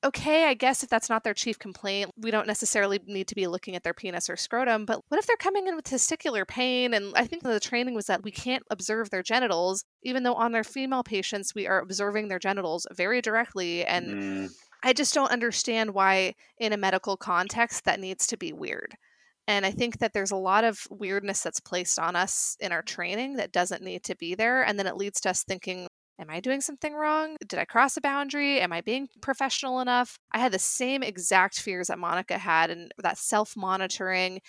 okay, 0.04 0.44
I 0.44 0.54
guess 0.54 0.82
if 0.82 0.90
that's 0.90 1.08
not 1.08 1.24
their 1.24 1.34
chief 1.34 1.58
complaint, 1.58 2.10
we 2.16 2.30
don't 2.30 2.46
necessarily 2.46 3.00
need 3.06 3.28
to 3.28 3.34
be 3.34 3.46
looking 3.46 3.76
at 3.76 3.82
their 3.82 3.94
penis 3.94 4.28
or 4.28 4.36
scrotum. 4.36 4.84
But 4.84 5.00
what 5.08 5.18
if 5.18 5.26
they're 5.26 5.36
coming 5.36 5.66
in 5.66 5.76
with 5.76 5.84
testicular 5.84 6.46
pain? 6.46 6.94
And 6.94 7.12
I 7.16 7.26
think 7.26 7.42
the 7.42 7.60
training 7.60 7.94
was 7.94 8.06
that 8.06 8.22
we 8.22 8.30
can't 8.30 8.62
observe 8.70 9.10
their 9.10 9.22
genitals, 9.22 9.84
even 10.02 10.22
though 10.22 10.34
on 10.34 10.52
their 10.52 10.64
female 10.64 11.02
patients, 11.02 11.54
we 11.54 11.66
are 11.66 11.80
observing 11.80 12.28
their 12.28 12.38
genitals 12.38 12.86
very 12.92 13.22
directly. 13.22 13.84
And 13.84 14.06
mm. 14.06 14.50
I 14.82 14.92
just 14.92 15.14
don't 15.14 15.30
understand 15.30 15.94
why, 15.94 16.34
in 16.58 16.72
a 16.72 16.76
medical 16.76 17.16
context, 17.16 17.84
that 17.84 18.00
needs 18.00 18.26
to 18.28 18.36
be 18.36 18.52
weird. 18.52 18.94
And 19.48 19.66
I 19.66 19.70
think 19.70 19.98
that 19.98 20.12
there's 20.12 20.30
a 20.30 20.36
lot 20.36 20.64
of 20.64 20.86
weirdness 20.90 21.42
that's 21.42 21.60
placed 21.60 21.98
on 21.98 22.14
us 22.14 22.56
in 22.60 22.72
our 22.72 22.82
training 22.82 23.36
that 23.36 23.52
doesn't 23.52 23.82
need 23.82 24.04
to 24.04 24.16
be 24.16 24.34
there. 24.34 24.62
And 24.62 24.78
then 24.78 24.86
it 24.86 24.96
leads 24.96 25.20
to 25.22 25.30
us 25.30 25.44
thinking, 25.44 25.88
Am 26.22 26.30
I 26.30 26.38
doing 26.38 26.60
something 26.60 26.94
wrong? 26.94 27.36
Did 27.48 27.58
I 27.58 27.64
cross 27.64 27.96
a 27.96 28.00
boundary? 28.00 28.60
Am 28.60 28.72
I 28.72 28.80
being 28.80 29.08
professional 29.20 29.80
enough? 29.80 30.20
I 30.30 30.38
had 30.38 30.52
the 30.52 30.58
same 30.58 31.02
exact 31.02 31.58
fears 31.58 31.88
that 31.88 31.98
Monica 31.98 32.38
had 32.38 32.70
and 32.70 32.92
that 32.98 33.18
self 33.18 33.56
monitoring. 33.56 34.40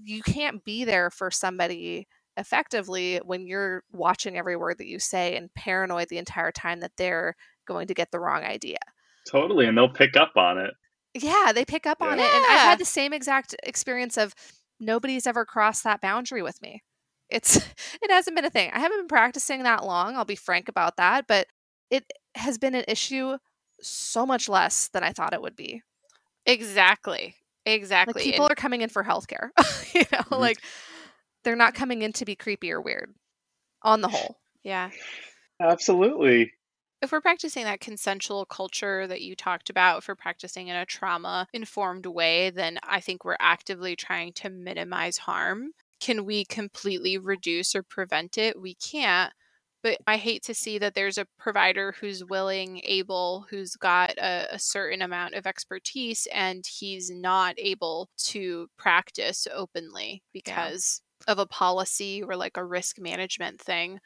You 0.00 0.22
can't 0.22 0.64
be 0.64 0.84
there 0.84 1.10
for 1.10 1.32
somebody 1.32 2.06
effectively 2.36 3.16
when 3.24 3.48
you're 3.48 3.82
watching 3.92 4.38
every 4.38 4.54
word 4.54 4.78
that 4.78 4.86
you 4.86 5.00
say 5.00 5.36
and 5.36 5.52
paranoid 5.54 6.08
the 6.08 6.18
entire 6.18 6.52
time 6.52 6.78
that 6.80 6.92
they're 6.96 7.34
going 7.66 7.88
to 7.88 7.94
get 7.94 8.12
the 8.12 8.20
wrong 8.20 8.44
idea. 8.44 8.78
Totally. 9.28 9.66
And 9.66 9.76
they'll 9.76 9.88
pick 9.88 10.16
up 10.16 10.36
on 10.36 10.58
it. 10.58 10.70
Yeah, 11.14 11.50
they 11.52 11.64
pick 11.64 11.84
up 11.84 11.98
yeah. 12.00 12.06
on 12.06 12.20
it. 12.20 12.32
And 12.32 12.44
I've 12.46 12.60
had 12.60 12.78
the 12.78 12.84
same 12.84 13.12
exact 13.12 13.56
experience 13.64 14.16
of 14.16 14.36
nobody's 14.78 15.26
ever 15.26 15.44
crossed 15.44 15.82
that 15.82 16.00
boundary 16.00 16.42
with 16.42 16.62
me. 16.62 16.84
It's 17.30 17.56
it 18.02 18.10
hasn't 18.10 18.36
been 18.36 18.44
a 18.44 18.50
thing. 18.50 18.70
I 18.72 18.80
haven't 18.80 18.98
been 18.98 19.08
practicing 19.08 19.62
that 19.62 19.84
long, 19.84 20.16
I'll 20.16 20.24
be 20.24 20.36
frank 20.36 20.68
about 20.68 20.96
that, 20.96 21.26
but 21.26 21.46
it 21.90 22.04
has 22.34 22.58
been 22.58 22.74
an 22.74 22.84
issue 22.88 23.36
so 23.80 24.26
much 24.26 24.48
less 24.48 24.88
than 24.88 25.02
I 25.02 25.12
thought 25.12 25.32
it 25.32 25.42
would 25.42 25.56
be. 25.56 25.82
Exactly. 26.46 27.36
Exactly. 27.66 28.14
Like 28.14 28.24
people 28.24 28.46
and- 28.46 28.52
are 28.52 28.56
coming 28.56 28.82
in 28.82 28.88
for 28.88 29.04
healthcare. 29.04 29.50
you 29.94 30.04
know, 30.12 30.18
mm-hmm. 30.18 30.34
like 30.34 30.58
they're 31.44 31.56
not 31.56 31.74
coming 31.74 32.02
in 32.02 32.12
to 32.14 32.24
be 32.24 32.34
creepy 32.34 32.72
or 32.72 32.80
weird 32.80 33.14
on 33.82 34.00
the 34.00 34.08
whole. 34.08 34.38
Yeah. 34.62 34.90
Absolutely. 35.60 36.52
If 37.00 37.12
we're 37.12 37.20
practicing 37.20 37.64
that 37.64 37.80
consensual 37.80 38.44
culture 38.44 39.06
that 39.06 39.20
you 39.20 39.36
talked 39.36 39.70
about, 39.70 39.98
if 39.98 40.08
we're 40.08 40.16
practicing 40.16 40.66
in 40.66 40.74
a 40.74 40.84
trauma 40.84 41.46
informed 41.52 42.06
way, 42.06 42.50
then 42.50 42.78
I 42.82 43.00
think 43.00 43.24
we're 43.24 43.36
actively 43.38 43.94
trying 43.94 44.32
to 44.34 44.50
minimize 44.50 45.18
harm 45.18 45.70
can 46.00 46.24
we 46.24 46.44
completely 46.44 47.18
reduce 47.18 47.74
or 47.74 47.82
prevent 47.82 48.38
it? 48.38 48.60
We 48.60 48.74
can't. 48.74 49.32
But 49.82 49.98
I 50.08 50.16
hate 50.16 50.42
to 50.44 50.54
see 50.54 50.78
that 50.78 50.94
there's 50.94 51.18
a 51.18 51.26
provider 51.38 51.92
who's 51.92 52.24
willing, 52.24 52.80
able, 52.84 53.46
who's 53.48 53.76
got 53.76 54.10
a, 54.18 54.48
a 54.54 54.58
certain 54.58 55.02
amount 55.02 55.34
of 55.34 55.46
expertise, 55.46 56.26
and 56.32 56.64
he's 56.66 57.10
not 57.10 57.54
able 57.58 58.10
to 58.18 58.68
practice 58.76 59.46
openly 59.52 60.24
because 60.32 61.00
yeah. 61.26 61.32
of 61.32 61.38
a 61.38 61.46
policy 61.46 62.22
or 62.22 62.36
like 62.36 62.56
a 62.56 62.64
risk 62.64 62.98
management 62.98 63.60
thing. 63.60 64.00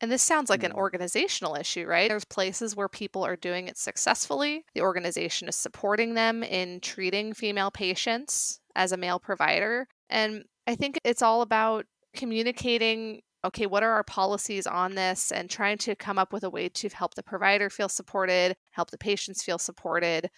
And 0.00 0.12
this 0.12 0.22
sounds 0.22 0.50
like 0.50 0.62
an 0.62 0.72
Mm. 0.72 0.74
organizational 0.74 1.54
issue, 1.56 1.86
right? 1.86 2.08
There's 2.08 2.24
places 2.24 2.76
where 2.76 2.88
people 2.88 3.24
are 3.24 3.36
doing 3.36 3.66
it 3.68 3.78
successfully. 3.78 4.64
The 4.74 4.82
organization 4.82 5.48
is 5.48 5.56
supporting 5.56 6.14
them 6.14 6.42
in 6.42 6.80
treating 6.80 7.32
female 7.32 7.70
patients 7.70 8.60
as 8.74 8.92
a 8.92 8.96
male 8.98 9.18
provider. 9.18 9.88
And 10.10 10.44
I 10.66 10.74
think 10.74 11.00
it's 11.04 11.22
all 11.22 11.42
about 11.42 11.86
communicating 12.14 13.20
okay, 13.44 13.66
what 13.66 13.84
are 13.84 13.92
our 13.92 14.02
policies 14.02 14.66
on 14.66 14.96
this 14.96 15.30
and 15.30 15.48
trying 15.48 15.78
to 15.78 15.94
come 15.94 16.18
up 16.18 16.32
with 16.32 16.42
a 16.42 16.50
way 16.50 16.68
to 16.68 16.88
help 16.88 17.14
the 17.14 17.22
provider 17.22 17.70
feel 17.70 17.88
supported, 17.88 18.56
help 18.72 18.90
the 18.90 18.98
patients 18.98 19.44
feel 19.44 19.58
supported. 19.58 20.28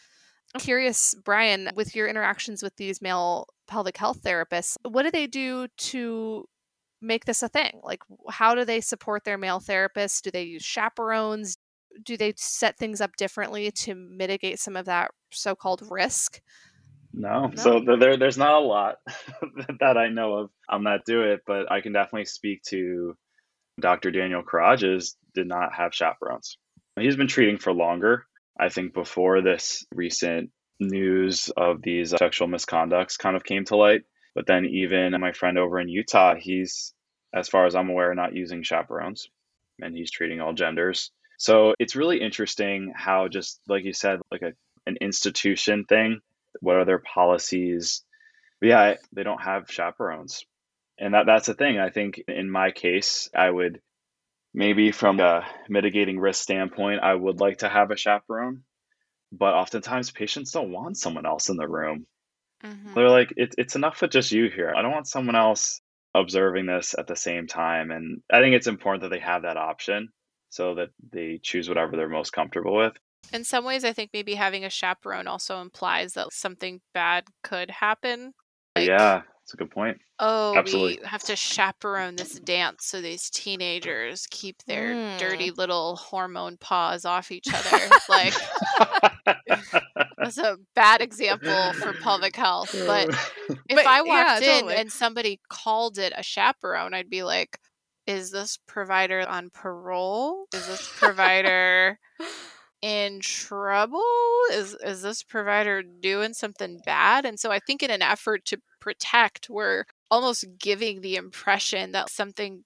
I'm 0.54 0.60
curious, 0.60 1.14
Brian, 1.24 1.70
with 1.74 1.96
your 1.96 2.06
interactions 2.06 2.62
with 2.62 2.76
these 2.76 3.00
male 3.00 3.46
pelvic 3.66 3.96
health 3.96 4.22
therapists, 4.22 4.76
what 4.82 5.04
do 5.04 5.10
they 5.10 5.26
do 5.26 5.68
to 5.78 6.44
make 7.00 7.24
this 7.24 7.42
a 7.42 7.48
thing? 7.48 7.80
Like, 7.82 8.02
how 8.30 8.54
do 8.54 8.64
they 8.64 8.80
support 8.80 9.24
their 9.24 9.38
male 9.38 9.60
therapists? 9.60 10.20
Do 10.20 10.30
they 10.30 10.42
use 10.42 10.62
chaperones? 10.62 11.56
Do 12.02 12.16
they 12.16 12.34
set 12.36 12.76
things 12.76 13.00
up 13.00 13.16
differently 13.16 13.70
to 13.70 13.94
mitigate 13.94 14.58
some 14.58 14.76
of 14.76 14.86
that 14.86 15.10
so 15.32 15.54
called 15.54 15.82
risk? 15.90 16.40
No. 17.12 17.46
no. 17.46 17.56
So 17.56 17.80
there, 17.98 18.16
there's 18.16 18.38
not 18.38 18.54
a 18.54 18.64
lot 18.64 18.96
that 19.80 19.96
I 19.96 20.08
know 20.08 20.34
of 20.34 20.50
on 20.68 20.84
that 20.84 21.04
do 21.04 21.22
it, 21.22 21.42
but 21.46 21.70
I 21.70 21.80
can 21.80 21.92
definitely 21.92 22.26
speak 22.26 22.62
to 22.68 23.16
Dr. 23.80 24.10
Daniel 24.10 24.42
Karages 24.42 25.14
did 25.34 25.46
not 25.46 25.74
have 25.74 25.94
chaperones. 25.94 26.58
He's 26.98 27.16
been 27.16 27.28
treating 27.28 27.58
for 27.58 27.72
longer. 27.72 28.26
I 28.58 28.68
think 28.68 28.92
before 28.92 29.40
this 29.40 29.86
recent 29.94 30.50
news 30.80 31.50
of 31.56 31.82
these 31.82 32.10
sexual 32.10 32.48
misconducts 32.48 33.18
kind 33.18 33.36
of 33.36 33.44
came 33.44 33.64
to 33.66 33.76
light. 33.76 34.02
But 34.34 34.46
then 34.46 34.66
even 34.66 35.18
my 35.20 35.32
friend 35.32 35.58
over 35.58 35.80
in 35.80 35.88
Utah, 35.88 36.34
he's, 36.36 36.94
as 37.34 37.48
far 37.48 37.66
as 37.66 37.74
I'm 37.74 37.88
aware, 37.90 38.14
not 38.14 38.34
using 38.34 38.62
chaperones 38.62 39.28
and 39.80 39.96
he's 39.96 40.10
treating 40.10 40.40
all 40.40 40.52
genders. 40.52 41.10
So 41.38 41.74
it's 41.78 41.96
really 41.96 42.20
interesting 42.20 42.92
how 42.94 43.28
just 43.28 43.60
like 43.68 43.84
you 43.84 43.92
said, 43.92 44.20
like 44.30 44.42
a, 44.42 44.52
an 44.86 44.96
institution 45.00 45.84
thing, 45.84 46.20
what 46.60 46.76
are 46.76 46.84
their 46.84 46.98
policies? 46.98 48.02
But 48.60 48.68
yeah, 48.68 48.94
they 49.12 49.22
don't 49.22 49.42
have 49.42 49.70
chaperones. 49.70 50.44
And 50.98 51.14
that, 51.14 51.26
that's 51.26 51.46
the 51.46 51.54
thing. 51.54 51.78
I 51.78 51.90
think 51.90 52.22
in 52.26 52.50
my 52.50 52.70
case, 52.70 53.28
I 53.34 53.48
would 53.48 53.80
maybe 54.54 54.90
from 54.90 55.20
a 55.20 55.46
mitigating 55.68 56.18
risk 56.18 56.42
standpoint, 56.42 57.00
I 57.02 57.14
would 57.14 57.40
like 57.40 57.58
to 57.58 57.68
have 57.68 57.90
a 57.90 57.96
chaperone. 57.96 58.62
But 59.30 59.54
oftentimes 59.54 60.10
patients 60.10 60.52
don't 60.52 60.72
want 60.72 60.96
someone 60.96 61.26
else 61.26 61.50
in 61.50 61.56
the 61.56 61.68
room. 61.68 62.06
Mm-hmm. 62.64 62.94
They're 62.94 63.10
like, 63.10 63.32
it, 63.36 63.54
it's 63.58 63.76
enough 63.76 64.00
with 64.00 64.10
just 64.10 64.32
you 64.32 64.48
here. 64.48 64.72
I 64.74 64.82
don't 64.82 64.92
want 64.92 65.06
someone 65.06 65.36
else 65.36 65.80
observing 66.14 66.66
this 66.66 66.94
at 66.98 67.06
the 67.06 67.14
same 67.14 67.46
time. 67.46 67.90
And 67.90 68.22
I 68.32 68.40
think 68.40 68.54
it's 68.54 68.66
important 68.66 69.02
that 69.02 69.10
they 69.10 69.20
have 69.20 69.42
that 69.42 69.56
option 69.56 70.08
so 70.48 70.76
that 70.76 70.88
they 71.12 71.38
choose 71.42 71.68
whatever 71.68 71.96
they're 71.96 72.08
most 72.08 72.32
comfortable 72.32 72.74
with. 72.74 72.94
In 73.32 73.44
some 73.44 73.64
ways, 73.64 73.84
I 73.84 73.92
think 73.92 74.10
maybe 74.12 74.34
having 74.34 74.64
a 74.64 74.70
chaperone 74.70 75.26
also 75.26 75.60
implies 75.60 76.14
that 76.14 76.32
something 76.32 76.80
bad 76.94 77.24
could 77.42 77.70
happen. 77.70 78.32
Like, 78.74 78.88
yeah, 78.88 79.22
that's 79.48 79.54
a 79.54 79.56
good 79.56 79.70
point. 79.70 79.98
Oh, 80.18 80.54
Absolutely. 80.56 80.98
we 81.00 81.08
have 81.08 81.22
to 81.24 81.36
chaperone 81.36 82.16
this 82.16 82.38
dance 82.40 82.84
so 82.86 83.00
these 83.00 83.30
teenagers 83.30 84.26
keep 84.30 84.62
their 84.64 84.94
mm. 84.94 85.18
dirty 85.18 85.50
little 85.50 85.96
hormone 85.96 86.56
paws 86.58 87.04
off 87.04 87.30
each 87.30 87.46
other. 87.52 87.84
like, 88.08 88.34
that's 90.18 90.38
a 90.38 90.58
bad 90.74 91.00
example 91.00 91.72
for 91.74 91.92
public 91.94 92.36
health. 92.36 92.74
But 92.86 93.08
if 93.08 93.76
but, 93.76 93.86
I 93.86 94.02
walked 94.02 94.42
yeah, 94.42 94.56
in 94.56 94.60
totally. 94.60 94.74
and 94.76 94.92
somebody 94.92 95.40
called 95.48 95.98
it 95.98 96.12
a 96.16 96.22
chaperone, 96.22 96.92
I'd 96.92 97.10
be 97.10 97.22
like, 97.22 97.58
is 98.06 98.30
this 98.30 98.58
provider 98.66 99.26
on 99.26 99.50
parole? 99.50 100.46
Is 100.54 100.66
this 100.66 100.90
provider 100.98 101.98
in 102.82 103.20
trouble? 103.20 104.02
Is 104.52 104.76
is 104.84 105.02
this 105.02 105.22
provider 105.22 105.82
doing 105.82 106.34
something 106.34 106.80
bad? 106.84 107.24
And 107.24 107.38
so 107.38 107.50
I 107.50 107.58
think 107.58 107.82
in 107.82 107.90
an 107.90 108.02
effort 108.02 108.44
to 108.46 108.60
protect, 108.80 109.50
we're 109.50 109.84
almost 110.10 110.46
giving 110.58 111.00
the 111.00 111.16
impression 111.16 111.92
that 111.92 112.10
something 112.10 112.64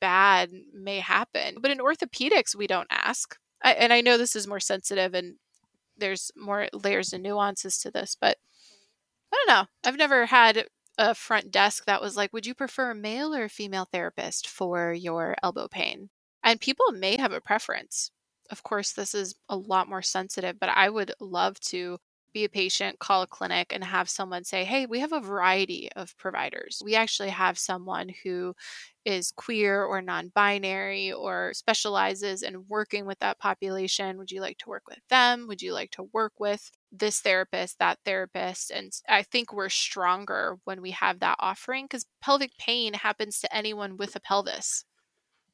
bad 0.00 0.50
may 0.72 1.00
happen. 1.00 1.56
But 1.60 1.70
in 1.70 1.78
orthopedics, 1.78 2.54
we 2.54 2.66
don't 2.66 2.88
ask. 2.90 3.36
I, 3.62 3.72
and 3.72 3.92
I 3.92 4.00
know 4.00 4.18
this 4.18 4.36
is 4.36 4.46
more 4.46 4.60
sensitive 4.60 5.14
and 5.14 5.36
there's 5.96 6.30
more 6.36 6.68
layers 6.72 7.12
and 7.12 7.22
nuances 7.22 7.78
to 7.78 7.90
this, 7.90 8.16
but 8.20 8.36
I 9.32 9.36
don't 9.36 9.56
know. 9.56 9.66
I've 9.84 9.96
never 9.96 10.26
had 10.26 10.66
a 10.98 11.14
front 11.14 11.50
desk 11.50 11.86
that 11.86 12.00
was 12.00 12.16
like, 12.16 12.32
would 12.32 12.46
you 12.46 12.54
prefer 12.54 12.90
a 12.90 12.94
male 12.94 13.34
or 13.34 13.44
a 13.44 13.48
female 13.48 13.88
therapist 13.90 14.46
for 14.48 14.92
your 14.92 15.34
elbow 15.42 15.68
pain? 15.68 16.10
And 16.42 16.60
people 16.60 16.92
may 16.92 17.16
have 17.16 17.32
a 17.32 17.40
preference. 17.40 18.10
Of 18.50 18.62
course, 18.62 18.92
this 18.92 19.14
is 19.14 19.34
a 19.48 19.56
lot 19.56 19.88
more 19.88 20.02
sensitive, 20.02 20.58
but 20.60 20.68
I 20.68 20.88
would 20.90 21.12
love 21.20 21.58
to 21.60 21.98
be 22.32 22.44
a 22.44 22.48
patient, 22.48 22.98
call 22.98 23.22
a 23.22 23.26
clinic, 23.28 23.72
and 23.72 23.84
have 23.84 24.08
someone 24.10 24.42
say, 24.44 24.64
Hey, 24.64 24.86
we 24.86 24.98
have 25.00 25.12
a 25.12 25.20
variety 25.20 25.88
of 25.94 26.16
providers. 26.18 26.82
We 26.84 26.96
actually 26.96 27.28
have 27.30 27.56
someone 27.58 28.10
who 28.24 28.54
is 29.04 29.30
queer 29.30 29.84
or 29.84 30.02
non 30.02 30.28
binary 30.34 31.12
or 31.12 31.52
specializes 31.54 32.42
in 32.42 32.66
working 32.68 33.06
with 33.06 33.18
that 33.20 33.38
population. 33.38 34.18
Would 34.18 34.32
you 34.32 34.40
like 34.40 34.58
to 34.58 34.68
work 34.68 34.82
with 34.88 34.98
them? 35.10 35.46
Would 35.46 35.62
you 35.62 35.72
like 35.72 35.90
to 35.92 36.04
work 36.12 36.32
with 36.40 36.70
this 36.90 37.20
therapist, 37.20 37.78
that 37.78 37.98
therapist? 38.04 38.70
And 38.72 38.92
I 39.08 39.22
think 39.22 39.52
we're 39.52 39.68
stronger 39.68 40.58
when 40.64 40.82
we 40.82 40.90
have 40.90 41.20
that 41.20 41.36
offering 41.38 41.84
because 41.84 42.06
pelvic 42.20 42.56
pain 42.58 42.94
happens 42.94 43.38
to 43.40 43.54
anyone 43.56 43.96
with 43.96 44.16
a 44.16 44.20
pelvis. 44.20 44.84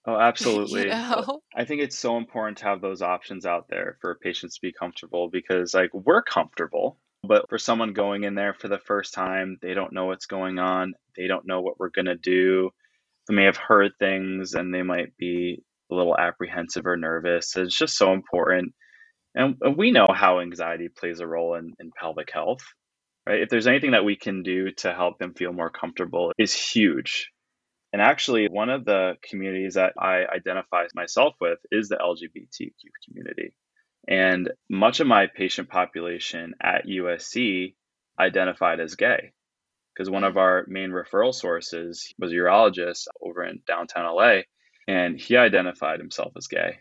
Oh, 0.07 0.17
absolutely. 0.21 0.85
you 0.85 0.89
know? 0.89 1.41
I 1.55 1.65
think 1.65 1.83
it's 1.83 1.99
so 1.99 2.17
important 2.17 2.59
to 2.59 2.65
have 2.65 2.81
those 2.81 3.03
options 3.03 3.47
out 3.47 3.69
there 3.69 3.99
for 4.01 4.15
patients 4.17 4.55
to 4.57 4.61
be 4.63 4.73
comfortable 4.73 5.29
because, 5.31 5.75
like, 5.75 5.93
we're 5.93 6.23
comfortable, 6.23 6.99
but 7.23 7.49
for 7.49 7.59
someone 7.59 7.93
going 7.93 8.25
in 8.25 8.35
there 8.35 8.55
for 8.55 8.69
the 8.69 8.79
first 8.79 9.15
time, 9.15 9.59
they 9.61 9.75
don't 9.75 9.93
know 9.93 10.07
what's 10.07 10.27
going 10.27 10.59
on. 10.59 10.95
They 11.17 11.27
don't 11.27 11.47
know 11.47 11.61
what 11.61 11.79
we're 11.79 11.91
going 11.91 12.07
to 12.07 12.17
do. 12.17 12.71
They 13.29 13.35
may 13.35 13.45
have 13.45 13.57
heard 13.57 13.93
things 13.99 14.55
and 14.55 14.73
they 14.73 14.83
might 14.83 15.17
be 15.17 15.63
a 15.91 15.95
little 15.95 16.17
apprehensive 16.17 16.87
or 16.87 16.97
nervous. 16.97 17.57
It's 17.57 17.77
just 17.77 17.97
so 17.97 18.13
important. 18.13 18.73
And 19.35 19.57
we 19.77 19.93
know 19.93 20.07
how 20.13 20.41
anxiety 20.41 20.89
plays 20.89 21.21
a 21.21 21.27
role 21.27 21.55
in, 21.55 21.75
in 21.79 21.93
pelvic 21.97 22.31
health, 22.33 22.63
right? 23.29 23.41
If 23.41 23.49
there's 23.49 23.69
anything 23.69 23.93
that 23.93 24.05
we 24.05 24.17
can 24.17 24.43
do 24.43 24.73
to 24.79 24.93
help 24.93 25.19
them 25.19 25.35
feel 25.35 25.53
more 25.53 25.71
comfortable 25.71 26.33
is 26.39 26.53
huge 26.53 27.31
and 27.93 28.01
actually, 28.01 28.49
one 28.49 28.71
of 28.71 28.85
the 28.85 29.17
communities 29.29 29.75
that 29.75 29.95
I 29.99 30.25
identify 30.25 30.85
myself 30.95 31.35
with 31.41 31.59
is 31.73 31.89
the 31.89 31.97
LGBTQ 31.97 32.73
community. 33.07 33.53
And 34.09 34.51
much 34.69 35.01
of 35.01 35.07
my 35.07 35.27
patient 35.27 35.69
population 35.69 36.55
at 36.63 36.87
USC 36.87 37.75
identified 38.19 38.81
as 38.81 38.95
gay 38.95 39.33
because 39.95 40.09
one 40.09 40.25
of 40.25 40.37
our 40.37 40.65
main 40.69 40.91
referral 40.91 41.35
sources 41.35 42.15
was 42.19 42.33
a 42.33 42.37
urologist 42.37 43.07
over 43.21 43.45
in 43.45 43.61
downtown 43.67 44.07
LA, 44.07 44.43
and 44.89 45.21
he 45.21 45.37
identified 45.37 45.99
himself 45.99 46.33
as 46.37 46.47
gay. 46.47 46.79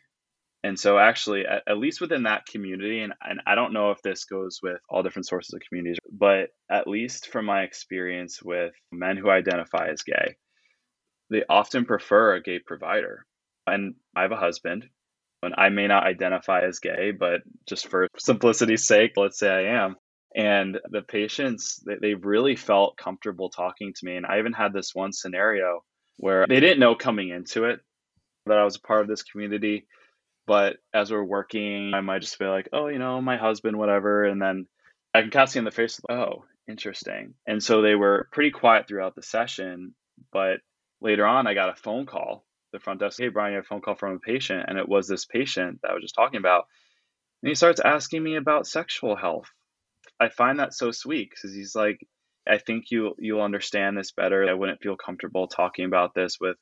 And 0.63 0.79
so, 0.79 0.99
actually, 0.99 1.45
at, 1.45 1.63
at, 1.67 1.77
least 1.77 2.01
within 2.01 2.23
that 2.23 2.45
community, 2.45 3.01
and, 3.01 3.13
and 3.21 3.41
I 3.47 3.55
don't 3.55 3.73
know 3.73 3.91
if 3.91 4.01
this 4.01 4.25
goes 4.25 4.59
with 4.61 4.79
all 4.89 5.03
different 5.03 5.27
sources 5.27 5.53
of 5.53 5.61
communities, 5.67 5.97
but 6.11 6.49
at 6.69 6.87
least 6.87 7.27
from 7.27 7.45
my 7.45 7.63
experience 7.63 8.41
with 8.43 8.73
men 8.91 9.17
who 9.17 9.29
identify 9.29 9.87
as 9.89 10.03
gay, 10.03 10.35
they 11.29 11.43
often 11.49 11.85
prefer 11.85 12.35
a 12.35 12.41
gay 12.41 12.59
provider. 12.59 13.25
And 13.67 13.95
I 14.15 14.23
have 14.23 14.31
a 14.31 14.37
husband, 14.37 14.85
and 15.43 15.53
I 15.57 15.69
may 15.69 15.87
not 15.87 16.05
identify 16.05 16.61
as 16.61 16.79
gay, 16.79 17.11
but 17.11 17.41
just 17.67 17.87
for 17.87 18.07
simplicity's 18.17 18.87
sake, 18.87 19.13
let's 19.15 19.37
say 19.37 19.49
I 19.49 19.83
am. 19.83 19.95
And 20.35 20.79
the 20.89 21.01
patients, 21.01 21.81
they, 21.85 21.95
they 22.01 22.13
really 22.13 22.55
felt 22.55 22.97
comfortable 22.97 23.49
talking 23.49 23.93
to 23.93 24.05
me. 24.05 24.15
And 24.15 24.25
I 24.25 24.39
even 24.39 24.53
had 24.53 24.73
this 24.73 24.93
one 24.93 25.13
scenario 25.13 25.83
where 26.17 26.45
they 26.47 26.59
didn't 26.59 26.79
know 26.79 26.95
coming 26.95 27.29
into 27.29 27.65
it 27.65 27.79
that 28.45 28.57
I 28.57 28.63
was 28.63 28.75
a 28.75 28.81
part 28.81 29.01
of 29.01 29.07
this 29.07 29.23
community. 29.23 29.87
But 30.45 30.77
as 30.93 31.11
we're 31.11 31.23
working, 31.23 31.93
I 31.93 32.01
might 32.01 32.21
just 32.21 32.39
be 32.39 32.45
like, 32.45 32.69
oh, 32.73 32.87
you 32.87 32.99
know, 32.99 33.21
my 33.21 33.37
husband, 33.37 33.77
whatever. 33.77 34.25
And 34.25 34.41
then 34.41 34.67
I 35.13 35.21
can 35.21 35.31
kind 35.31 35.47
of 35.47 35.55
in 35.55 35.63
the 35.63 35.71
face, 35.71 35.99
oh, 36.09 36.45
interesting. 36.67 37.35
And 37.47 37.63
so 37.63 37.81
they 37.81 37.95
were 37.95 38.27
pretty 38.31 38.51
quiet 38.51 38.87
throughout 38.87 39.15
the 39.15 39.23
session, 39.23 39.93
but 40.31 40.59
later 41.01 41.25
on, 41.25 41.47
I 41.47 41.53
got 41.53 41.69
a 41.69 41.81
phone 41.81 42.05
call. 42.05 42.45
The 42.71 42.79
front 42.79 42.99
desk, 42.99 43.19
hey, 43.19 43.29
Brian, 43.29 43.53
you 43.53 43.57
have 43.57 43.65
a 43.65 43.67
phone 43.67 43.81
call 43.81 43.95
from 43.95 44.13
a 44.13 44.19
patient. 44.19 44.65
And 44.67 44.77
it 44.77 44.87
was 44.87 45.07
this 45.07 45.25
patient 45.25 45.79
that 45.81 45.91
I 45.91 45.93
was 45.93 46.03
just 46.03 46.15
talking 46.15 46.39
about. 46.39 46.65
And 47.41 47.49
he 47.49 47.55
starts 47.55 47.79
asking 47.79 48.23
me 48.23 48.35
about 48.35 48.67
sexual 48.67 49.15
health. 49.15 49.49
I 50.19 50.29
find 50.29 50.59
that 50.59 50.73
so 50.73 50.91
sweet 50.91 51.29
because 51.29 51.55
he's 51.55 51.75
like, 51.75 51.99
I 52.47 52.57
think 52.57 52.85
you 52.91 53.15
you'll 53.17 53.41
understand 53.41 53.97
this 53.97 54.11
better. 54.11 54.47
I 54.47 54.53
wouldn't 54.53 54.81
feel 54.81 54.97
comfortable 54.97 55.47
talking 55.47 55.85
about 55.85 56.13
this 56.13 56.37
with 56.39 56.57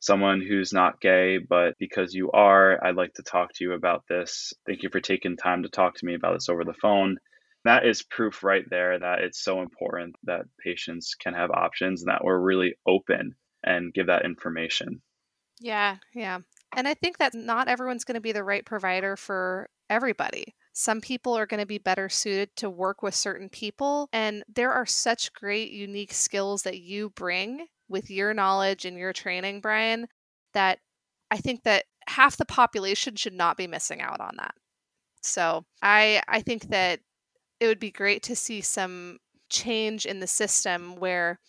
someone 0.00 0.40
who's 0.40 0.72
not 0.72 1.00
gay, 1.00 1.38
but 1.38 1.74
because 1.78 2.14
you 2.14 2.30
are, 2.32 2.82
I'd 2.84 2.96
like 2.96 3.12
to 3.14 3.22
talk 3.22 3.52
to 3.54 3.64
you 3.64 3.72
about 3.72 4.04
this. 4.08 4.52
Thank 4.66 4.82
you 4.82 4.88
for 4.90 5.00
taking 5.00 5.36
time 5.36 5.62
to 5.62 5.68
talk 5.68 5.96
to 5.96 6.06
me 6.06 6.14
about 6.14 6.34
this 6.34 6.48
over 6.48 6.64
the 6.64 6.74
phone. 6.74 7.18
That 7.64 7.86
is 7.86 8.02
proof 8.02 8.42
right 8.42 8.64
there 8.68 8.98
that 8.98 9.20
it's 9.20 9.42
so 9.44 9.60
important 9.60 10.16
that 10.24 10.46
patients 10.64 11.14
can 11.14 11.34
have 11.34 11.50
options 11.50 12.02
and 12.02 12.10
that 12.10 12.24
we're 12.24 12.38
really 12.38 12.76
open 12.86 13.34
and 13.64 13.92
give 13.92 14.06
that 14.06 14.24
information. 14.24 15.02
Yeah, 15.60 15.96
yeah. 16.14 16.38
And 16.74 16.88
I 16.88 16.94
think 16.94 17.18
that 17.18 17.34
not 17.34 17.68
everyone's 17.68 18.04
going 18.04 18.14
to 18.14 18.20
be 18.20 18.32
the 18.32 18.44
right 18.44 18.64
provider 18.64 19.16
for 19.16 19.68
everybody. 19.88 20.54
Some 20.72 21.00
people 21.00 21.36
are 21.36 21.46
going 21.46 21.60
to 21.60 21.66
be 21.66 21.78
better 21.78 22.08
suited 22.08 22.54
to 22.56 22.70
work 22.70 23.02
with 23.02 23.14
certain 23.14 23.48
people. 23.48 24.08
And 24.12 24.44
there 24.52 24.72
are 24.72 24.86
such 24.86 25.32
great, 25.32 25.72
unique 25.72 26.14
skills 26.14 26.62
that 26.62 26.78
you 26.78 27.10
bring 27.10 27.66
with 27.88 28.08
your 28.08 28.32
knowledge 28.32 28.84
and 28.84 28.96
your 28.96 29.12
training, 29.12 29.60
Brian, 29.60 30.06
that 30.54 30.78
I 31.30 31.38
think 31.38 31.64
that 31.64 31.84
half 32.08 32.36
the 32.36 32.44
population 32.44 33.16
should 33.16 33.34
not 33.34 33.56
be 33.56 33.66
missing 33.66 34.00
out 34.00 34.20
on 34.20 34.36
that. 34.38 34.54
So 35.22 35.64
I 35.82 36.22
I 36.28 36.40
think 36.40 36.70
that 36.70 37.00
it 37.58 37.66
would 37.66 37.80
be 37.80 37.90
great 37.90 38.22
to 38.24 38.36
see 38.36 38.60
some 38.60 39.18
change 39.50 40.06
in 40.06 40.20
the 40.20 40.26
system 40.26 40.96
where 40.96 41.40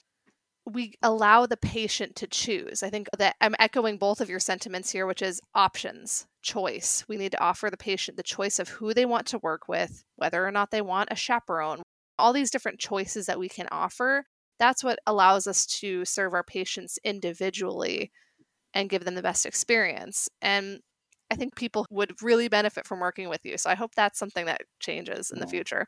we 0.65 0.93
allow 1.01 1.45
the 1.45 1.57
patient 1.57 2.15
to 2.17 2.27
choose. 2.27 2.83
I 2.83 2.89
think 2.89 3.07
that 3.17 3.35
I'm 3.41 3.55
echoing 3.59 3.97
both 3.97 4.21
of 4.21 4.29
your 4.29 4.39
sentiments 4.39 4.91
here, 4.91 5.05
which 5.07 5.21
is 5.21 5.41
options, 5.55 6.27
choice. 6.41 7.03
We 7.07 7.17
need 7.17 7.31
to 7.31 7.41
offer 7.41 7.69
the 7.69 7.77
patient 7.77 8.17
the 8.17 8.23
choice 8.23 8.59
of 8.59 8.69
who 8.69 8.93
they 8.93 9.05
want 9.05 9.25
to 9.27 9.39
work 9.39 9.67
with, 9.67 10.03
whether 10.17 10.45
or 10.45 10.51
not 10.51 10.71
they 10.71 10.81
want 10.81 11.09
a 11.11 11.15
chaperone, 11.15 11.81
all 12.19 12.33
these 12.33 12.51
different 12.51 12.79
choices 12.79 13.25
that 13.25 13.39
we 13.39 13.49
can 13.49 13.67
offer. 13.71 14.25
That's 14.59 14.83
what 14.83 14.99
allows 15.07 15.47
us 15.47 15.65
to 15.79 16.05
serve 16.05 16.33
our 16.33 16.43
patients 16.43 16.99
individually 17.03 18.11
and 18.73 18.89
give 18.89 19.03
them 19.03 19.15
the 19.15 19.23
best 19.23 19.45
experience. 19.45 20.29
And 20.41 20.79
I 21.31 21.35
think 21.35 21.55
people 21.55 21.85
would 21.89 22.21
really 22.21 22.47
benefit 22.47 22.85
from 22.85 22.99
working 22.99 23.29
with 23.29 23.45
you. 23.45 23.57
So 23.57 23.69
I 23.69 23.75
hope 23.75 23.95
that's 23.95 24.19
something 24.19 24.45
that 24.45 24.61
changes 24.79 25.31
in 25.31 25.39
the 25.39 25.47
future. 25.47 25.87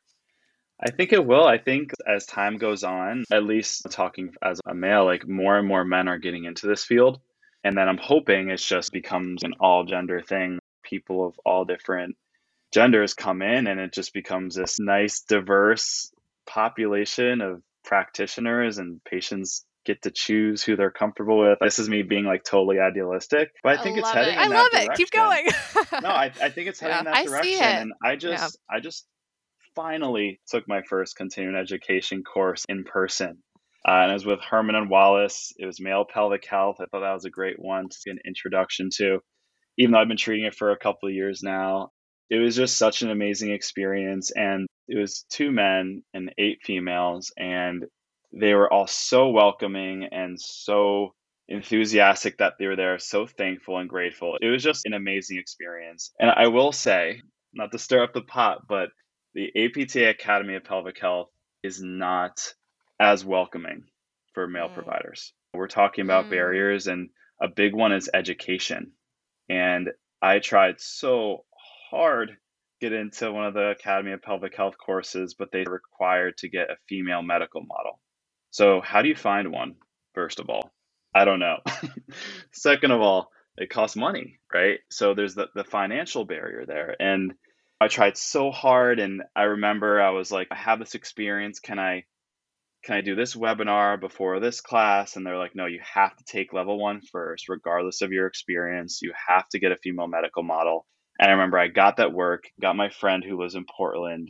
I 0.86 0.92
think 0.92 1.14
it 1.14 1.26
will. 1.26 1.46
I 1.46 1.58
think 1.58 1.92
as 2.08 2.26
time 2.26 2.58
goes 2.58 2.84
on, 2.84 3.24
at 3.32 3.44
least 3.44 3.86
talking 3.90 4.34
as 4.44 4.60
a 4.66 4.74
male, 4.74 5.06
like 5.06 5.28
more 5.28 5.58
and 5.58 5.68
more 5.68 5.86
men 5.86 6.08
are 6.10 6.18
getting 6.18 6.44
into 6.46 6.68
this 6.68 6.84
field. 6.84 7.20
And 7.64 7.78
then 7.78 7.88
I'm 7.88 7.98
hoping 7.98 8.50
it 8.50 8.58
just 8.58 8.92
becomes 8.92 9.44
an 9.44 9.54
all 9.62 9.86
gender 9.86 10.22
thing. 10.22 10.60
People 10.84 11.26
of 11.26 11.40
all 11.46 11.64
different 11.64 12.18
genders 12.74 13.14
come 13.14 13.42
in 13.42 13.68
and 13.68 13.80
it 13.80 13.94
just 13.94 14.14
becomes 14.14 14.56
this 14.56 14.80
nice, 14.80 15.22
diverse 15.22 16.12
population 16.46 17.40
of 17.42 17.62
practitioners 17.86 18.78
and 18.80 19.02
patients 19.06 19.66
get 19.86 20.02
to 20.02 20.12
choose 20.12 20.64
who 20.64 20.76
they're 20.76 20.92
comfortable 20.92 21.40
with. 21.40 21.58
This 21.62 21.80
is 21.80 21.90
me 21.90 22.04
being 22.04 22.26
like 22.26 22.44
totally 22.44 22.80
idealistic, 22.80 23.52
but 23.64 23.80
I 23.80 23.84
think 23.84 23.98
I 23.98 24.00
it's 24.00 24.10
heading. 24.12 24.34
It. 24.34 24.40
I 24.40 24.48
love 24.48 24.70
it. 24.74 24.90
Keep 24.96 25.12
going. 25.12 25.46
no, 26.02 26.10
I, 26.10 26.32
I 26.42 26.50
think 26.50 26.68
it's 26.68 26.80
heading 26.80 26.96
Yeah. 26.96 27.00
in 27.00 27.06
that 27.06 27.16
I 27.16 27.24
see 27.24 27.30
direction, 27.30 27.54
it. 27.64 27.82
and 27.82 27.94
I 28.04 28.16
just 28.16 28.58
I 28.70 28.80
just 28.80 29.06
finally 29.76 30.40
took 30.48 30.68
my 30.68 30.82
first 30.84 31.16
continuing 31.16 31.56
education 31.56 32.24
course 32.24 32.66
in 32.70 32.84
person. 32.84 33.38
Uh, 33.88 34.04
and 34.04 34.12
it 34.12 34.14
was 34.14 34.26
with 34.26 34.40
Herman 34.40 34.76
and 34.76 34.90
Wallace. 34.90 35.54
It 35.58 35.66
was 35.66 35.82
male 35.82 36.06
pelvic 36.06 36.46
health. 36.46 36.78
I 36.80 36.86
thought 36.86 37.02
that 37.02 37.14
was 37.14 37.26
a 37.26 37.30
great 37.30 37.60
one 37.60 37.90
to 37.90 37.98
get 38.06 38.12
an 38.12 38.20
introduction 38.26 38.90
to, 38.96 39.20
even 39.78 39.92
though 39.92 40.00
I've 40.00 40.08
been 40.08 40.18
treating 40.18 40.46
it 40.46 40.56
for 40.56 40.72
a 40.72 40.78
couple 40.78 41.10
of 41.10 41.16
years 41.16 41.42
now. 41.44 41.90
It 42.30 42.38
was 42.38 42.56
just 42.56 42.78
such 42.78 43.02
an 43.02 43.10
amazing 43.10 43.52
experience. 43.52 44.32
And 44.32 44.68
it 44.88 44.98
was 44.98 45.26
two 45.30 45.52
men 45.52 46.04
and 46.14 46.34
eight 46.38 46.60
females. 46.64 47.32
And 47.38 47.86
they 48.32 48.54
were 48.54 48.72
all 48.72 48.88
so 48.88 49.30
welcoming 49.30 50.08
and 50.12 50.40
so 50.40 51.14
enthusiastic 51.50 52.38
that 52.38 52.54
they 52.58 52.68
were 52.68 52.78
there, 52.78 52.98
so 53.00 53.28
thankful 53.28 53.78
and 53.78 53.90
grateful. 53.90 54.38
It 54.42 54.48
was 54.48 54.64
just 54.64 54.86
an 54.86 54.94
amazing 54.94 55.38
experience. 55.38 56.12
And 56.20 56.32
I 56.32 56.48
will 56.48 56.72
say, 56.72 57.22
not 57.54 57.72
to 57.74 57.78
stir 57.78 58.04
up 58.04 58.14
the 58.14 58.22
pot, 58.22 58.60
but 58.68 58.90
the 59.36 59.52
APTA 59.56 60.10
Academy 60.10 60.56
of 60.56 60.66
Pelvic 60.66 61.00
Health 61.00 61.30
is 61.64 61.82
not 61.84 62.54
as 63.00 63.26
welcoming 63.26 63.86
for 64.34 64.48
male 64.48 64.70
Mm. 64.70 64.74
providers. 64.74 65.34
We're 65.54 65.68
talking 65.68 66.04
about 66.06 66.30
Mm. 66.30 66.30
barriers, 66.30 66.88
and 66.88 67.10
a 67.42 67.50
big 67.50 67.74
one 67.76 67.94
is 67.94 68.10
education. 68.14 68.94
And 69.50 69.92
I 70.22 70.40
tried 70.40 70.80
so 70.82 71.46
hard 71.92 72.30
to 72.30 72.36
get 72.82 72.94
into 72.94 73.32
one 73.32 73.46
of 73.46 73.54
the 73.54 73.70
Academy 73.72 74.12
of 74.14 74.22
Pelvic 74.22 74.56
Health 74.56 74.76
courses, 74.78 75.36
but 75.36 75.52
they 75.52 75.64
required 75.64 76.38
to 76.40 76.50
get 76.50 76.70
a 76.72 76.78
female 76.90 77.22
medical 77.22 77.62
model. 77.62 78.00
So, 78.52 78.82
how 78.82 79.02
do 79.02 79.10
you 79.10 79.16
find 79.16 79.52
one, 79.52 79.76
first 80.14 80.40
of 80.40 80.50
all? 80.50 80.72
I 81.14 81.26
don't 81.26 81.40
know. 81.40 81.58
Second 82.52 82.92
of 82.92 83.02
all, 83.02 83.32
it 83.58 83.70
costs 83.70 83.96
money, 83.98 84.40
right? 84.54 84.80
So, 84.92 85.14
there's 85.14 85.36
the, 85.36 85.48
the 85.56 85.64
financial 85.64 86.26
barrier 86.26 86.66
there. 86.66 86.96
And 87.00 87.34
I 87.84 87.88
tried 87.90 88.18
so 88.18 88.52
hard 88.52 89.00
and 89.00 89.24
I 89.36 89.44
remember 89.44 90.02
I 90.02 90.12
was 90.12 90.32
like, 90.32 90.48
I 90.52 90.56
have 90.56 90.80
this 90.80 90.96
experience. 90.96 91.60
Can 91.60 91.80
I 91.80 92.06
can 92.84 92.96
I 92.96 93.02
do 93.02 93.16
this 93.16 93.36
webinar 93.36 94.00
before 94.00 94.40
this 94.40 94.60
class? 94.60 95.16
And 95.16 95.26
they're 95.26 95.38
like, 95.38 95.56
no, 95.56 95.66
you 95.66 95.80
have 95.94 96.16
to 96.16 96.24
take 96.26 96.52
level 96.52 96.80
one 96.80 97.02
first, 97.12 97.48
regardless 97.48 98.02
of 98.02 98.12
your 98.12 98.28
experience. 98.28 99.00
You 99.02 99.14
have 99.30 99.48
to 99.50 99.60
get 99.60 99.72
a 99.72 99.78
female 99.78 100.08
medical 100.08 100.44
model. 100.44 100.86
And 101.18 101.30
I 101.30 101.34
remember 101.34 101.58
I 101.58 101.68
got 101.68 101.98
that 101.98 102.12
work, 102.12 102.44
got 102.62 102.76
my 102.76 102.90
friend 102.90 103.24
who 103.24 103.38
was 103.38 103.56
in 103.56 103.66
Portland, 103.66 104.30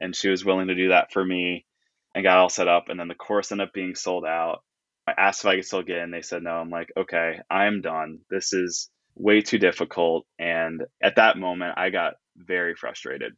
and 0.00 0.16
she 0.16 0.30
was 0.30 0.44
willing 0.44 0.68
to 0.68 0.74
do 0.74 0.88
that 0.88 1.12
for 1.12 1.22
me 1.22 1.66
and 2.14 2.24
got 2.24 2.38
all 2.38 2.48
set 2.48 2.68
up. 2.68 2.84
And 2.88 2.98
then 2.98 3.08
the 3.08 3.14
course 3.14 3.52
ended 3.52 3.68
up 3.68 3.74
being 3.74 3.94
sold 3.94 4.24
out. 4.24 4.60
I 5.06 5.12
asked 5.18 5.42
if 5.44 5.46
I 5.46 5.56
could 5.56 5.66
still 5.66 5.82
get 5.82 5.98
in. 5.98 6.10
They 6.10 6.22
said 6.22 6.42
no. 6.42 6.52
I'm 6.52 6.70
like, 6.70 6.92
okay, 6.96 7.40
I'm 7.50 7.82
done. 7.82 8.20
This 8.30 8.54
is 8.54 8.90
way 9.14 9.42
too 9.42 9.58
difficult. 9.58 10.26
And 10.38 10.82
at 11.02 11.16
that 11.16 11.36
moment, 11.36 11.74
I 11.76 11.90
got 11.90 12.14
very 12.36 12.74
frustrated. 12.74 13.34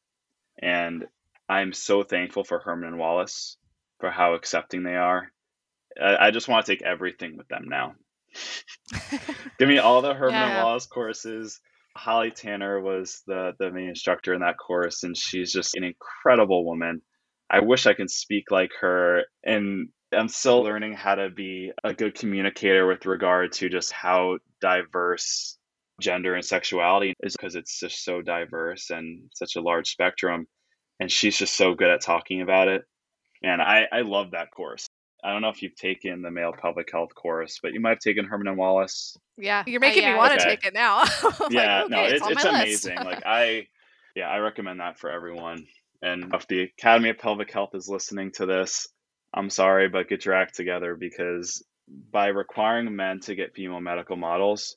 And 0.61 1.05
I'm 1.49 1.73
so 1.73 2.03
thankful 2.03 2.45
for 2.45 2.59
Herman 2.59 2.89
and 2.89 2.99
Wallace 2.99 3.57
for 4.01 4.11
how 4.11 4.35
accepting 4.35 4.83
they 4.83 4.97
are. 4.97 5.31
I, 6.01 6.29
I 6.29 6.31
just 6.31 6.49
want 6.49 6.67
to 6.67 6.73
take 6.73 6.83
everything 6.83 7.37
with 7.37 7.49
them 7.49 7.65
now. 7.69 7.95
Give 9.59 9.69
me 9.69 9.79
all 9.79 10.03
the 10.03 10.15
Herman 10.15 10.35
and 10.35 10.65
Wallace 10.65 10.87
courses. 10.87 11.61
Holly 11.97 12.33
Tanner 12.33 12.81
was 12.81 13.23
the 13.27 13.53
the 13.59 13.71
main 13.71 13.91
instructor 13.91 14.35
in 14.35 14.41
that 14.41 14.59
course, 14.59 15.05
and 15.05 15.17
she's 15.17 15.53
just 15.53 15.77
an 15.77 15.85
incredible 15.85 16.65
woman. 16.65 17.03
I 17.49 17.61
wish 17.61 17.87
I 17.87 17.95
could 17.95 18.11
speak 18.11 18.51
like 18.51 18.73
her, 18.81 19.23
and 19.45 19.91
I'm 20.13 20.29
still 20.29 20.63
learning 20.63 20.95
how 20.95 21.15
to 21.15 21.31
be 21.31 21.71
a 21.85 21.95
good 21.95 22.17
communicator 22.17 22.87
with 22.87 23.07
regard 23.07 23.53
to 23.53 23.69
just 23.69 23.93
how 23.93 24.39
diverse 24.61 25.57
gender 26.05 26.35
and 26.35 26.45
sexuality 26.45 27.15
is 27.23 27.35
because 27.35 27.55
it's 27.57 27.81
just 27.81 28.05
so 28.05 28.21
diverse 28.23 28.91
and 28.91 29.23
such 29.35 29.57
a 29.57 29.61
large 29.63 29.89
spectrum. 29.91 30.47
And 31.01 31.11
she's 31.11 31.37
just 31.37 31.57
so 31.57 31.75
good 31.75 31.91
at 31.91 32.03
talking 32.03 32.43
about 32.43 32.69
it. 32.69 32.83
And 33.43 33.61
I, 33.61 33.87
I 33.91 34.03
love 34.03 34.33
that 34.33 34.51
course. 34.53 34.87
I 35.25 35.33
don't 35.33 35.41
know 35.41 35.49
if 35.49 35.63
you've 35.63 35.75
taken 35.75 36.21
the 36.21 36.31
male 36.31 36.53
pelvic 36.53 36.91
health 36.93 37.15
course, 37.15 37.59
but 37.63 37.73
you 37.73 37.81
might 37.81 37.91
have 37.91 37.99
taken 38.01 38.27
Herman 38.27 38.47
and 38.49 38.59
Wallace. 38.59 39.17
Yeah, 39.39 39.65
you're 39.67 39.81
making 39.81 40.03
yeah. 40.03 40.13
me 40.13 40.19
want 40.19 40.39
to 40.39 40.41
Okay. 40.41 40.51
take 40.57 40.67
it 40.67 40.75
now. 40.75 41.03
Like, 41.41 41.53
yeah, 41.53 41.83
okay, 41.85 41.95
no, 41.95 42.05
it's, 42.05 42.23
on 42.23 42.33
it's 42.33 42.45
amazing. 42.45 42.97
like 42.99 43.23
I, 43.27 43.67
yeah, 44.15 44.29
I 44.29 44.39
recommend 44.39 44.81
that 44.81 44.99
for 44.99 45.11
everyone. 45.11 45.67
And 46.03 46.35
if 46.35 46.47
the 46.47 46.65
Academy 46.79 47.09
of 47.09 47.19
Pelvic 47.19 47.51
Health 47.51 47.71
is 47.75 47.89
listening 47.89 48.33
to 48.33 48.45
this, 48.47 48.87
I'm 49.35 49.49
sorry, 49.51 49.89
but 49.89 50.09
get 50.09 50.27
your 50.27 50.35
act 50.35 50.55
together 50.55 50.95
because 50.95 51.65
by 52.13 52.27
requiring 52.29 52.95
men 52.95 53.21
to 53.21 53.35
get 53.35 53.55
female 53.55 53.81
medical 53.81 54.17
models, 54.17 54.77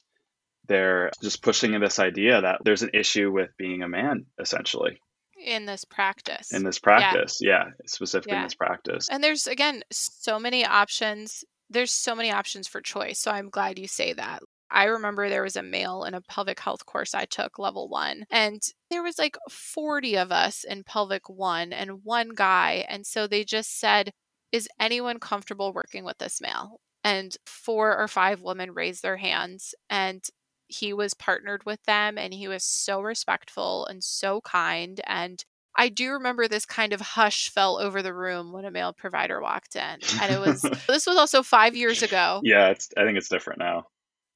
they're 0.68 1.11
just 1.22 1.41
pushing 1.41 1.80
this 1.80 1.99
idea 1.99 2.41
that 2.41 2.59
there's 2.63 2.84
an 2.84 2.91
issue 2.93 3.32
with 3.32 3.49
being 3.57 3.84
a 3.84 3.88
man, 3.88 4.26
essentially, 4.39 4.99
in 5.43 5.65
this 5.65 5.86
practice. 5.86 6.53
in 6.53 6.63
this 6.63 6.80
practice. 6.80 7.39
Yeah, 7.41 7.65
specifically 7.86 8.38
in 8.38 8.43
this 8.43 8.55
practice. 8.55 9.07
And 9.09 9.24
there's 9.24 9.47
again 9.47 9.84
so 9.91 10.39
many 10.39 10.65
options. 10.65 11.43
There's 11.70 11.91
so 11.91 12.15
many 12.15 12.32
options 12.32 12.68
for 12.68 12.82
choice. 12.82 13.20
So 13.20 13.32
I'm 13.32 13.49
glad 13.49 13.78
you 13.78 13.88
say 13.88 14.13
that. 14.13 14.41
I 14.70 14.86
remember 14.86 15.30
there 15.30 15.43
was 15.43 15.55
a 15.55 15.63
male 15.63 16.03
in 16.03 16.13
a 16.13 16.22
pelvic 16.22 16.59
health 16.59 16.86
course 16.86 17.13
I 17.15 17.26
took, 17.26 17.57
level 17.57 17.88
one, 17.88 18.26
and 18.30 18.61
there 18.89 19.03
was 19.03 19.18
like 19.18 19.38
40 19.49 20.18
of 20.18 20.32
us 20.32 20.65
in 20.65 20.84
pelvic 20.84 21.30
one 21.30 21.72
and 21.72 22.03
one 22.03 22.32
guy. 22.36 22.86
And 22.89 23.05
so 23.05 23.28
they 23.28 23.45
just 23.45 23.80
said, 23.80 24.11
Is 24.51 24.68
anyone 24.80 25.20
comfortable 25.20 25.72
working 25.74 26.03
with 26.03 26.18
this 26.18 26.41
male? 26.41 26.82
And 27.03 27.36
four 27.45 27.97
or 27.97 28.07
five 28.09 28.41
women 28.41 28.72
raised 28.74 29.03
their 29.03 29.18
hands, 29.18 29.74
and 29.89 30.22
he 30.68 30.93
was 30.93 31.13
partnered 31.13 31.65
with 31.65 31.84
them, 31.84 32.18
and 32.18 32.34
he 32.34 32.47
was 32.47 32.63
so 32.63 33.01
respectful 33.01 33.86
and 33.86 34.03
so 34.03 34.41
kind. 34.41 35.01
And 35.05 35.43
I 35.76 35.89
do 35.89 36.11
remember 36.11 36.47
this 36.47 36.65
kind 36.65 36.93
of 36.93 37.01
hush 37.01 37.49
fell 37.49 37.78
over 37.80 38.01
the 38.01 38.13
room 38.13 38.51
when 38.51 38.65
a 38.65 38.72
male 38.72 38.93
provider 38.93 39.41
walked 39.41 39.76
in. 39.76 39.99
And 40.22 40.34
it 40.34 40.39
was, 40.39 40.61
this 40.88 41.05
was 41.05 41.18
also 41.18 41.43
five 41.43 41.76
years 41.76 42.01
ago. 42.03 42.41
yeah, 42.43 42.70
it's. 42.70 42.89
I 42.97 43.03
think 43.03 43.18
it's 43.18 43.30
different 43.30 43.59
now. 43.59 43.86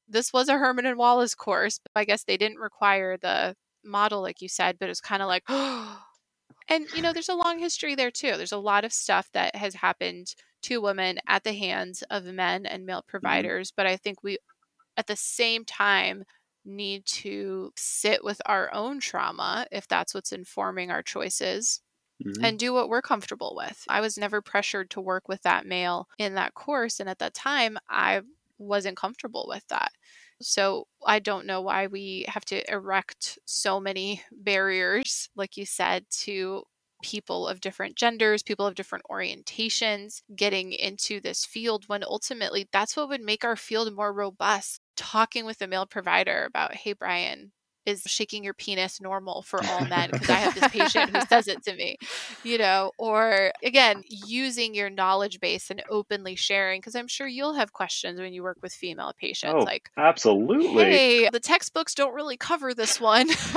This 0.07 0.31
was 0.31 0.49
a 0.49 0.57
Herman 0.57 0.85
and 0.85 0.97
Wallace 0.97 1.35
course. 1.35 1.79
But 1.79 1.99
I 1.99 2.05
guess 2.05 2.23
they 2.23 2.37
didn't 2.37 2.59
require 2.59 3.17
the 3.17 3.55
model, 3.83 4.21
like 4.21 4.41
you 4.41 4.49
said, 4.49 4.77
but 4.79 4.85
it 4.85 4.89
was 4.89 5.01
kind 5.01 5.21
of 5.21 5.27
like, 5.27 5.43
and 6.69 6.85
you 6.95 7.01
know, 7.01 7.13
there's 7.13 7.29
a 7.29 7.35
long 7.35 7.59
history 7.59 7.95
there 7.95 8.11
too. 8.11 8.37
There's 8.37 8.51
a 8.51 8.57
lot 8.57 8.85
of 8.85 8.93
stuff 8.93 9.29
that 9.33 9.55
has 9.55 9.75
happened 9.75 10.35
to 10.63 10.81
women 10.81 11.19
at 11.27 11.43
the 11.43 11.53
hands 11.53 12.03
of 12.09 12.25
men 12.25 12.65
and 12.65 12.85
male 12.85 12.99
mm-hmm. 12.99 13.09
providers. 13.09 13.73
But 13.75 13.87
I 13.87 13.97
think 13.97 14.23
we, 14.23 14.37
at 14.97 15.07
the 15.07 15.15
same 15.15 15.65
time, 15.65 16.23
need 16.65 17.05
to 17.07 17.71
sit 17.77 18.23
with 18.23 18.41
our 18.45 18.73
own 18.73 18.99
trauma 18.99 19.65
if 19.71 19.87
that's 19.87 20.13
what's 20.13 20.31
informing 20.31 20.91
our 20.91 21.01
choices 21.03 21.81
Mhm. 22.19 22.43
and 22.43 22.57
do 22.59 22.73
what 22.73 22.89
we're 22.89 23.01
comfortable 23.01 23.53
with. 23.55 23.83
I 23.89 24.01
was 24.01 24.17
never 24.17 24.41
pressured 24.41 24.89
to 24.91 25.01
work 25.01 25.27
with 25.27 25.41
that 25.43 25.65
male 25.65 26.07
in 26.17 26.35
that 26.35 26.53
course. 26.55 26.99
And 26.99 27.09
at 27.09 27.19
that 27.19 27.33
time, 27.33 27.77
I 27.89 28.21
wasn't 28.57 28.97
comfortable 28.97 29.45
with 29.47 29.67
that. 29.67 29.91
So 30.41 30.87
I 31.05 31.19
don't 31.19 31.45
know 31.45 31.61
why 31.61 31.87
we 31.87 32.25
have 32.27 32.45
to 32.45 32.69
erect 32.71 33.37
so 33.45 33.79
many 33.79 34.23
barriers, 34.31 35.29
like 35.35 35.57
you 35.57 35.65
said, 35.65 36.05
to 36.21 36.63
people 37.03 37.47
of 37.47 37.61
different 37.61 37.95
genders, 37.95 38.43
people 38.43 38.65
of 38.65 38.75
different 38.75 39.05
orientations 39.09 40.21
getting 40.35 40.71
into 40.71 41.19
this 41.19 41.45
field 41.45 41.85
when 41.89 42.03
ultimately 42.03 42.67
that's 42.71 42.95
what 42.95 43.09
would 43.09 43.21
make 43.21 43.43
our 43.43 43.55
field 43.55 43.93
more 43.95 44.13
robust. 44.13 44.80
Talking 45.01 45.45
with 45.45 45.61
a 45.61 45.67
male 45.67 45.87
provider 45.87 46.45
about, 46.45 46.75
hey, 46.75 46.93
Brian, 46.93 47.51
is 47.87 48.03
shaking 48.05 48.43
your 48.43 48.53
penis 48.53 49.01
normal 49.01 49.41
for 49.41 49.59
all 49.63 49.85
men 49.85 50.11
because 50.11 50.29
I 50.29 50.35
have 50.35 50.53
this 50.53 50.69
patient 50.69 51.09
who 51.09 51.21
says 51.21 51.47
it 51.47 51.63
to 51.63 51.75
me, 51.75 51.97
you 52.43 52.59
know, 52.59 52.91
or 52.99 53.51
again, 53.63 54.03
using 54.07 54.75
your 54.75 54.91
knowledge 54.91 55.39
base 55.39 55.71
and 55.71 55.81
openly 55.89 56.35
sharing 56.35 56.79
because 56.79 56.95
I'm 56.95 57.07
sure 57.07 57.25
you'll 57.25 57.55
have 57.55 57.73
questions 57.73 58.19
when 58.19 58.33
you 58.33 58.43
work 58.43 58.57
with 58.61 58.71
female 58.71 59.13
patients 59.19 59.53
Oh, 59.55 59.65
like, 59.65 59.89
absolutely. 59.97 60.83
hey, 60.83 61.29
the 61.29 61.39
textbooks 61.39 61.95
don't 61.95 62.13
really 62.13 62.37
cover 62.37 62.75
this 62.75 63.01
one. 63.01 63.27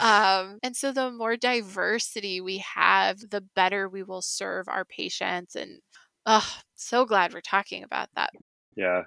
um, 0.00 0.58
and 0.64 0.74
so 0.74 0.90
the 0.90 1.12
more 1.12 1.36
diversity 1.36 2.40
we 2.40 2.58
have, 2.74 3.20
the 3.30 3.44
better 3.54 3.88
we 3.88 4.02
will 4.02 4.22
serve 4.22 4.66
our 4.68 4.84
patients. 4.84 5.54
And 5.54 5.78
oh, 6.26 6.46
so 6.74 7.04
glad 7.04 7.32
we're 7.32 7.40
talking 7.42 7.84
about 7.84 8.08
that. 8.16 8.30
yeah. 8.74 9.02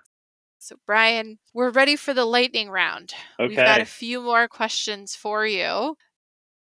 So, 0.59 0.75
Brian, 0.85 1.39
we're 1.53 1.71
ready 1.71 1.95
for 1.95 2.13
the 2.13 2.25
lightning 2.25 2.69
round. 2.69 3.13
Okay. 3.39 3.47
We've 3.47 3.57
got 3.57 3.79
a 3.79 3.85
few 3.85 4.21
more 4.21 4.49
questions 4.49 5.15
for 5.15 5.47
you. 5.47 5.95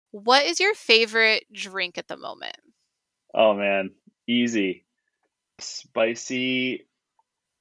What 0.09 0.45
is 0.45 0.59
your 0.59 0.73
favorite 0.73 1.45
drink 1.53 1.97
at 1.97 2.07
the 2.07 2.17
moment? 2.17 2.57
Oh 3.33 3.53
man, 3.53 3.91
easy. 4.27 4.85
Spicy 5.59 6.87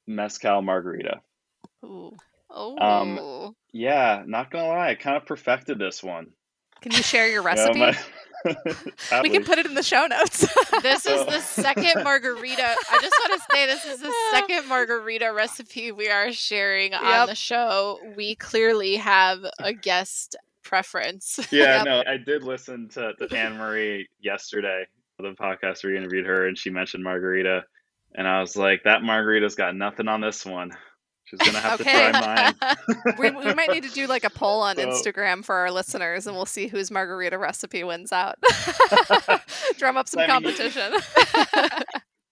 mezcal 0.07 0.63
margarita. 0.63 1.21
Ooh. 1.85 2.17
Oh. 2.49 2.79
Um, 2.79 3.55
Yeah, 3.73 4.23
not 4.27 4.51
gonna 4.51 4.69
lie, 4.69 4.91
I 4.91 4.95
kind 4.95 5.17
of 5.17 5.27
perfected 5.27 5.79
this 5.79 6.03
one. 6.03 6.29
Can 6.85 6.93
you 6.93 7.03
share 7.03 7.27
your 7.29 7.43
You 7.49 7.57
know, 7.57 7.65
recipe? 7.65 7.79
my- 7.81 7.97
we 9.23 9.31
can 9.31 9.43
put 9.43 9.59
it 9.59 9.65
in 9.65 9.73
the 9.75 9.83
show 9.83 10.07
notes. 10.07 10.41
this 10.83 11.07
is 11.07 11.25
the 11.25 11.41
second 11.41 12.05
margarita. 12.05 12.63
I 12.63 12.99
just 13.01 13.17
want 13.27 13.41
to 13.41 13.47
say 13.51 13.65
this 13.65 13.87
is 13.87 14.01
the 14.01 14.13
second 14.33 14.69
margarita 14.69 15.33
recipe 15.35 15.93
we 15.93 16.11
are 16.11 16.31
sharing 16.31 16.93
on 16.93 17.27
the 17.27 17.35
show. 17.35 17.99
We 18.19 18.35
clearly 18.35 18.97
have 18.97 19.39
a 19.61 19.73
guest 19.73 20.37
preference. 20.63 21.39
Yeah, 21.51 21.77
Yep. 21.79 21.85
no, 21.87 22.03
I 22.07 22.19
did 22.19 22.43
listen 22.43 22.91
to, 22.91 23.15
to 23.15 23.35
Anne 23.35 23.57
Marie 23.57 24.09
yesterday, 24.21 24.85
the 25.19 25.31
podcast 25.33 25.83
where 25.83 25.93
we 25.95 25.99
interviewed 25.99 26.27
her, 26.27 26.47
and 26.47 26.59
she 26.59 26.69
mentioned 26.69 27.03
margarita, 27.03 27.65
and 28.15 28.29
I 28.29 28.41
was 28.43 28.57
like, 28.57 28.83
that 28.85 29.03
margarita's 29.03 29.55
got 29.55 29.75
nothing 29.75 30.07
on 30.07 30.21
this 30.21 30.45
one. 30.45 30.71
She's 31.27 31.41
gonna 31.41 31.59
have 31.59 31.81
Okay. 31.81 31.91
to 32.07 32.11
try 32.13 32.53
mine. 32.61 33.15
we, 33.19 33.31
we 33.47 33.55
might 33.55 33.71
need 33.71 33.85
to 33.85 33.91
do 33.91 34.07
like 34.07 34.25
a 34.25 34.31
poll 34.31 34.61
on 34.61 34.77
So- 34.77 34.87
Instagram 34.89 35.45
for 35.45 35.55
our 35.55 35.71
listeners, 35.71 36.27
and 36.27 36.37
we'll 36.37 36.45
see 36.47 36.67
whose 36.67 36.91
margarita 36.91 37.39
recipe 37.39 37.83
wins 37.83 38.13
out. 38.13 38.37
Drum 39.79 39.97
up 39.97 40.09
some 40.09 40.21
I 40.29 40.39
mean, 40.39 40.51
you- 40.51 40.57
competition. 40.57 40.93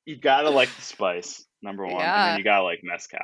you 0.05 0.17
gotta 0.17 0.51
like 0.51 0.75
the 0.75 0.83
spice, 0.83 1.45
number 1.63 1.85
one, 1.87 2.03
and 2.03 2.31
then 2.33 2.39
you 2.39 2.45
gotta 2.45 2.65
like 2.65 2.81
mezcal. 2.83 3.19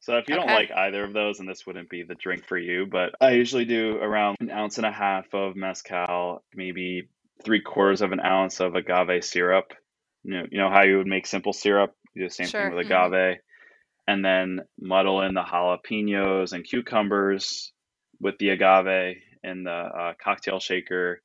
So 0.00 0.16
if 0.16 0.28
you 0.28 0.34
don't 0.34 0.46
like 0.46 0.70
either 0.70 1.04
of 1.04 1.12
those, 1.12 1.40
and 1.40 1.48
this 1.48 1.66
wouldn't 1.66 1.90
be 1.90 2.02
the 2.04 2.14
drink 2.14 2.46
for 2.46 2.56
you. 2.56 2.86
But 2.90 3.14
I 3.20 3.32
usually 3.32 3.66
do 3.66 3.96
around 3.98 4.36
an 4.40 4.50
ounce 4.50 4.78
and 4.78 4.86
a 4.86 4.90
half 4.92 5.26
of 5.34 5.56
mezcal, 5.56 6.42
maybe 6.54 7.08
three 7.44 7.60
quarters 7.60 8.00
of 8.00 8.12
an 8.12 8.20
ounce 8.20 8.60
of 8.60 8.74
agave 8.76 9.24
syrup. 9.24 9.74
You 10.24 10.32
know, 10.38 10.46
you 10.50 10.58
know 10.58 10.70
how 10.70 10.84
you 10.84 10.96
would 10.98 11.06
make 11.06 11.26
simple 11.26 11.52
syrup. 11.52 11.94
You 12.14 12.22
do 12.22 12.28
the 12.28 12.34
same 12.34 12.46
Sure. 12.46 12.68
thing 12.68 12.76
with 12.76 12.86
Mhm. 12.86 13.08
agave, 13.10 13.38
and 14.10 14.24
then 14.24 14.60
muddle 14.80 15.22
in 15.22 15.34
the 15.34 15.42
jalapenos 15.42 16.52
and 16.52 16.64
cucumbers 16.64 17.72
with 18.20 18.36
the 18.38 18.48
agave 18.48 19.18
in 19.44 19.62
the 19.62 19.70
uh, 19.70 20.12
cocktail 20.20 20.58
shaker. 20.58 21.22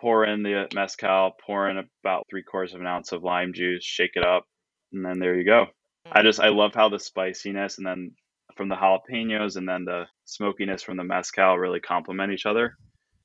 Pour 0.00 0.24
in 0.24 0.42
the 0.42 0.66
mezcal. 0.74 1.32
Pour 1.44 1.68
in 1.68 1.76
about 1.76 2.24
three 2.30 2.42
quarters 2.42 2.72
of 2.72 2.80
an 2.80 2.86
ounce 2.86 3.12
of 3.12 3.22
lime 3.22 3.52
juice. 3.52 3.84
Shake 3.84 4.12
it 4.14 4.24
up, 4.24 4.46
and 4.94 5.04
then 5.04 5.18
there 5.18 5.36
you 5.36 5.44
go. 5.44 5.66
I 6.10 6.22
just 6.22 6.40
I 6.40 6.48
love 6.48 6.72
how 6.74 6.88
the 6.88 6.98
spiciness 6.98 7.76
and 7.76 7.86
then 7.86 8.12
from 8.56 8.70
the 8.70 8.76
jalapenos 8.76 9.56
and 9.56 9.68
then 9.68 9.84
the 9.84 10.04
smokiness 10.24 10.82
from 10.82 10.96
the 10.96 11.04
mezcal 11.04 11.58
really 11.58 11.80
complement 11.80 12.32
each 12.32 12.46
other. 12.46 12.76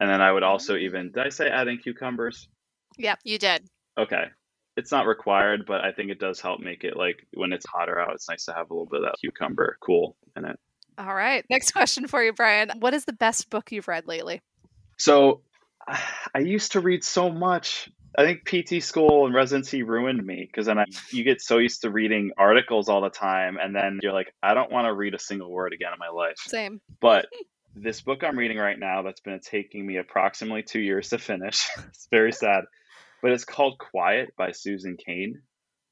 And 0.01 0.09
then 0.09 0.21
I 0.21 0.33
would 0.33 0.43
also 0.43 0.75
even 0.75 1.11
did 1.13 1.25
I 1.25 1.29
say 1.29 1.47
adding 1.47 1.77
cucumbers? 1.77 2.49
Yeah, 2.97 3.15
you 3.23 3.37
did. 3.37 3.65
Okay. 3.97 4.25
It's 4.81 4.91
not 4.91 5.05
required, 5.05 5.65
but 5.67 5.81
I 5.81 5.91
think 5.91 6.09
it 6.09 6.19
does 6.19 6.41
help 6.41 6.59
make 6.59 6.83
it 6.83 6.97
like 6.97 7.27
when 7.35 7.53
it's 7.53 7.67
hotter 7.67 7.99
out, 7.99 8.15
it's 8.15 8.27
nice 8.27 8.45
to 8.45 8.53
have 8.53 8.71
a 8.71 8.73
little 8.73 8.87
bit 8.87 9.01
of 9.01 9.05
that 9.05 9.15
cucumber 9.19 9.77
cool 9.79 10.15
in 10.35 10.45
it. 10.45 10.57
All 10.97 11.13
right. 11.13 11.45
Next 11.51 11.71
question 11.71 12.07
for 12.07 12.23
you, 12.23 12.33
Brian. 12.33 12.71
What 12.79 12.95
is 12.95 13.05
the 13.05 13.13
best 13.13 13.51
book 13.51 13.71
you've 13.71 13.87
read 13.87 14.07
lately? 14.07 14.41
So 14.97 15.41
I 15.87 16.39
used 16.39 16.71
to 16.71 16.79
read 16.79 17.03
so 17.03 17.29
much. 17.29 17.91
I 18.17 18.23
think 18.23 18.43
PT 18.43 18.83
school 18.83 19.27
and 19.27 19.35
residency 19.35 19.83
ruined 19.83 20.25
me 20.25 20.49
because 20.49 20.65
then 20.65 20.79
I, 20.79 20.85
you 21.11 21.23
get 21.23 21.41
so 21.41 21.59
used 21.59 21.83
to 21.83 21.91
reading 21.91 22.31
articles 22.37 22.89
all 22.89 23.01
the 23.01 23.09
time, 23.09 23.57
and 23.61 23.73
then 23.73 23.99
you're 24.01 24.13
like, 24.13 24.33
I 24.41 24.55
don't 24.55 24.71
want 24.71 24.85
to 24.85 24.93
read 24.93 25.13
a 25.13 25.19
single 25.19 25.49
word 25.49 25.73
again 25.73 25.93
in 25.93 25.99
my 25.99 26.09
life. 26.09 26.35
Same. 26.37 26.81
But 26.99 27.27
this 27.75 28.01
book 28.01 28.23
I'm 28.23 28.37
reading 28.37 28.57
right 28.57 28.77
now 28.77 29.01
that's 29.01 29.21
been 29.21 29.39
taking 29.39 29.85
me 29.85 29.97
approximately 29.97 30.63
two 30.63 30.81
years 30.81 31.09
to 31.09 31.19
finish. 31.19 31.69
it's 31.87 32.07
very 32.11 32.33
sad, 32.33 32.65
but 33.21 33.31
it's 33.31 33.45
called 33.45 33.77
Quiet 33.79 34.33
by 34.37 34.51
Susan 34.51 34.97
Cain. 34.97 35.41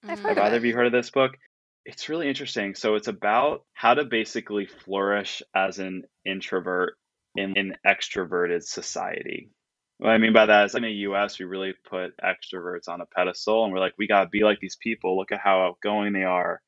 I've 0.07 0.19
Mhm. 0.19 0.23
heard 0.23 0.29
Have 0.29 0.37
of 0.37 0.43
either 0.45 0.55
it. 0.55 0.57
of 0.59 0.65
you 0.65 0.73
heard 0.73 0.85
of 0.87 0.91
this 0.91 1.09
book? 1.11 1.37
It's 1.85 2.09
really 2.09 2.27
interesting. 2.27 2.75
So 2.75 2.95
it's 2.95 3.07
about 3.07 3.65
how 3.73 3.93
to 3.93 4.05
basically 4.05 4.65
flourish 4.65 5.41
as 5.55 5.79
an 5.79 6.03
introvert 6.25 6.97
in 7.35 7.57
an 7.57 7.77
extroverted 7.85 8.63
society. 8.63 9.49
What 9.97 10.11
I 10.11 10.17
mean 10.17 10.33
by 10.33 10.45
that 10.45 10.65
is 10.65 10.75
in 10.75 10.83
the 10.83 10.91
US, 10.91 11.39
we 11.39 11.45
really 11.45 11.73
put 11.89 12.15
extroverts 12.17 12.87
on 12.87 13.01
a 13.01 13.05
pedestal 13.05 13.63
and 13.63 13.73
we're 13.73 13.79
like, 13.79 13.95
we 13.97 14.07
got 14.07 14.23
to 14.23 14.29
be 14.29 14.43
like 14.43 14.59
these 14.59 14.77
people. 14.77 15.17
Look 15.17 15.31
at 15.31 15.39
how 15.39 15.61
outgoing 15.61 16.13
they 16.13 16.23
are. 16.23 16.61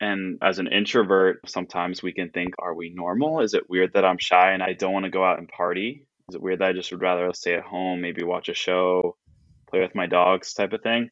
And 0.00 0.38
as 0.42 0.58
an 0.58 0.66
introvert, 0.68 1.48
sometimes 1.48 2.02
we 2.02 2.12
can 2.12 2.30
think, 2.30 2.54
are 2.58 2.74
we 2.74 2.90
normal? 2.94 3.40
Is 3.40 3.54
it 3.54 3.68
weird 3.70 3.94
that 3.94 4.04
I'm 4.04 4.18
shy 4.18 4.52
and 4.52 4.62
I 4.62 4.74
don't 4.74 4.92
want 4.92 5.04
to 5.04 5.10
go 5.10 5.24
out 5.24 5.38
and 5.38 5.48
party? 5.48 6.06
Is 6.28 6.34
it 6.34 6.42
weird 6.42 6.58
that 6.60 6.68
I 6.68 6.72
just 6.74 6.92
would 6.92 7.00
rather 7.00 7.32
stay 7.32 7.54
at 7.54 7.62
home, 7.62 8.00
maybe 8.02 8.22
watch 8.22 8.48
a 8.48 8.54
show, 8.54 9.16
play 9.68 9.80
with 9.80 9.94
my 9.94 10.06
dogs 10.06 10.54
type 10.54 10.72
of 10.72 10.82
thing? 10.82 11.10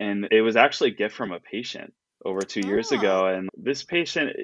And 0.00 0.28
it 0.30 0.42
was 0.42 0.56
actually 0.56 0.90
a 0.90 0.94
gift 0.94 1.14
from 1.14 1.32
a 1.32 1.40
patient 1.40 1.92
over 2.24 2.40
two 2.42 2.66
years 2.66 2.92
Oh. 2.92 2.98
ago. 2.98 3.26
And 3.26 3.48
this 3.56 3.82
patient, 3.84 4.36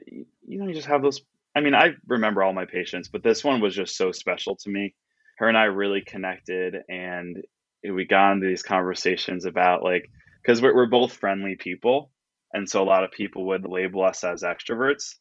you 0.47 0.59
know, 0.59 0.67
you 0.67 0.75
just 0.75 0.89
have 0.89 1.03
those. 1.03 1.21
I 1.57 1.61
mean, 1.61 1.75
I 1.75 1.95
remember 2.07 2.43
all 2.43 2.53
my 2.53 2.67
patients, 2.67 3.09
but 3.09 3.23
this 3.23 3.43
one 3.43 3.61
was 3.61 3.75
just 3.75 3.97
so 3.97 4.13
special 4.13 4.57
to 4.57 4.71
me. 4.71 4.95
Her 5.39 5.49
and 5.49 5.57
I 5.59 5.65
really 5.65 6.01
connected, 6.03 6.77
and 6.89 7.43
we 7.89 8.05
got 8.05 8.33
into 8.33 8.47
these 8.47 8.63
conversations 8.63 9.45
about 9.45 9.83
like, 9.83 10.11
because 10.43 10.61
we're, 10.61 10.75
we're 10.75 10.87
both 10.87 11.13
friendly 11.13 11.57
people. 11.57 12.11
And 12.53 12.69
so 12.69 12.83
a 12.83 12.85
lot 12.85 13.05
of 13.05 13.11
people 13.13 13.47
would 13.49 13.65
label 13.67 14.03
us 14.05 14.25
as 14.25 14.43
extroverts, 14.43 15.15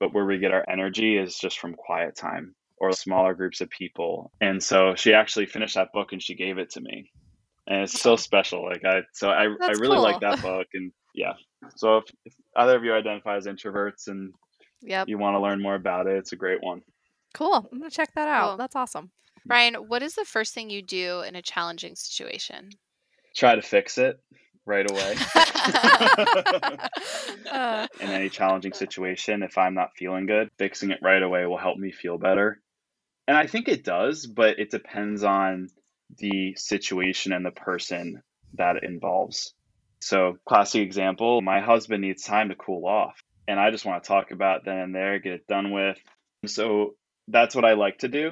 but 0.00 0.14
where 0.14 0.24
we 0.24 0.38
get 0.38 0.52
our 0.52 0.64
energy 0.70 1.16
is 1.16 1.38
just 1.38 1.58
from 1.58 1.74
quiet 1.74 2.16
time 2.16 2.54
or 2.78 2.92
smaller 2.92 3.34
groups 3.34 3.60
of 3.60 3.68
people. 3.70 4.30
And 4.40 4.62
so 4.62 4.94
she 4.94 5.12
actually 5.12 5.46
finished 5.46 5.74
that 5.74 5.92
book 5.92 6.12
and 6.12 6.22
she 6.22 6.34
gave 6.34 6.58
it 6.58 6.70
to 6.70 6.80
me. 6.80 7.10
And 7.68 7.82
it's 7.82 8.00
so 8.00 8.16
special. 8.16 8.64
Like 8.64 8.84
I 8.84 9.02
so 9.12 9.28
I, 9.28 9.44
I 9.44 9.56
That's 9.60 9.80
really 9.80 9.98
like 9.98 10.20
that 10.20 10.42
book 10.42 10.66
and 10.74 10.90
yeah. 11.14 11.34
So 11.76 11.98
if, 11.98 12.04
if 12.24 12.34
either 12.56 12.76
of 12.76 12.84
you 12.84 12.94
identify 12.94 13.36
as 13.36 13.46
introverts 13.46 14.08
and 14.08 14.32
Yep. 14.82 15.08
you 15.08 15.18
want 15.18 15.34
to 15.34 15.40
learn 15.40 15.60
more 15.60 15.74
about 15.74 16.06
it, 16.06 16.16
it's 16.16 16.32
a 16.32 16.36
great 16.36 16.62
one. 16.62 16.82
Cool. 17.34 17.68
I'm 17.72 17.78
going 17.78 17.90
to 17.90 17.96
check 17.96 18.10
that 18.14 18.28
out. 18.28 18.50
Cool. 18.50 18.56
That's 18.58 18.76
awesome. 18.76 19.10
Brian, 19.44 19.74
what 19.74 20.02
is 20.02 20.14
the 20.14 20.24
first 20.24 20.54
thing 20.54 20.70
you 20.70 20.82
do 20.82 21.22
in 21.22 21.34
a 21.34 21.42
challenging 21.42 21.96
situation? 21.96 22.70
Try 23.34 23.54
to 23.54 23.62
fix 23.62 23.98
it 23.98 24.20
right 24.66 24.88
away. 24.90 25.16
Uh, 27.50 27.86
in 28.00 28.10
any 28.10 28.28
challenging 28.28 28.72
situation, 28.72 29.42
if 29.42 29.56
I'm 29.56 29.74
not 29.74 29.96
feeling 29.96 30.26
good, 30.26 30.50
fixing 30.58 30.90
it 30.90 30.98
right 31.02 31.22
away 31.22 31.46
will 31.46 31.56
help 31.56 31.78
me 31.78 31.90
feel 31.90 32.18
better. 32.18 32.60
And 33.26 33.36
I 33.36 33.46
think 33.46 33.68
it 33.68 33.84
does, 33.84 34.26
but 34.26 34.58
it 34.58 34.70
depends 34.70 35.24
on 35.24 35.68
the 36.16 36.54
situation 36.56 37.32
and 37.32 37.44
the 37.44 37.50
person 37.50 38.22
that 38.54 38.76
it 38.76 38.84
involves. 38.84 39.54
So, 40.00 40.38
classic 40.46 40.82
example 40.82 41.42
my 41.42 41.60
husband 41.60 42.02
needs 42.02 42.22
time 42.22 42.48
to 42.48 42.54
cool 42.54 42.86
off, 42.86 43.20
and 43.46 43.58
I 43.58 43.70
just 43.70 43.84
want 43.84 44.02
to 44.02 44.08
talk 44.08 44.30
about 44.30 44.64
then 44.64 44.78
and 44.78 44.94
there, 44.94 45.18
get 45.18 45.32
it 45.32 45.46
done 45.46 45.72
with. 45.72 45.98
So, 46.46 46.94
that's 47.26 47.54
what 47.54 47.64
I 47.64 47.74
like 47.74 47.98
to 47.98 48.08
do, 48.08 48.30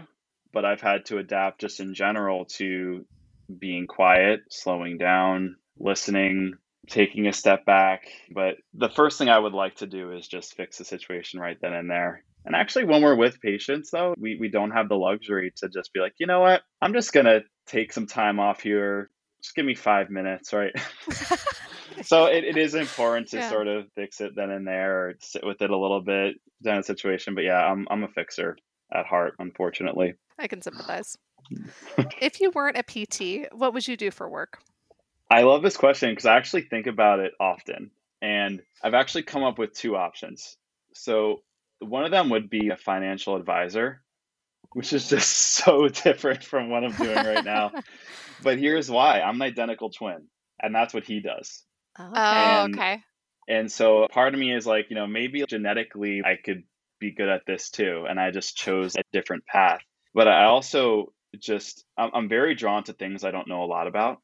but 0.53 0.65
I've 0.65 0.81
had 0.81 1.07
to 1.07 1.19
adapt 1.19 1.61
just 1.61 1.81
in 1.81 1.95
general 1.95 2.47
to 2.57 3.05
being 3.59 3.87
quiet, 3.87 4.41
slowing 4.51 4.97
down, 4.97 5.57
listening, 5.79 6.55
taking 6.89 7.27
a 7.27 7.33
step 7.33 7.65
back. 7.65 8.09
But 8.31 8.57
the 8.75 8.89
first 8.89 9.19
thing 9.19 9.29
I 9.29 9.39
would 9.39 9.53
like 9.53 9.77
to 9.77 9.87
do 9.87 10.13
is 10.13 10.27
just 10.27 10.57
fix 10.57 10.79
the 10.79 10.85
situation 10.85 11.41
right 11.41 11.59
then 11.61 11.73
and 11.73 11.91
there. 11.91 12.25
And 12.45 12.55
actually, 12.55 12.85
when 12.85 13.03
we're 13.03 13.17
with 13.17 13.41
patients, 13.41 13.91
though, 13.91 14.15
we, 14.17 14.37
we 14.41 14.49
don't 14.49 14.71
have 14.71 14.89
the 14.89 14.95
luxury 14.95 15.53
to 15.57 15.69
just 15.69 15.93
be 15.93 16.01
like, 16.01 16.15
you 16.19 16.29
know 16.29 16.41
what, 16.41 16.63
I'm 16.81 16.93
just 16.93 17.13
going 17.13 17.27
to 17.27 17.41
take 17.67 17.93
some 17.93 18.07
time 18.07 18.41
off 18.41 18.61
here. 18.61 19.11
Just 19.43 19.55
give 19.55 19.67
me 19.67 19.75
five 19.75 20.11
minutes, 20.11 20.53
right? 20.53 20.73
so 22.03 22.27
it, 22.27 22.45
it 22.45 22.57
is 22.57 22.75
important 22.75 23.29
to 23.29 23.39
Yeah. 23.39 23.49
sort 23.49 23.69
of 23.69 23.87
fix 23.95 24.21
it 24.21 24.35
then 24.35 24.51
and 24.51 24.67
there 24.67 25.09
or 25.09 25.15
sit 25.21 25.45
with 25.47 25.63
it 25.63 25.71
a 25.71 25.77
little 25.77 26.01
bit 26.01 26.37
down 26.63 26.79
a 26.79 26.83
situation. 26.83 27.35
But 27.35 27.45
yeah, 27.45 27.65
I'm 27.65 27.87
I'm 27.91 28.05
a 28.05 28.09
fixer 28.09 28.57
at 28.93 29.07
heart, 29.07 29.35
unfortunately. 29.39 30.15
I 30.39 30.47
can 30.47 30.63
sympathize. 30.63 31.17
if 32.21 32.41
you 32.41 32.51
weren't 32.55 32.79
a 32.79 32.83
PT, 32.83 33.53
what 33.53 33.75
would 33.75 33.87
you 33.87 33.97
do 33.97 34.11
for 34.11 34.29
work? 34.29 34.59
I 35.31 35.43
love 35.43 35.63
this 35.63 35.77
question 35.77 36.11
because 36.11 36.27
I 36.27 36.37
actually 36.37 36.63
think 36.63 36.87
about 36.87 37.21
it 37.21 37.33
often. 37.41 37.91
And 38.23 38.63
I've 38.83 38.95
actually 38.95 39.25
come 39.25 39.43
up 39.45 39.59
with 39.59 39.73
two 39.73 39.97
options. 39.97 40.57
So 40.95 41.43
one 41.81 42.05
of 42.05 42.11
them 42.11 42.31
would 42.31 42.49
be 42.49 42.69
a 42.69 42.77
financial 42.77 43.37
advisor, 43.37 44.03
which 44.77 44.93
is 44.93 45.09
just 45.09 45.31
so 45.65 45.89
different 45.89 46.45
from 46.45 46.69
what 46.69 46.85
I'm 46.85 46.93
doing 46.93 47.17
right 47.17 47.45
now. 47.45 47.73
But 48.43 48.59
here's 48.59 48.91
why 48.91 49.23
I'm 49.23 49.37
an 49.37 49.43
identical 49.49 49.89
twin, 49.89 50.27
and 50.63 50.75
that's 50.75 50.93
what 50.93 51.05
he 51.05 51.21
does. 51.21 51.63
Oh, 51.99 52.11
Oh, 52.15 52.65
And- 52.65 52.75
okay. 52.75 53.01
And 53.49 53.73
so 53.73 54.07
part 54.11 54.35
of 54.35 54.41
me 54.41 54.53
is 54.55 54.67
like, 54.67 54.87
you 54.91 54.97
know, 54.97 55.07
maybe 55.07 55.43
genetically 55.49 56.21
I 56.23 56.37
could 56.37 56.65
be 57.01 57.13
good 57.13 57.31
at 57.31 57.47
this 57.47 57.71
too. 57.71 58.05
And 58.07 58.21
I 58.21 58.31
just 58.33 58.57
chose 58.57 58.95
a 58.97 59.03
different 59.13 59.47
path. 59.47 59.81
But 60.13 60.29
I 60.29 60.45
also 60.45 61.13
just, 61.39 61.85
I'm, 61.97 62.11
I'm 62.13 62.29
very 62.29 62.55
drawn 62.55 62.85
to 62.85 62.93
things 62.93 63.25
I 63.25 63.31
don't 63.31 63.49
know 63.49 63.63
a 63.63 63.71
lot 63.77 63.87
about. 63.87 64.19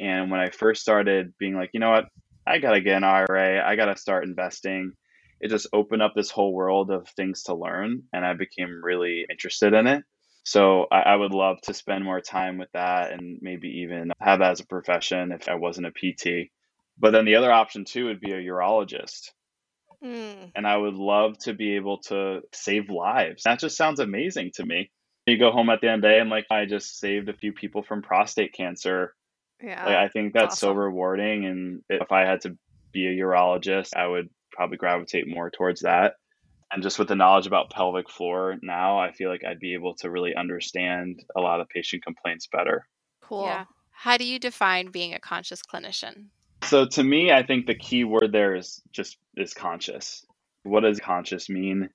And 0.00 0.30
when 0.32 0.40
I 0.40 0.50
first 0.50 0.80
started 0.82 1.34
being 1.38 1.54
like, 1.54 1.70
you 1.74 1.78
know 1.80 1.90
what, 1.90 2.06
I 2.46 2.58
got 2.58 2.72
to 2.72 2.80
get 2.80 2.96
an 2.96 3.04
IRA, 3.04 3.62
I 3.64 3.76
got 3.76 3.86
to 3.86 3.96
start 3.96 4.24
investing, 4.24 4.94
it 5.40 5.48
just 5.48 5.68
opened 5.72 6.02
up 6.02 6.14
this 6.14 6.30
whole 6.30 6.52
world 6.52 6.90
of 6.90 7.08
things 7.10 7.44
to 7.44 7.54
learn. 7.54 8.02
And 8.12 8.24
I 8.24 8.34
became 8.34 8.82
really 8.82 9.26
interested 9.30 9.72
in 9.74 9.86
it. 9.86 10.04
So 10.44 10.86
I, 10.90 11.00
I 11.00 11.16
would 11.16 11.32
love 11.32 11.60
to 11.62 11.74
spend 11.74 12.04
more 12.04 12.20
time 12.20 12.58
with 12.58 12.70
that 12.72 13.12
and 13.12 13.38
maybe 13.42 13.68
even 13.82 14.12
have 14.20 14.38
that 14.40 14.52
as 14.52 14.60
a 14.60 14.66
profession 14.66 15.32
if 15.32 15.48
I 15.48 15.54
wasn't 15.54 15.86
a 15.88 15.90
PT. 15.90 16.50
But 16.98 17.10
then 17.10 17.24
the 17.24 17.36
other 17.36 17.52
option 17.52 17.84
too 17.84 18.06
would 18.06 18.20
be 18.20 18.32
a 18.32 18.40
urologist. 18.40 19.30
Mm, 20.02 20.52
And 20.54 20.66
I 20.66 20.76
would 20.76 20.94
love 20.94 21.38
to 21.40 21.54
be 21.54 21.76
able 21.76 21.98
to 22.02 22.40
save 22.52 22.88
lives. 22.88 23.42
That 23.42 23.58
just 23.58 23.76
sounds 23.76 24.00
amazing 24.00 24.52
to 24.54 24.64
me. 24.64 24.90
You 25.26 25.38
go 25.38 25.50
home 25.50 25.68
at 25.70 25.80
the 25.80 25.88
end 25.88 25.96
of 25.96 26.02
the 26.02 26.08
day 26.08 26.20
and 26.20 26.30
like 26.30 26.46
I 26.50 26.64
just 26.64 26.98
saved 26.98 27.28
a 27.28 27.34
few 27.34 27.52
people 27.52 27.82
from 27.82 28.00
prostate 28.02 28.54
cancer. 28.54 29.14
yeah. 29.62 29.84
Like 29.84 29.96
I 29.96 30.08
think 30.08 30.32
that's 30.32 30.58
so 30.58 30.72
rewarding 30.72 31.44
and 31.44 31.82
if 31.90 32.10
I 32.10 32.20
had 32.20 32.40
to 32.42 32.56
be 32.92 33.06
a 33.06 33.22
urologist, 33.22 33.94
I 33.94 34.06
would 34.06 34.30
probably 34.58 34.76
gravitate 34.76 35.28
more 35.28 35.50
towards 35.50 35.82
that. 35.82 36.14
And 36.72 36.82
just 36.82 36.98
with 36.98 37.06
the 37.06 37.14
knowledge 37.14 37.46
about 37.46 37.70
pelvic 37.70 38.10
floor 38.10 38.56
now, 38.60 38.98
I 38.98 39.12
feel 39.12 39.30
like 39.30 39.42
I'd 39.48 39.60
be 39.60 39.74
able 39.74 39.94
to 40.00 40.10
really 40.10 40.34
understand 40.34 41.22
a 41.36 41.40
lot 41.40 41.60
of 41.60 41.68
patient 41.68 42.02
complaints 42.04 42.48
better. 42.52 42.84
cool. 43.28 43.44
Yeah. 43.44 43.64
How 43.90 44.16
do 44.16 44.24
you 44.24 44.38
define 44.38 44.90
being 44.90 45.14
a 45.14 45.20
conscious 45.20 45.62
clinician? 45.62 46.26
So 46.62 46.86
to 46.86 47.02
me, 47.02 47.30
I 47.30 47.44
think 47.44 47.66
the 47.66 47.74
key 47.74 48.04
word 48.04 48.32
there 48.32 48.54
is 48.56 48.80
just 48.92 49.16
is 49.36 49.54
conscious. 49.54 50.24
What 50.62 50.80
does 50.80 51.00
conscious 51.00 51.48
mean? 51.48 51.88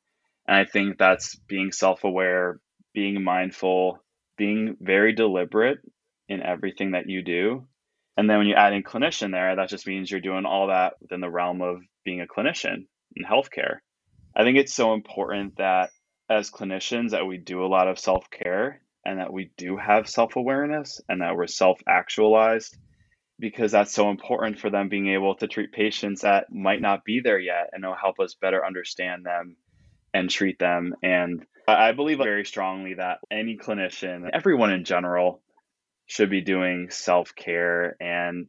And 0.48 0.58
I 0.58 0.66
think 0.66 0.98
that's 0.98 1.36
being 1.48 1.72
self-aware, 1.72 2.60
being 2.94 3.24
mindful, 3.24 4.04
being 4.38 4.78
very 4.80 5.14
deliberate 5.14 5.80
in 6.28 6.42
everything 6.42 6.92
that 6.92 7.10
you 7.10 7.24
do. 7.24 7.68
And 8.16 8.30
then 8.30 8.38
when 8.38 8.48
you 8.48 8.56
add 8.56 8.74
in 8.74 8.84
clinician 8.84 9.32
there, 9.32 9.56
that 9.56 9.70
just 9.70 9.88
means 9.88 10.10
you're 10.10 10.20
doing 10.20 10.46
all 10.46 10.68
that 10.68 10.94
within 11.02 11.22
the 11.22 11.30
realm 11.30 11.62
of 11.62 11.82
being 12.06 12.22
a 12.22 12.28
clinician 12.28 12.86
in 13.16 13.26
healthcare. 13.26 13.78
I 14.36 14.44
think 14.44 14.58
it's 14.58 14.74
so 14.74 14.94
important 14.94 15.58
that 15.58 15.90
as 16.30 16.52
clinicians 16.52 17.12
that 17.12 17.26
we 17.26 17.38
do 17.38 17.64
a 17.64 17.68
lot 17.68 17.88
of 17.88 18.00
self-care 18.00 18.82
and 19.06 19.20
that 19.20 19.34
we 19.34 19.52
do 19.58 19.78
have 19.78 20.10
self-awareness 20.10 21.02
and 21.10 21.22
that 21.22 21.36
we're 21.36 21.48
self-actualized 21.48 22.78
because 23.40 23.72
that's 23.72 23.94
so 23.94 24.10
important 24.10 24.60
for 24.60 24.70
them 24.70 24.90
being 24.90 25.10
able 25.10 25.36
to 25.36 25.48
treat 25.48 25.72
patients 25.72 26.22
that 26.22 26.52
might 26.52 26.82
not 26.82 27.04
be 27.04 27.20
there 27.20 27.40
yet 27.40 27.70
and 27.74 27.84
it'll 27.84 27.96
help 27.96 28.20
us 28.20 28.36
better 28.36 28.66
understand 28.66 29.26
them 29.26 29.58
and 30.14 30.30
treat 30.30 30.60
them. 30.60 30.96
And 31.04 31.46
I 31.68 31.92
believe 31.94 32.20
very 32.20 32.46
strongly 32.46 32.96
that 32.96 33.20
any 33.32 33.58
clinician, 33.58 34.30
everyone 34.32 34.72
in 34.72 34.86
general, 34.86 35.42
should 36.14 36.30
be 36.30 36.42
doing 36.42 36.92
self 36.92 37.34
care 37.34 37.96
and 38.00 38.48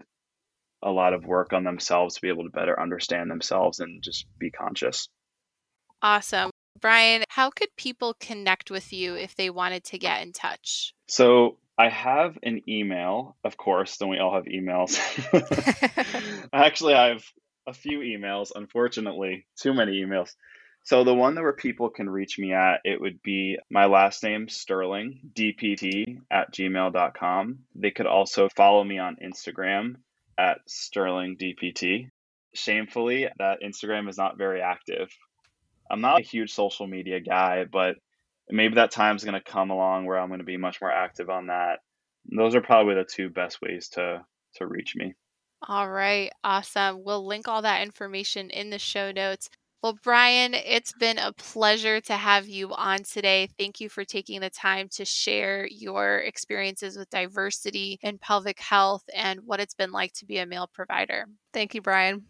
a 0.83 0.91
lot 0.91 1.15
of 1.15 1.25
work 1.25 1.55
on 1.55 1.65
themselves 1.65 2.15
to 2.15 2.21
be 2.21 2.29
able 2.29 2.45
to 2.45 2.51
better 2.51 2.79
understand 2.79 3.31
themselves 3.31 3.81
and 3.81 4.03
just 4.03 4.27
be 4.39 4.51
conscious. 4.51 5.09
Awesome. 6.03 6.51
Brian, 6.79 7.25
how 7.31 7.49
could 7.49 7.75
people 7.79 8.17
connect 8.21 8.71
with 8.71 8.93
you 8.93 9.15
if 9.15 9.35
they 9.35 9.49
wanted 9.49 9.83
to 9.85 9.99
get 9.99 10.21
in 10.21 10.33
touch? 10.33 10.93
So 11.09 11.57
I 11.79 11.89
have 11.89 12.39
an 12.43 12.61
email, 12.69 13.35
of 13.45 13.57
course, 13.57 13.97
then 13.97 14.11
we 14.11 14.19
all 14.19 14.35
have 14.35 14.45
emails. 14.45 15.01
Actually, 16.53 16.93
I 16.93 17.09
have 17.09 17.25
a 17.67 17.73
few 17.73 18.01
emails, 18.01 18.51
unfortunately, 18.55 19.47
too 19.59 19.73
many 19.73 19.93
emails. 19.93 20.35
So 20.85 21.03
the 21.03 21.15
one 21.15 21.35
that 21.35 21.43
where 21.43 21.55
people 21.55 21.89
can 21.89 22.11
reach 22.11 22.39
me 22.39 22.53
at, 22.53 22.81
it 22.85 23.01
would 23.01 23.23
be 23.23 23.59
my 23.71 23.87
last 23.87 24.23
name, 24.23 24.49
Stirling, 24.49 25.19
dpt 25.33 26.21
at 26.31 26.53
gmail.com. 26.53 27.59
They 27.75 27.91
could 27.91 28.07
also 28.07 28.51
follow 28.51 28.85
me 28.85 28.99
on 28.99 29.17
Instagram 29.17 29.97
at 30.39 30.59
Stirling 30.67 31.39
DPT. 31.39 32.11
Shamefully, 32.55 33.29
that 33.39 33.63
Instagram 33.63 34.11
is 34.11 34.19
not 34.19 34.37
very 34.37 34.61
active. 34.61 35.09
I'm 35.91 36.03
not 36.03 36.21
a 36.21 36.25
huge 36.25 36.53
social 36.53 36.87
media 36.87 37.19
guy, 37.19 37.65
but 37.65 37.97
maybe 38.51 38.75
that 38.75 38.91
time's 38.91 39.25
going 39.25 39.41
to 39.41 39.53
come 39.53 39.71
along 39.71 40.05
where 40.05 40.19
I'm 40.19 40.29
going 40.29 40.41
to 40.41 40.45
be 40.45 40.59
much 40.59 40.83
more 40.83 40.93
active 40.93 41.31
on 41.31 41.47
that. 41.47 41.79
Those 42.31 42.55
are 42.55 42.61
probably 42.61 42.95
the 42.95 43.05
two 43.05 43.31
best 43.31 43.63
ways 43.63 43.89
to 43.91 44.25
to 44.57 44.67
reach 44.67 44.95
me. 44.97 45.15
All 45.67 45.91
right, 45.91 46.31
awesome. 46.45 47.05
We'll 47.05 47.27
link 47.27 47.49
all 47.49 47.63
that 47.63 47.83
information 47.83 48.51
in 48.51 48.69
the 48.69 48.79
show 48.79 49.11
notes. 49.13 49.49
Well, 49.85 49.99
Brian, 50.03 50.55
it's 50.55 50.95
been 50.95 51.19
a 51.19 51.35
pleasure 51.35 52.01
to 52.01 52.15
have 52.15 52.49
you 52.49 52.73
on 52.73 53.03
today. 53.03 53.51
Thank 53.59 53.83
you 53.83 53.91
for 53.91 54.03
taking 54.03 54.41
the 54.41 54.49
time 54.49 54.89
to 54.93 55.05
share 55.05 55.69
your 55.71 56.21
experiences 56.21 56.97
with 56.97 57.11
diversity 57.11 57.99
in 58.01 58.17
pelvic 58.17 58.59
health 58.59 59.03
and 59.15 59.41
what 59.45 59.61
it's 59.61 59.75
been 59.75 59.93
like 59.93 60.15
to 60.15 60.25
be 60.25 60.39
a 60.39 60.47
male 60.47 60.71
provider. 60.73 61.27
Thank 61.53 61.75
you, 61.75 61.83
Brian. 61.83 62.25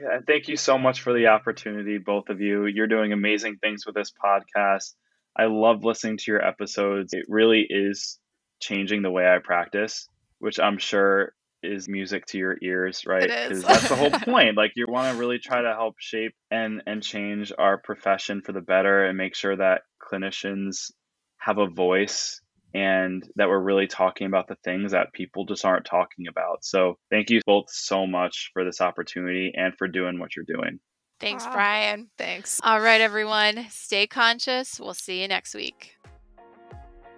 Yeah, 0.00 0.14
and 0.14 0.26
thank 0.28 0.46
you 0.46 0.56
so 0.56 0.78
much 0.78 1.00
for 1.00 1.12
the 1.12 1.26
opportunity, 1.26 1.98
both 1.98 2.28
of 2.28 2.40
you. 2.40 2.66
You're 2.66 2.86
doing 2.86 3.12
amazing 3.12 3.56
things 3.56 3.84
with 3.84 3.96
this 3.96 4.12
podcast. 4.24 4.94
I 5.36 5.46
love 5.46 5.82
listening 5.82 6.18
to 6.18 6.30
your 6.30 6.46
episodes. 6.46 7.14
It 7.14 7.24
really 7.26 7.66
is 7.68 8.20
changing 8.60 9.02
the 9.02 9.10
way 9.10 9.26
I 9.26 9.38
practice, 9.42 10.06
which 10.38 10.60
I'm 10.60 10.78
sure 10.78 11.32
is 11.62 11.88
music 11.88 12.26
to 12.26 12.38
your 12.38 12.56
ears, 12.62 13.04
right? 13.06 13.24
It 13.24 13.52
is. 13.52 13.62
that's 13.62 13.88
the 13.88 13.96
whole 13.96 14.10
point. 14.34 14.56
Like 14.56 14.72
you 14.76 14.86
want 14.88 15.12
to 15.12 15.18
really 15.18 15.38
try 15.38 15.62
to 15.62 15.72
help 15.72 15.96
shape 15.98 16.34
and 16.50 16.82
and 16.86 17.02
change 17.02 17.52
our 17.56 17.78
profession 17.78 18.42
for 18.42 18.52
the 18.52 18.60
better 18.60 19.04
and 19.04 19.16
make 19.16 19.34
sure 19.34 19.56
that 19.56 19.82
clinicians 20.02 20.90
have 21.38 21.58
a 21.58 21.66
voice 21.66 22.40
and 22.74 23.22
that 23.36 23.48
we're 23.48 23.60
really 23.60 23.86
talking 23.86 24.26
about 24.26 24.48
the 24.48 24.56
things 24.64 24.92
that 24.92 25.12
people 25.12 25.44
just 25.44 25.64
aren't 25.64 25.84
talking 25.84 26.26
about. 26.28 26.64
So, 26.64 26.98
thank 27.10 27.28
you 27.30 27.40
both 27.44 27.66
so 27.68 28.06
much 28.06 28.50
for 28.52 28.64
this 28.64 28.80
opportunity 28.80 29.52
and 29.54 29.74
for 29.76 29.88
doing 29.88 30.18
what 30.18 30.34
you're 30.34 30.46
doing. 30.46 30.78
Thanks, 31.20 31.44
Wow. 31.44 31.52
Brian. 31.52 32.10
Thanks. 32.18 32.60
All 32.64 32.80
right, 32.80 33.00
everyone, 33.00 33.66
stay 33.70 34.06
conscious. 34.06 34.80
We'll 34.80 34.94
see 34.94 35.20
you 35.22 35.28
next 35.28 35.54
week. 35.54 35.96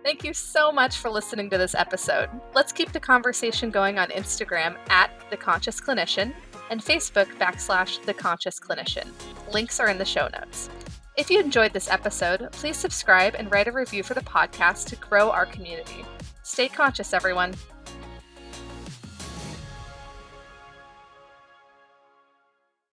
Thank 0.04 0.22
you 0.22 0.34
so 0.34 0.70
much 0.70 0.98
for 0.98 1.08
listening 1.08 1.48
to 1.48 1.56
this 1.56 1.74
episode. 1.74 2.28
Let's 2.54 2.72
keep 2.72 2.92
the 2.92 3.00
conversation 3.00 3.70
going 3.70 3.98
on 3.98 4.10
Instagram 4.10 4.76
at 4.90 5.10
The 5.30 5.36
Conscious 5.38 5.80
Clinician 5.80 6.34
and 6.68 6.78
Facebook 6.78 7.24
backslash 7.38 8.04
The 8.04 8.12
Conscious 8.12 8.60
Clinician. 8.60 9.08
Links 9.50 9.80
are 9.80 9.88
in 9.88 9.96
the 9.96 10.04
show 10.04 10.28
notes. 10.38 10.68
If 11.16 11.30
you 11.30 11.40
enjoyed 11.40 11.72
this 11.72 11.88
episode, 11.88 12.52
please 12.52 12.76
subscribe 12.76 13.34
and 13.34 13.50
write 13.50 13.66
a 13.66 13.72
review 13.72 14.02
for 14.02 14.12
the 14.12 14.20
podcast 14.20 14.88
to 14.88 14.96
grow 14.96 15.30
our 15.30 15.46
community. 15.46 16.04
Stay 16.42 16.68
conscious, 16.68 17.14
everyone. 17.14 17.54